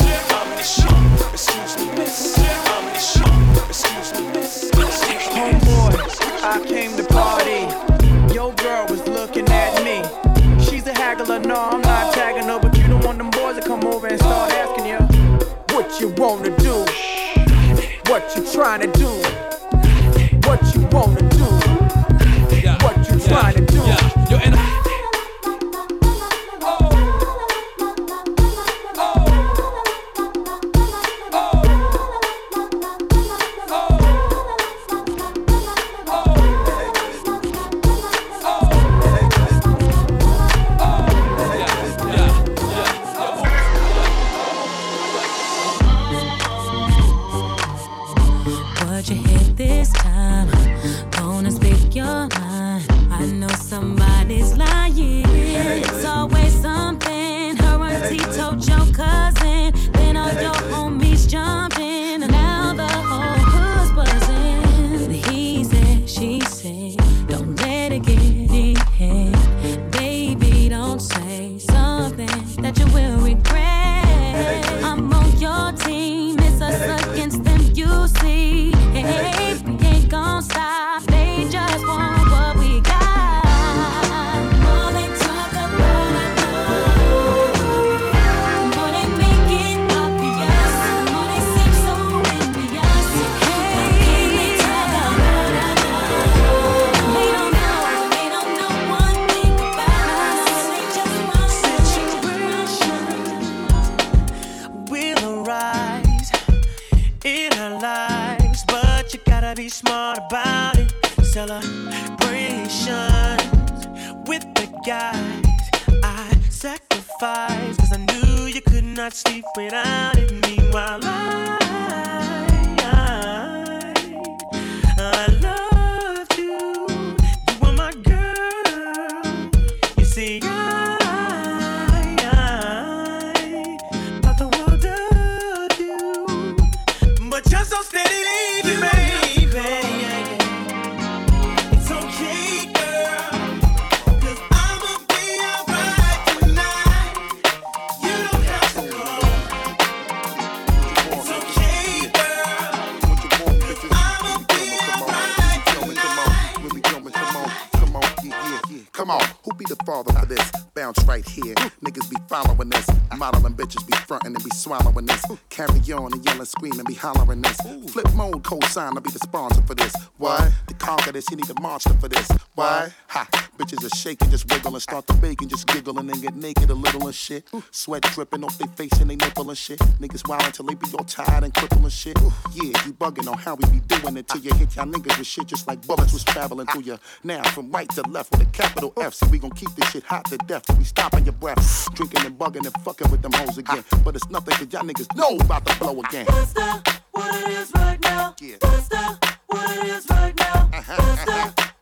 Right 161.08 161.26
here. 161.26 161.54
Niggas 161.82 162.10
be 162.10 162.16
following 162.28 162.68
this. 162.68 162.86
Modeling 163.16 163.54
bitches 163.54 163.84
be 163.86 163.96
frontin' 164.06 164.36
and 164.36 164.44
be 164.44 164.50
swallowing 164.50 165.06
this. 165.06 165.24
Carry 165.48 165.80
on 165.92 166.12
and 166.12 166.24
yelling, 166.24 166.44
screaming, 166.44 166.84
be 166.84 166.94
hollering 166.94 167.40
this. 167.40 167.56
Flip 167.90 168.12
mode, 168.14 168.44
co-sign, 168.44 168.92
I'll 168.94 169.00
be 169.00 169.10
the 169.10 169.18
sponsor 169.18 169.62
for 169.62 169.74
this. 169.74 169.94
Why? 170.18 170.52
Conquer 170.78 171.12
this, 171.12 171.28
He 171.28 171.36
need 171.36 171.50
a 171.50 171.60
monster 171.60 171.94
for 171.94 172.08
this. 172.08 172.30
Why? 172.54 172.92
Ha! 173.08 173.28
Bitches 173.58 173.84
are 173.84 173.96
shaking, 173.96 174.30
just 174.30 174.48
wiggling, 174.52 174.80
start 174.80 175.06
to 175.08 175.14
bacon, 175.14 175.48
just 175.48 175.66
giggling 175.66 176.10
and 176.10 176.22
get 176.22 176.36
naked 176.36 176.70
a 176.70 176.74
little 176.74 177.06
and 177.06 177.14
shit. 177.14 177.44
Sweat 177.72 178.02
dripping 178.02 178.44
off 178.44 178.56
their 178.58 178.68
face 178.68 178.92
and 179.00 179.10
they 179.10 179.16
nipple 179.16 179.48
and 179.48 179.58
shit. 179.58 179.78
Niggas 180.00 180.28
wild 180.28 180.44
until 180.44 180.66
they 180.66 180.74
be 180.74 180.86
all 180.96 181.04
tired 181.04 181.42
and 181.42 181.52
crippled 181.52 181.82
and 181.82 181.92
shit. 181.92 182.16
Yeah, 182.54 182.72
you 182.86 182.92
bugging 182.92 183.28
on 183.30 183.36
how 183.36 183.56
we 183.56 183.68
be 183.70 183.80
doing 183.80 184.16
it 184.16 184.28
till 184.28 184.40
you 184.40 184.54
hit 184.54 184.76
y'all 184.76 184.86
niggas 184.86 185.18
with 185.18 185.26
shit 185.26 185.46
just 185.46 185.66
like 185.66 185.84
bullets 185.86 186.12
was 186.12 186.22
traveling 186.22 186.66
through 186.68 186.82
you. 186.82 186.98
Now 187.24 187.42
from 187.50 187.70
right 187.72 187.88
to 187.90 188.02
left 188.02 188.30
with 188.30 188.42
a 188.42 188.50
capital 188.52 188.92
F, 189.00 189.14
so 189.14 189.26
we 189.26 189.38
gon' 189.38 189.50
keep 189.50 189.70
this 189.74 189.90
shit 189.90 190.04
hot 190.04 190.24
to 190.26 190.38
death 190.38 190.62
till 190.66 190.76
we 190.76 190.84
stopping 190.84 191.24
your 191.24 191.34
breath. 191.34 191.92
Drinking 191.94 192.26
and 192.26 192.38
bugging 192.38 192.64
and 192.64 192.74
fucking 192.84 193.10
with 193.10 193.22
them 193.22 193.32
hoes 193.32 193.58
again. 193.58 193.84
But 194.04 194.14
it's 194.14 194.28
nothing 194.30 194.54
cause 194.54 194.72
y'all 194.72 194.82
niggas 194.82 195.14
know 195.16 195.36
about 195.44 195.66
to 195.66 195.76
blow 195.78 196.00
again. 196.00 196.26
The 196.26 197.00
what 197.10 197.34
it 197.34 197.48
is 197.50 197.72
right 197.74 198.00
now. 198.02 198.34
That's 198.38 198.88
the 198.88 199.18
what 199.48 199.76
it 199.76 199.84
is 199.84 200.06
right 200.10 200.36
now. 200.36 200.37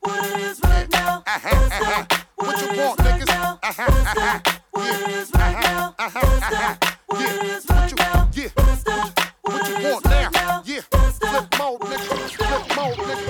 That's 0.07 0.19
the 0.19 0.23
what 0.23 0.25
it 0.25 0.41
is 0.41 0.61
right 0.63 0.89
now. 0.93 1.23
Uh-huh, 1.27 1.51
That's 1.51 1.79
the 1.79 1.85
uh-huh. 1.85 2.05
What 2.37 2.61
you 2.63 2.69
want, 2.81 2.99
niggas? 3.01 3.31
Uh-huh, 3.63 4.41
what 4.71 5.01
it 5.01 5.09
is 5.11 5.31
right 5.35 5.59
now. 5.63 5.95
That's 5.99 6.15
the 6.15 6.95
what 7.07 7.21
it 7.21 7.43
is 7.45 7.67
right 7.69 7.97
now. 7.97 8.31
Yeah. 8.33 8.49
That's 8.57 8.83
the 8.85 9.13
What 9.43 9.69
you 9.69 9.75
want 9.91 10.05
now? 10.05 10.63
Yeah. 10.65 10.81
Flip 10.81 11.59
mode, 11.59 11.81
nigga. 11.81 12.31
Flip 12.31 12.77
mode, 12.77 12.97
nigga. 12.97 13.27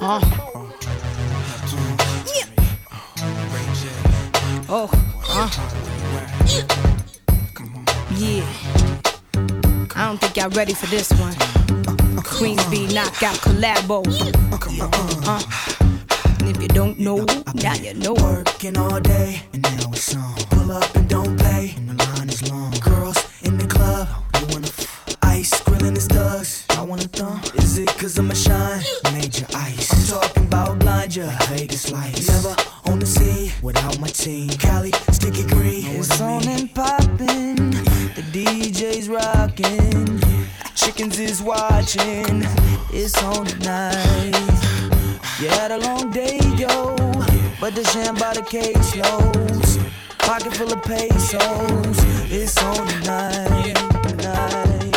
Ah. 0.00 0.20
Flip 0.20 0.38
mode, 0.38 0.60
nigga. 2.26 2.58
Oh, 4.68 4.88
uh. 5.28 5.48
Yeah. 8.16 8.46
I 9.94 10.06
don't 10.06 10.18
think 10.20 10.36
y'all 10.36 10.50
ready 10.50 10.74
for 10.74 10.86
this 10.86 11.10
one. 11.12 12.11
Queensby 12.22 12.92
knockout 12.94 13.36
collabo. 13.40 14.02
Uh. 15.26 15.42
And 16.40 16.56
if 16.56 16.62
you 16.62 16.68
don't 16.68 16.98
know, 16.98 17.24
now 17.54 17.74
you 17.74 17.94
know. 17.94 18.14
Working 18.14 18.76
all 18.76 19.00
day, 19.00 19.42
and 19.52 19.62
now 19.62 19.90
it's 19.92 20.14
on. 20.14 20.34
Pull 20.50 20.72
up 20.72 20.94
and 20.94 21.08
don't 21.08 21.38
pay, 21.38 21.74
and 21.76 21.90
the 21.90 22.04
line 22.04 22.28
is 22.28 22.48
long. 22.50 22.70
Girls 22.80 23.18
in 23.42 23.58
the 23.58 23.66
club, 23.66 24.08
you 24.40 24.46
wanna 24.48 24.66
f- 24.66 25.16
ice, 25.22 25.60
grilling 25.62 25.94
his 25.94 26.06
thugs. 26.06 26.64
I 26.70 26.82
wanna 26.82 27.02
thumb. 27.08 27.40
Is 27.54 27.78
it 27.78 27.88
cause 27.98 28.18
I'm 28.18 28.30
a 28.30 28.34
shine? 28.34 28.82
Major 29.12 29.46
ice. 29.54 29.92
I'm 29.92 30.20
talking 30.20 30.44
about 30.44 30.78
blind 30.78 31.16
ya, 31.16 31.26
Vegas 31.50 31.90
lights. 31.90 32.28
Never 32.28 32.56
on 32.86 32.98
the 32.98 33.06
scene 33.06 33.52
without 33.62 33.98
my 34.00 34.08
team. 34.08 34.48
Cali, 34.50 34.91
Chickens 41.42 41.44
watching. 41.44 42.44
It's 42.92 43.22
on 43.22 43.46
tonight. 43.46 44.34
You 45.40 45.48
had 45.48 45.72
a 45.72 45.78
long 45.78 46.10
day, 46.10 46.38
yo. 46.56 46.94
But 47.60 47.74
the 47.74 47.84
sham 47.92 48.14
by 48.14 48.34
the 48.34 48.42
case 48.42 48.96
lows. 48.96 49.78
Pocket 50.18 50.54
full 50.54 50.72
of 50.72 50.82
pesos. 50.82 51.96
It's 52.30 52.62
on 52.62 52.86
tonight. 52.86 53.74
Night, 54.22 54.94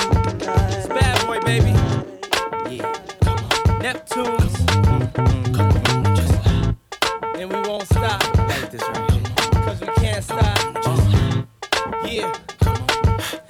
It's 0.77 0.87
bad 0.87 1.25
boy, 1.25 1.39
baby. 1.41 1.71
Yeah. 2.69 2.91
Come 3.21 3.37
on. 3.37 3.81
Neptunes. 3.81 4.55
Come 5.55 5.67
on. 5.71 6.15
Just, 6.15 6.47
and 7.39 7.49
we 7.51 7.61
won't 7.67 7.87
stop. 7.87 8.21
Like 8.37 8.71
this 8.71 8.81
right 8.83 9.11
here. 9.11 9.23
Cause 9.63 9.81
we 9.81 9.87
can't 9.95 10.23
stop. 10.23 10.59
Yeah. 12.05 12.31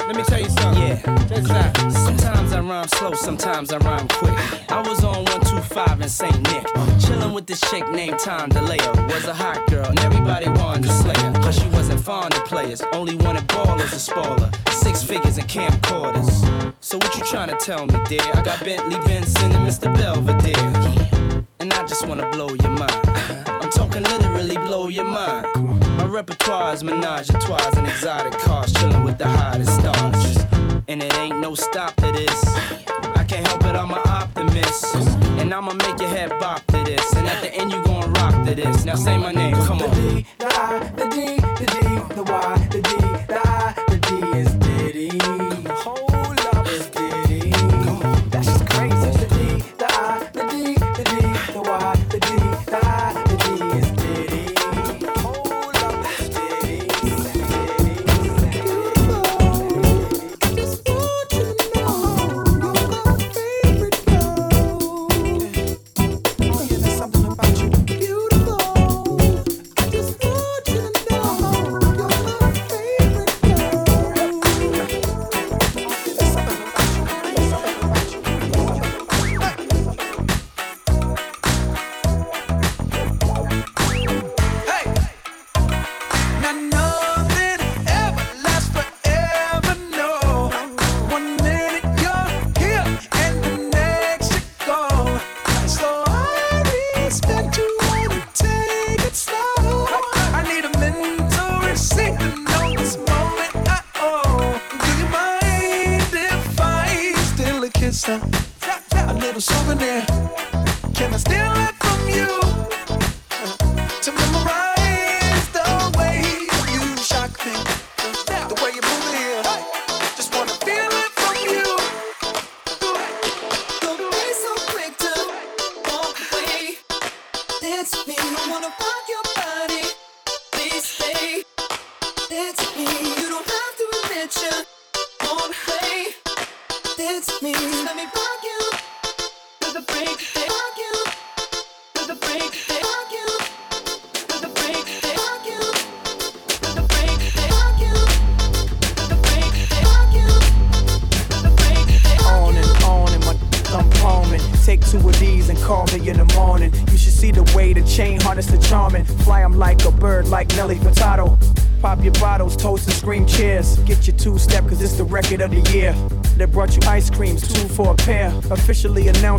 Let 0.07 0.15
me 0.15 0.23
tell 0.23 0.39
you 0.39 0.49
something. 0.49 0.81
Yeah. 0.81 1.01
Check 1.01 1.29
this 1.29 1.49
out. 1.49 1.77
Sometimes 1.91 2.25
I 2.25 2.34
rhyme 2.67 2.87
slow, 2.87 3.13
sometimes 3.13 3.71
I 3.71 3.77
rhyme 3.77 4.07
quick. 4.07 4.33
I 4.71 4.81
was 4.87 5.03
on 5.03 5.23
125 5.25 6.01
in 6.01 6.09
St. 6.09 6.35
Nick. 6.51 6.65
Chillin' 7.03 7.33
with 7.33 7.45
this 7.45 7.61
chick 7.69 7.87
named 7.89 8.19
Tom 8.19 8.49
DeLeo. 8.49 9.07
Was 9.07 9.25
a 9.25 9.33
hot 9.33 9.65
girl, 9.67 9.85
and 9.85 9.99
everybody 9.99 10.49
wanted 10.49 10.83
to 10.83 10.89
slay 10.89 11.13
her. 11.17 11.31
But 11.31 11.53
she 11.53 11.67
wasn't 11.69 12.01
fond 12.01 12.33
of 12.33 12.45
players, 12.45 12.81
only 12.93 13.15
wanted 13.15 13.47
ballers 13.47 13.89
to 13.91 13.99
spoil 13.99 14.39
her. 14.39 14.51
Six 14.71 15.03
figures 15.03 15.37
and 15.37 15.47
camcorders. 15.47 16.73
So 16.79 16.97
what 16.97 17.15
you 17.15 17.23
trying 17.23 17.49
to 17.49 17.57
tell 17.57 17.85
me, 17.85 17.95
dear? 18.07 18.21
I 18.33 18.41
got 18.41 18.63
Bentley 18.63 18.99
Benson 19.05 19.51
and 19.51 19.67
Mr. 19.67 19.93
Belvedere. 19.95 21.43
And 21.59 21.73
I 21.73 21.85
just 21.85 22.07
wanna 22.07 22.29
blow 22.31 22.49
your 22.49 22.71
mind. 22.71 23.09
I'm 23.47 23.69
talking 23.69 24.03
literally 24.03 24.57
blow 24.57 24.87
your 24.87 25.05
mind. 25.05 25.47
My 25.97 26.05
repertoire 26.05 26.73
is 26.73 26.83
menage 26.83 27.29
a 27.29 27.33
trois 27.33 27.77
and 27.77 27.87
exotic 27.87 28.33
cars, 28.39 28.73
chilling 28.73 29.03
with 29.03 29.17
the 29.17 29.27
hottest 29.27 29.79
stars. 29.79 30.44
And 30.87 31.01
it 31.01 31.13
ain't 31.15 31.39
no 31.39 31.55
stop 31.55 31.95
to 31.95 32.11
this. 32.11 32.45
I 33.15 33.25
can't 33.27 33.45
help 33.47 33.63
it, 33.63 33.75
I'm 33.75 33.91
an 33.91 34.01
optimist. 34.05 34.95
And 35.39 35.51
I'ma 35.51 35.73
make 35.73 35.99
your 35.99 36.09
head 36.09 36.29
bop 36.39 36.63
to 36.67 36.83
this. 36.83 37.11
And 37.15 37.27
at 37.27 37.41
the 37.41 37.53
end, 37.55 37.71
you 37.71 37.83
gon' 37.83 38.13
rock 38.13 38.45
to 38.45 38.53
this. 38.53 38.85
Now 38.85 38.93
say 38.95 39.17
my 39.17 39.31
name, 39.31 39.55
come 39.55 39.81
on. 39.81 39.89
The 39.89 40.25
I, 40.41 40.79
the 40.95 41.07
D, 41.09 41.37
the 41.37 41.65
D, 41.65 42.15
the 42.15 42.23
Y, 42.23 42.54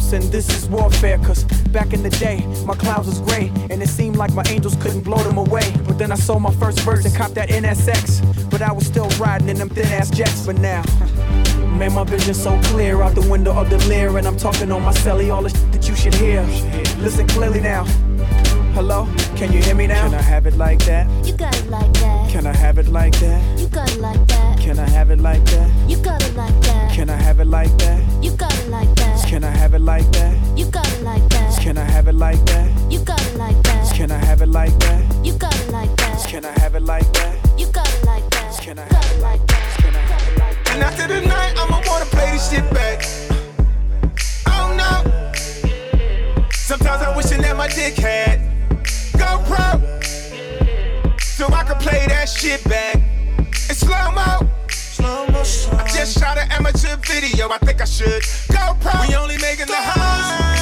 Officially 0.06 0.18
announcing 0.18 0.30
this 0.30 0.62
is 0.62 0.68
warfare, 0.68 1.18
cause 1.18 1.44
back 1.72 1.92
in 1.92 2.02
the 2.02 2.10
day, 2.10 2.46
my 2.64 2.76
clouds 2.76 3.08
was 3.08 3.20
gray, 3.20 3.50
and 3.70 3.82
it 3.82 3.88
seemed 3.88 4.16
like 4.16 4.32
my 4.34 4.44
angels 4.48 4.76
couldn't 4.76 5.00
blow 5.00 5.18
them 5.18 5.36
away. 5.36 5.72
But 5.84 5.98
then 5.98 6.12
I 6.12 6.14
sold 6.14 6.42
my 6.42 6.52
first 6.54 6.80
verse 6.80 7.04
and 7.04 7.14
copped 7.14 7.34
that 7.34 7.48
NSX. 7.48 8.50
But 8.50 8.62
I 8.62 8.70
was 8.72 8.86
still 8.86 9.08
riding 9.18 9.48
in 9.48 9.56
them 9.56 9.68
thin 9.68 9.86
ass 9.86 10.10
jets, 10.10 10.46
but 10.46 10.58
now. 10.58 10.84
Man, 11.76 11.92
my 11.92 12.04
vision 12.04 12.34
so 12.34 12.60
clear 12.64 13.02
out 13.02 13.14
the 13.14 13.28
window 13.28 13.52
of 13.52 13.68
the 13.68 13.78
Lear, 13.88 14.16
and 14.16 14.26
I'm 14.26 14.36
talking 14.36 14.70
on 14.70 14.82
my 14.82 14.92
celly, 14.92 15.34
all 15.34 15.42
the 15.42 15.50
shit 15.50 15.72
that 15.72 15.88
you 15.88 15.96
should 15.96 16.14
hear. 16.14 16.42
Listen 16.98 17.26
clearly 17.26 17.60
now. 17.60 17.84
Hello, 18.74 19.08
can 19.36 19.52
you 19.52 19.60
hear 19.60 19.74
me 19.74 19.86
now? 19.86 20.04
Can 20.04 20.14
I 20.14 20.22
have 20.22 20.46
it 20.46 20.56
like 20.56 20.78
that? 20.84 21.08
You 21.26 21.32
got 21.32 21.56
it 21.56 21.68
like 21.68 21.92
that. 21.94 22.30
Can 22.30 22.46
I 22.46 22.54
have 22.54 22.78
it 22.78 22.88
like 22.88 23.18
that? 23.20 23.58
You 23.58 23.68
got 23.68 23.90
it 23.90 23.98
like 24.00 24.26
that. 24.28 24.60
Can 24.60 24.78
I 24.78 24.88
have 24.88 25.10
it 25.10 25.18
like 25.18 25.44
that? 25.46 25.90
You 25.90 25.96
got 25.96 26.22
it 26.22 26.34
like 26.36 26.60
that. 26.62 26.92
Can 26.92 27.10
I 27.10 27.16
have 27.16 27.40
it 27.40 27.46
like 27.46 27.76
that? 27.78 28.22
You 28.22 28.30
got 28.36 28.52
it 28.52 28.54
like 28.54 28.55
that. 28.55 28.55
Can 29.26 29.42
I 29.42 29.50
have 29.50 29.74
it 29.74 29.80
like 29.80 30.08
that? 30.12 30.38
You 30.56 30.66
got 30.66 30.86
it 30.92 31.02
like 31.02 31.28
that. 31.30 31.60
Can 31.60 31.76
I 31.76 31.82
have 31.82 32.06
it 32.06 32.14
like 32.14 32.38
that? 32.46 32.92
You 32.92 33.00
got 33.00 33.20
it 33.26 33.34
like 33.34 33.60
that. 33.64 33.92
Can 33.92 34.12
I 34.12 34.18
have 34.18 34.40
it 34.40 34.46
like 34.46 34.78
that? 34.78 35.26
You 35.26 35.32
got 35.32 35.52
it 35.62 35.72
like 35.72 35.96
that. 35.96 36.24
Can 36.28 36.44
I 36.44 36.56
have 36.60 36.76
it 36.76 36.82
like 36.82 37.12
that? 37.12 37.58
You 37.58 37.66
got 37.66 37.88
it 37.92 38.04
like 38.06 38.30
that. 38.30 38.56
Can 38.62 38.78
I 38.78 38.82
have 38.82 39.10
it 39.10 39.20
like 39.20 39.44
that? 39.48 39.78
Can 39.78 39.94
I 39.96 39.98
have 39.98 40.28
it 40.28 40.38
like 40.38 40.64
that? 40.64 40.74
And 40.74 40.82
after 40.84 41.08
the 41.08 41.20
night, 41.26 41.54
I'ma 41.58 41.82
wanna 41.86 42.04
play 42.06 42.30
this 42.30 42.50
shit 42.50 42.70
back. 42.70 43.02
Oh 44.46 44.72
no. 44.78 45.32
Sometimes 46.52 47.02
I'm 47.02 47.16
wishing 47.16 47.42
that 47.42 47.56
my 47.56 47.66
dick 47.66 47.96
had 47.96 48.38
GoPro. 49.18 49.82
So 51.20 51.52
I 51.52 51.64
could 51.64 51.80
play 51.80 52.06
that 52.06 52.28
shit 52.28 52.62
back. 52.62 52.94
In 52.94 53.74
slow 53.74 54.12
mo. 54.12 54.45
I 55.46 55.86
just 55.86 56.18
shot 56.18 56.38
an 56.38 56.50
amateur 56.50 56.96
video. 56.96 57.48
I 57.48 57.58
think 57.58 57.80
I 57.80 57.84
should 57.84 58.22
GoPro. 58.50 59.08
We 59.08 59.14
only 59.14 59.38
making 59.38 59.66
the 59.66 59.76
highs. 59.76 60.55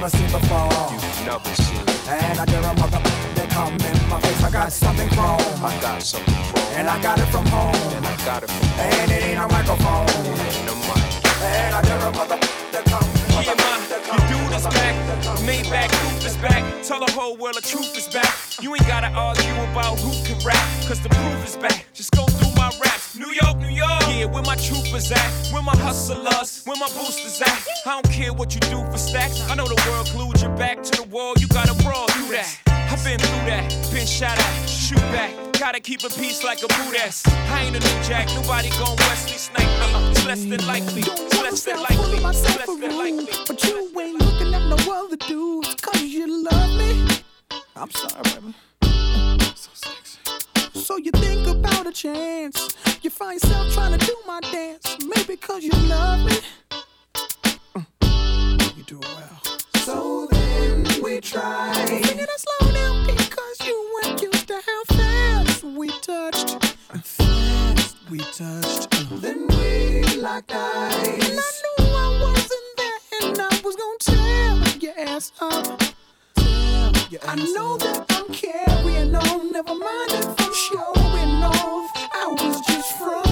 Never 0.00 0.16
seen 0.16 0.32
before. 0.32 0.70
You've 0.92 1.26
never 1.26 1.54
seen. 1.60 1.84
And 2.08 2.38
I 2.40 2.44
dare 2.46 2.64
a 2.64 2.74
mother 2.80 3.00
they 3.34 3.46
come 3.48 3.74
in 3.74 4.08
my 4.08 4.18
face. 4.20 4.42
I 4.42 4.50
got 4.50 4.72
something 4.72 5.08
chrome. 5.10 5.40
I 5.60 5.76
got 5.82 6.02
something 6.02 6.34
from. 6.48 6.60
And 6.78 6.88
I 6.88 7.02
got 7.02 7.18
it 7.18 7.26
from 7.26 7.44
home. 7.46 7.74
And 7.96 8.06
I 8.06 8.16
got 8.24 8.42
it 8.42 8.50
from. 8.50 8.80
And 8.80 9.10
it 9.10 9.22
ain't 9.28 9.38
a 9.38 9.46
microphone. 9.48 10.08
And 10.08 10.68
the 10.68 10.74
mic. 10.88 11.04
And 11.44 11.74
I 11.74 11.82
dare 11.82 12.00
a 12.00 12.12
mother 12.12 12.38
they 12.72 12.82
come 12.88 13.04
Yeah, 13.44 13.54
ma, 13.60 13.72
your 14.08 14.24
dude 14.32 14.56
is 14.56 14.66
back. 14.72 14.94
Maybach 15.44 15.92
roof 16.02 16.24
is 16.24 16.36
back. 16.38 16.64
Tell 16.82 17.00
the 17.04 17.12
whole 17.12 17.36
world 17.36 17.56
the 17.56 17.60
truth 17.60 17.94
is 17.96 18.08
back. 18.08 18.34
You 18.62 18.74
ain't 18.74 18.86
gotta 18.86 19.08
argue 19.08 19.52
about 19.70 19.98
who 20.00 20.12
can 20.24 20.38
rap, 20.46 20.64
cause 20.88 21.00
the 21.00 21.10
proof 21.10 21.46
is 21.46 21.56
back. 21.56 21.84
Just 21.92 22.12
go 22.12 22.24
through 22.24 22.54
my 22.56 22.70
raps. 22.82 23.18
New 23.18 23.32
York, 23.32 23.58
New 23.58 23.68
York. 23.68 23.99
Yeah, 24.20 24.26
where 24.26 24.42
my 24.42 24.56
troopers 24.56 25.10
at? 25.10 25.30
Where 25.50 25.62
my 25.62 25.74
hustlers? 25.78 26.62
Where 26.66 26.76
my 26.76 26.88
boosters 26.88 27.40
at? 27.40 27.66
I 27.86 28.02
don't 28.02 28.12
care 28.12 28.34
what 28.34 28.52
you 28.54 28.60
do 28.60 28.84
for 28.92 28.98
stacks. 28.98 29.40
I 29.48 29.54
know 29.54 29.64
the 29.66 29.82
world 29.88 30.10
glued 30.12 30.42
your 30.42 30.54
back 30.58 30.82
to 30.82 30.92
the 31.00 31.08
wall. 31.08 31.32
You 31.38 31.48
gotta 31.48 31.72
brawl 31.82 32.06
through 32.08 32.36
that. 32.36 32.54
I've 32.92 33.02
been 33.02 33.18
through 33.18 33.46
that, 33.48 33.72
been 33.90 34.06
shot 34.06 34.38
at, 34.38 34.68
shoot 34.68 35.00
back. 35.16 35.32
Gotta 35.58 35.80
keep 35.80 36.04
a 36.04 36.10
peace 36.10 36.44
like 36.44 36.58
a 36.62 36.68
boot 36.68 37.00
ass. 37.00 37.26
I 37.26 37.62
ain't 37.62 37.76
a 37.76 37.80
new 37.80 38.02
jack, 38.04 38.26
nobody 38.34 38.68
gon' 38.76 38.94
Wesley 39.08 39.38
snipe 39.38 39.66
me. 39.66 39.94
Uh, 39.94 40.10
it's 40.10 40.26
less 40.26 40.44
than 40.44 40.66
likely, 40.66 41.00
it's 41.00 41.40
less 41.40 41.64
than 41.64 41.80
likely, 41.80 42.18
it's 42.18 42.44
less 42.44 42.66
than 42.66 42.98
likely. 42.98 43.26
But 43.48 43.64
you 43.64 44.00
ain't 44.02 44.20
looking 44.20 44.52
at 44.52 44.66
no 44.68 44.76
other 45.02 45.16
dudes 45.16 45.76
cause 45.76 46.02
you 46.02 46.44
love 46.44 46.76
me. 46.76 47.22
I'm 47.74 47.90
sorry, 47.90 48.22
baby. 48.24 48.54
So 50.80 50.96
you 50.96 51.10
think 51.12 51.46
about 51.46 51.86
a 51.86 51.92
chance. 51.92 52.74
You 53.02 53.10
find 53.10 53.34
yourself 53.40 53.72
trying 53.74 53.98
to 53.98 54.06
do 54.06 54.16
my 54.26 54.40
dance. 54.40 54.96
Maybe 55.14 55.36
cause 55.36 55.62
you 55.62 55.72
love 55.88 56.26
me. 56.26 56.38
Mm. 57.74 58.76
You 58.76 58.82
do 58.84 58.98
it 58.98 59.08
well. 59.14 59.40
So 59.84 60.26
then 60.30 60.86
we 61.02 61.20
try. 61.20 61.84
Sing 61.86 62.18
it 62.18 62.28
slow 62.36 62.72
down 62.72 63.06
because 63.06 63.66
you 63.66 64.00
weren't 64.02 64.22
used 64.22 64.48
to 64.48 64.60
how 64.66 64.84
fast 64.96 65.64
we 65.64 65.88
touched. 66.00 66.64
Fast 67.04 67.96
we 68.10 68.18
touched. 68.18 68.90
Then 69.20 69.46
we 69.48 70.02
locked 70.16 70.52
eyes. 70.54 71.28
And 71.28 71.38
I 71.38 71.50
knew 71.60 71.94
I 71.94 72.20
wasn't 72.22 72.76
there 72.78 73.00
and 73.22 73.38
I 73.38 73.60
was 73.62 73.76
gonna 73.76 73.98
tear 74.00 74.78
your 74.80 74.98
ass 74.98 75.32
up. 75.40 75.82
I 77.26 77.34
know 77.34 77.76
that 77.76 78.06
I'm 78.10 78.32
carrying 78.32 79.16
on. 79.16 79.50
Never 79.50 79.74
mind 79.74 80.10
if 80.12 80.40
I'm 80.40 80.54
showing 80.54 81.42
off. 81.42 81.90
I 82.12 82.36
was 82.38 82.60
just 82.60 82.98
frontin'. 82.98 83.29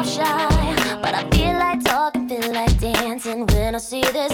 I'm 0.00 0.06
shy, 0.06 0.98
but 1.02 1.12
I 1.12 1.28
feel 1.28 1.52
like 1.58 1.84
talking, 1.84 2.26
feel 2.26 2.54
like 2.54 2.80
dancing. 2.80 3.44
When 3.48 3.74
I 3.74 3.78
see 3.78 4.00
this 4.00 4.32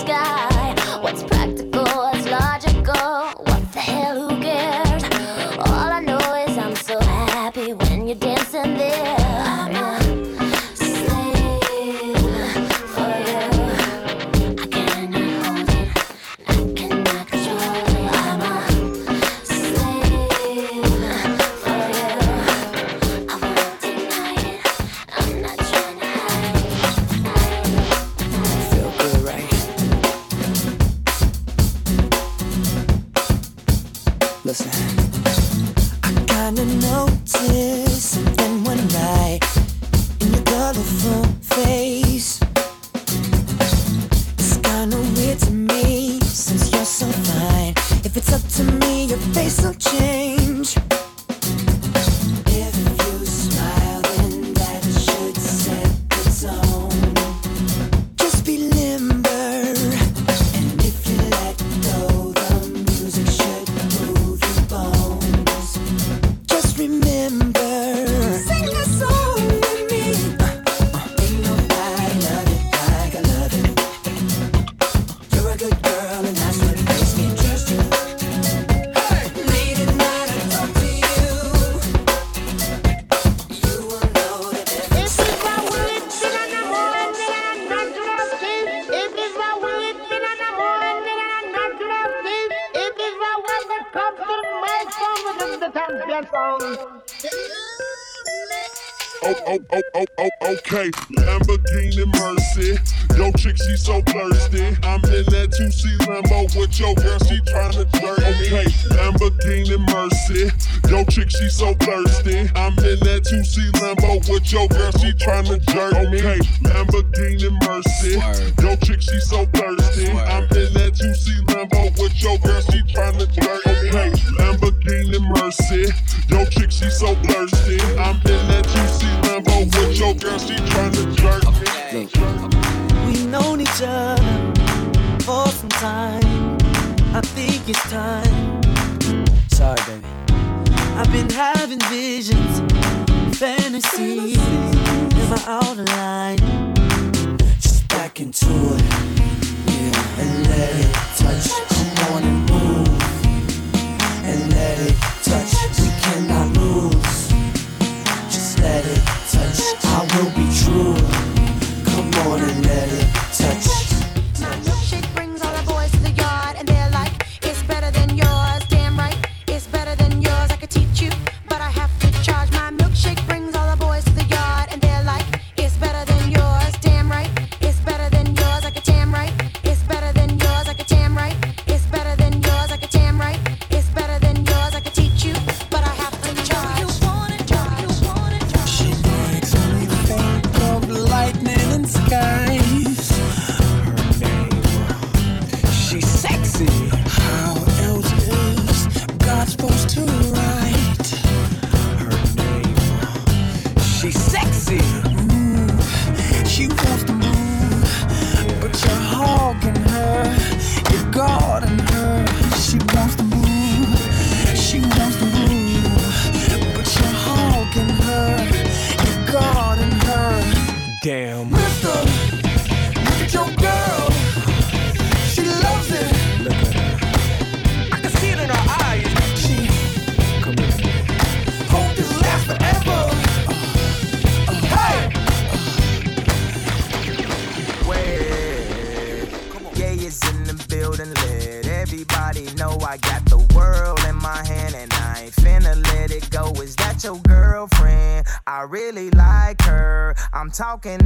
talking. 250.57 251.06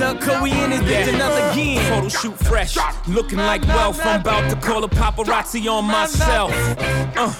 up, 0.00 0.20
cause 0.20 0.42
we 0.42 0.50
in 0.52 0.70
this 0.70 0.80
bitch 0.80 1.12
another 1.12 1.50
again. 1.52 1.84
Photo 1.92 2.08
shoot 2.08 2.38
fresh, 2.46 2.76
looking 3.08 3.38
like 3.38 3.66
wealth. 3.66 4.00
I'm 4.04 4.20
about 4.20 4.50
to 4.50 4.56
call 4.56 4.84
a 4.84 4.88
paparazzi 4.88 5.70
on 5.70 5.84
myself. 5.84 6.52
Uh, 7.16 7.32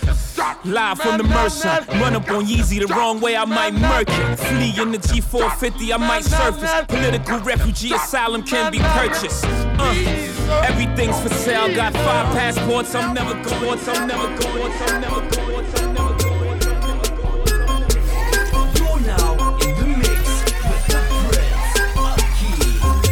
live 0.65 0.99
from 0.99 1.19
the 1.19 1.25
Mercer. 1.25 1.85
Run 1.93 2.15
up 2.15 2.29
on 2.31 2.47
Yeezy 2.47 2.87
the 2.87 2.93
wrong 2.95 3.21
way, 3.21 3.37
I 3.37 3.45
might 3.45 3.75
murk 3.75 4.09
it. 4.09 4.37
Flee 4.39 4.75
in 4.81 4.93
the 4.93 4.99
G450, 4.99 5.93
I 5.93 5.97
might 5.97 6.25
surface. 6.25 6.71
Political 6.89 7.41
refugee 7.41 7.95
asylum 7.95 8.43
can 8.43 8.71
be 8.71 8.79
purchased. 8.79 9.45
Uh, 9.45 10.65
everything's 10.65 11.21
for 11.21 11.31
sale. 11.31 11.75
Got 11.75 11.93
five 11.95 12.27
passports. 12.37 12.95
I'm 12.95 13.15
never 13.15 13.35
going. 13.43 13.79
I'm 13.87 14.07
never 14.07 14.29
going. 14.39 14.73
I'm 14.73 15.01
never 15.01 15.31
going. 15.31 15.50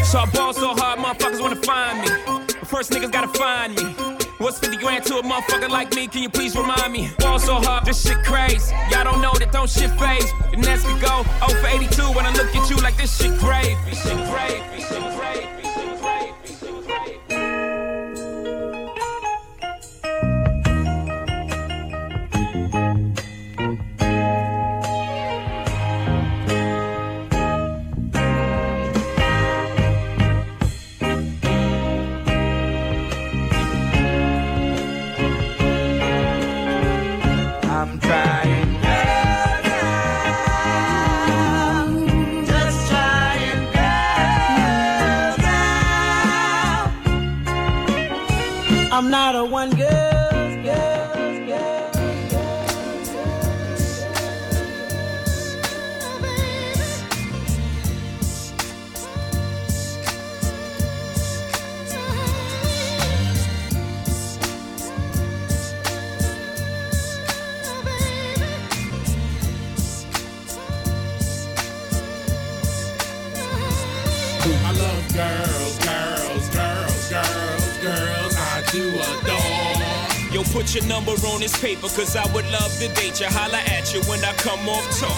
So 0.08 0.20
I 0.20 0.24
ball 0.30 0.54
so 0.54 0.74
hard, 0.74 0.98
motherfuckers 1.00 1.38
wanna 1.38 1.56
find 1.56 2.00
me. 2.00 2.08
First 2.64 2.92
niggas 2.92 3.12
gotta 3.12 3.28
find 3.38 3.76
me. 3.76 3.84
What's 4.38 4.58
50 4.58 4.78
grand 4.78 5.04
to 5.04 5.18
a 5.18 5.22
motherfucker 5.22 5.68
like 5.68 5.94
me? 5.94 6.06
Can 6.06 6.22
you 6.22 6.30
please 6.30 6.56
remind 6.56 6.94
me? 6.94 7.10
Ball 7.18 7.38
so 7.38 7.56
hard, 7.56 7.84
this 7.84 8.08
shit 8.08 8.16
crazy. 8.24 8.74
Y'all 8.90 9.04
don't 9.04 9.20
know 9.20 9.34
that 9.38 9.52
don't 9.52 9.68
shit 9.68 9.90
faze. 10.00 10.32
And 10.54 10.66
as 10.66 10.82
we 10.86 10.94
go, 10.98 11.24
0 11.46 11.60
for 11.60 11.66
82 11.66 12.02
when 12.16 12.24
I 12.24 12.32
look 12.32 12.56
at 12.56 12.70
you 12.70 12.76
like 12.76 12.96
this 12.96 13.14
shit 13.18 13.38
gravy. 13.38 13.76
Shit 13.92 14.16
gravy, 14.32 14.80
shit 14.80 15.04
gravy, 15.14 15.57
I'm 48.98 49.10
not 49.10 49.36
a 49.36 49.44
one 49.44 49.70
girl, 49.76 49.97
put 80.68 80.74
your 80.74 80.88
number 80.88 81.12
on 81.12 81.40
this 81.40 81.58
paper, 81.60 81.88
cause 81.88 82.14
I 82.14 82.30
would 82.34 82.44
love 82.50 82.72
to 82.78 82.88
date 82.88 83.20
you. 83.20 83.26
Holla 83.26 83.58
at 83.58 83.94
you 83.94 84.02
when 84.02 84.22
I 84.24 84.32
come 84.34 84.68
off 84.68 84.84
tour. 84.98 85.08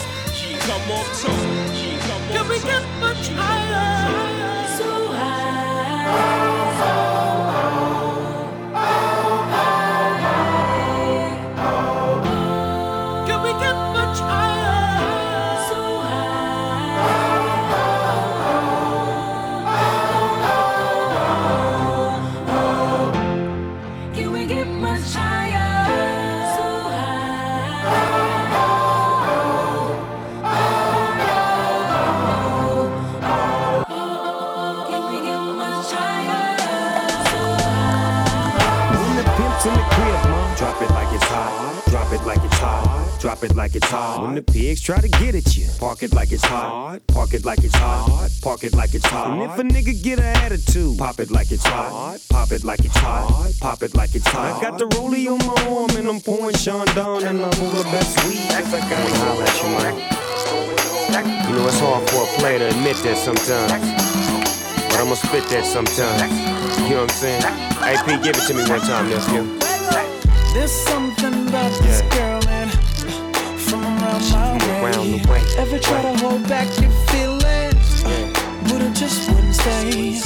Come 0.60 0.90
off 0.92 1.20
tour. 1.20 1.30
Come 1.32 2.22
off 2.22 2.32
Can 2.32 2.48
we 2.48 2.58
get 2.60 2.84
much 3.00 3.28
higher? 3.30 4.68
So 4.78 5.08
high. 5.12 6.00
Drop 43.20 43.44
it 43.44 43.54
like 43.54 43.74
it's 43.74 43.86
hot. 43.86 44.22
When 44.22 44.34
the 44.34 44.40
pigs 44.40 44.80
try 44.80 44.98
to 44.98 45.08
get 45.08 45.34
at 45.34 45.54
you, 45.54 45.68
park 45.78 46.02
it 46.02 46.14
like 46.14 46.32
it's 46.32 46.42
hot. 46.42 47.00
Park 47.08 47.34
it 47.34 47.44
like 47.44 47.62
it's 47.62 47.74
hot. 47.74 48.30
Park 48.40 48.64
it 48.64 48.74
like 48.74 48.94
it's 48.94 49.04
hot. 49.04 49.32
And 49.32 49.42
if 49.42 49.58
a 49.58 49.62
nigga 49.62 50.02
get 50.02 50.18
an 50.18 50.34
attitude, 50.40 50.96
pop 50.96 51.20
it 51.20 51.30
like 51.30 51.52
it's 51.52 51.66
hot. 51.66 52.18
Pop 52.30 52.50
it 52.50 52.64
like 52.64 52.82
it's 52.82 52.96
hot. 52.96 53.52
Pop 53.60 53.82
it 53.82 53.94
like 53.94 54.14
it's 54.14 54.26
hot. 54.26 54.56
I 54.56 54.60
got 54.62 54.78
the 54.78 54.86
rollie 54.96 55.28
on 55.28 55.36
my 55.46 55.52
arm 55.68 55.90
and 55.98 56.08
I'm 56.08 56.18
pouring 56.22 56.56
Sean 56.56 56.86
down 56.96 57.24
and 57.24 57.44
I'm 57.44 57.60
all 57.60 57.70
the 57.76 57.84
best 57.92 58.16
weed. 58.24 58.40
Cause 58.56 58.72
I 58.72 58.80
gotta 58.88 59.14
holler 59.18 59.44
at 59.44 59.56
you, 59.60 59.68
man. 59.76 61.50
You 61.50 61.56
know 61.56 61.66
it's 61.66 61.78
hard 61.78 62.08
for 62.08 62.22
a 62.24 62.26
player 62.40 62.58
to 62.60 62.68
admit 62.70 62.96
that 63.04 63.18
sometimes. 63.18 63.84
But 64.88 64.96
I'ma 64.96 65.14
spit 65.14 65.44
that 65.50 65.66
sometimes. 65.66 66.32
You 66.88 66.96
know 66.96 67.02
what 67.02 67.12
I'm 67.12 67.18
saying? 67.20 67.44
AP, 67.84 68.22
give 68.22 68.36
it 68.36 68.46
to 68.48 68.54
me 68.54 68.64
one 68.64 68.80
time, 68.80 69.10
nephew. 69.10 69.44
There's 70.54 70.72
something 70.72 71.48
about 71.48 71.70
this 71.82 72.00
girl 72.16 72.39
from 74.28 74.40
around 74.40 74.58
my 74.60 74.82
way. 74.82 74.90
Around 74.90 75.10
the 75.12 75.28
way. 75.30 75.42
Ever 75.56 75.78
try 75.78 76.02
to 76.02 76.16
hold 76.18 76.48
back 76.48 76.68
your 76.80 76.90
feelings, 77.08 78.02
but 78.68 78.82
it 78.82 78.94
just 78.94 79.28
wouldn't 79.30 79.54
stay. 79.54 80.20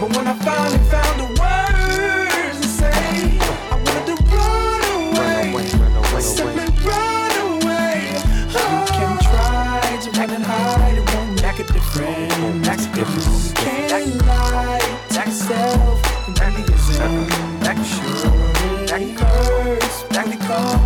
But 0.00 0.16
when 0.16 0.26
I 0.26 0.34
finally 0.44 0.82
found 0.90 1.16
the 1.20 1.28
words 1.40 2.60
to 2.60 2.68
say, 2.68 3.38
I 3.72 3.76
wanted 3.84 4.06
to 4.10 4.16
run 4.34 4.82
away. 5.14 6.20
Simply 6.20 6.66
run 6.84 7.34
away. 7.52 8.20
You 8.52 8.66
can 8.96 9.12
oh. 9.12 9.28
try 9.28 9.98
to 10.02 10.10
run 10.18 10.30
and 10.30 10.44
hide, 10.44 10.98
it 10.98 11.14
won't 11.14 11.42
make 11.42 11.58
a 11.58 11.64
difference. 11.72 12.66
You 12.96 13.54
can't 13.54 14.26
lie 14.26 14.80
to 15.10 15.20
yourself 15.20 15.96
and 16.40 16.56
be 16.56 16.62
yourself. 16.72 17.46
Sure, 17.86 18.98
it 18.98 19.20
hurts 19.20 20.02
when 20.10 20.32
it 20.32 20.40
comes 20.40 20.85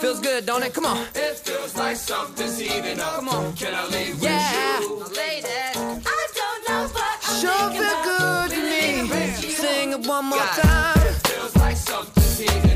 Feels 0.00 0.20
good, 0.20 0.46
don't 0.46 0.62
it? 0.62 0.72
Come 0.72 0.86
on. 0.86 1.06
It 1.14 1.36
feels 1.36 1.76
like 1.76 1.94
something's 1.94 2.58
heating 2.58 2.98
up. 3.00 3.16
Come 3.16 3.28
on. 3.28 3.52
Can 3.54 3.74
I 3.74 3.86
leave 3.88 4.22
yeah. 4.22 4.80
with 4.80 4.88
you? 4.88 5.14
Ladies, 5.14 5.46
I 5.46 6.26
don't 6.40 6.68
know, 6.68 6.90
but 6.94 7.02
I'm 7.28 7.40
sure 7.42 7.70
feel 7.70 8.02
good 8.04 8.50
to 8.50 8.62
me. 8.62 9.52
Sing 9.52 9.92
it 9.92 10.06
one 10.06 10.24
more 10.24 10.38
time. 10.38 10.96
It 11.06 11.28
feels 11.28 11.54
like 11.56 11.76
something's 11.76 12.38
heating 12.38 12.69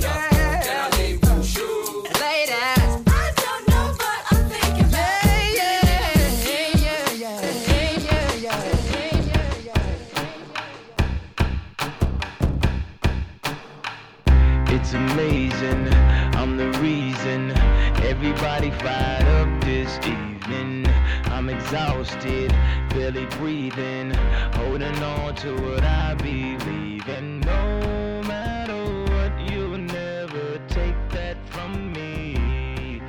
exhausted, 21.75 22.51
barely 22.91 23.27
breathing, 23.39 24.15
holding 24.55 24.97
on 25.03 25.35
to 25.35 25.53
what 25.57 25.83
I 25.83 26.15
believe 26.15 27.09
in. 27.09 27.41
No 27.41 28.23
matter 28.23 28.81
what, 29.11 29.51
you'll 29.51 29.79
never 29.79 30.61
take 30.69 30.95
that 31.11 31.37
from 31.51 31.93
me. 31.93 33.03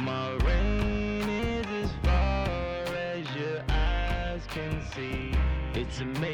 My 0.00 0.30
reign 0.46 1.28
is 1.28 1.66
as 1.84 1.90
far 2.04 2.94
as 2.94 3.26
your 3.34 3.60
eyes 3.68 4.42
can 4.48 4.80
see. 4.94 5.32
It's 5.74 5.98
amazing, 5.98 6.33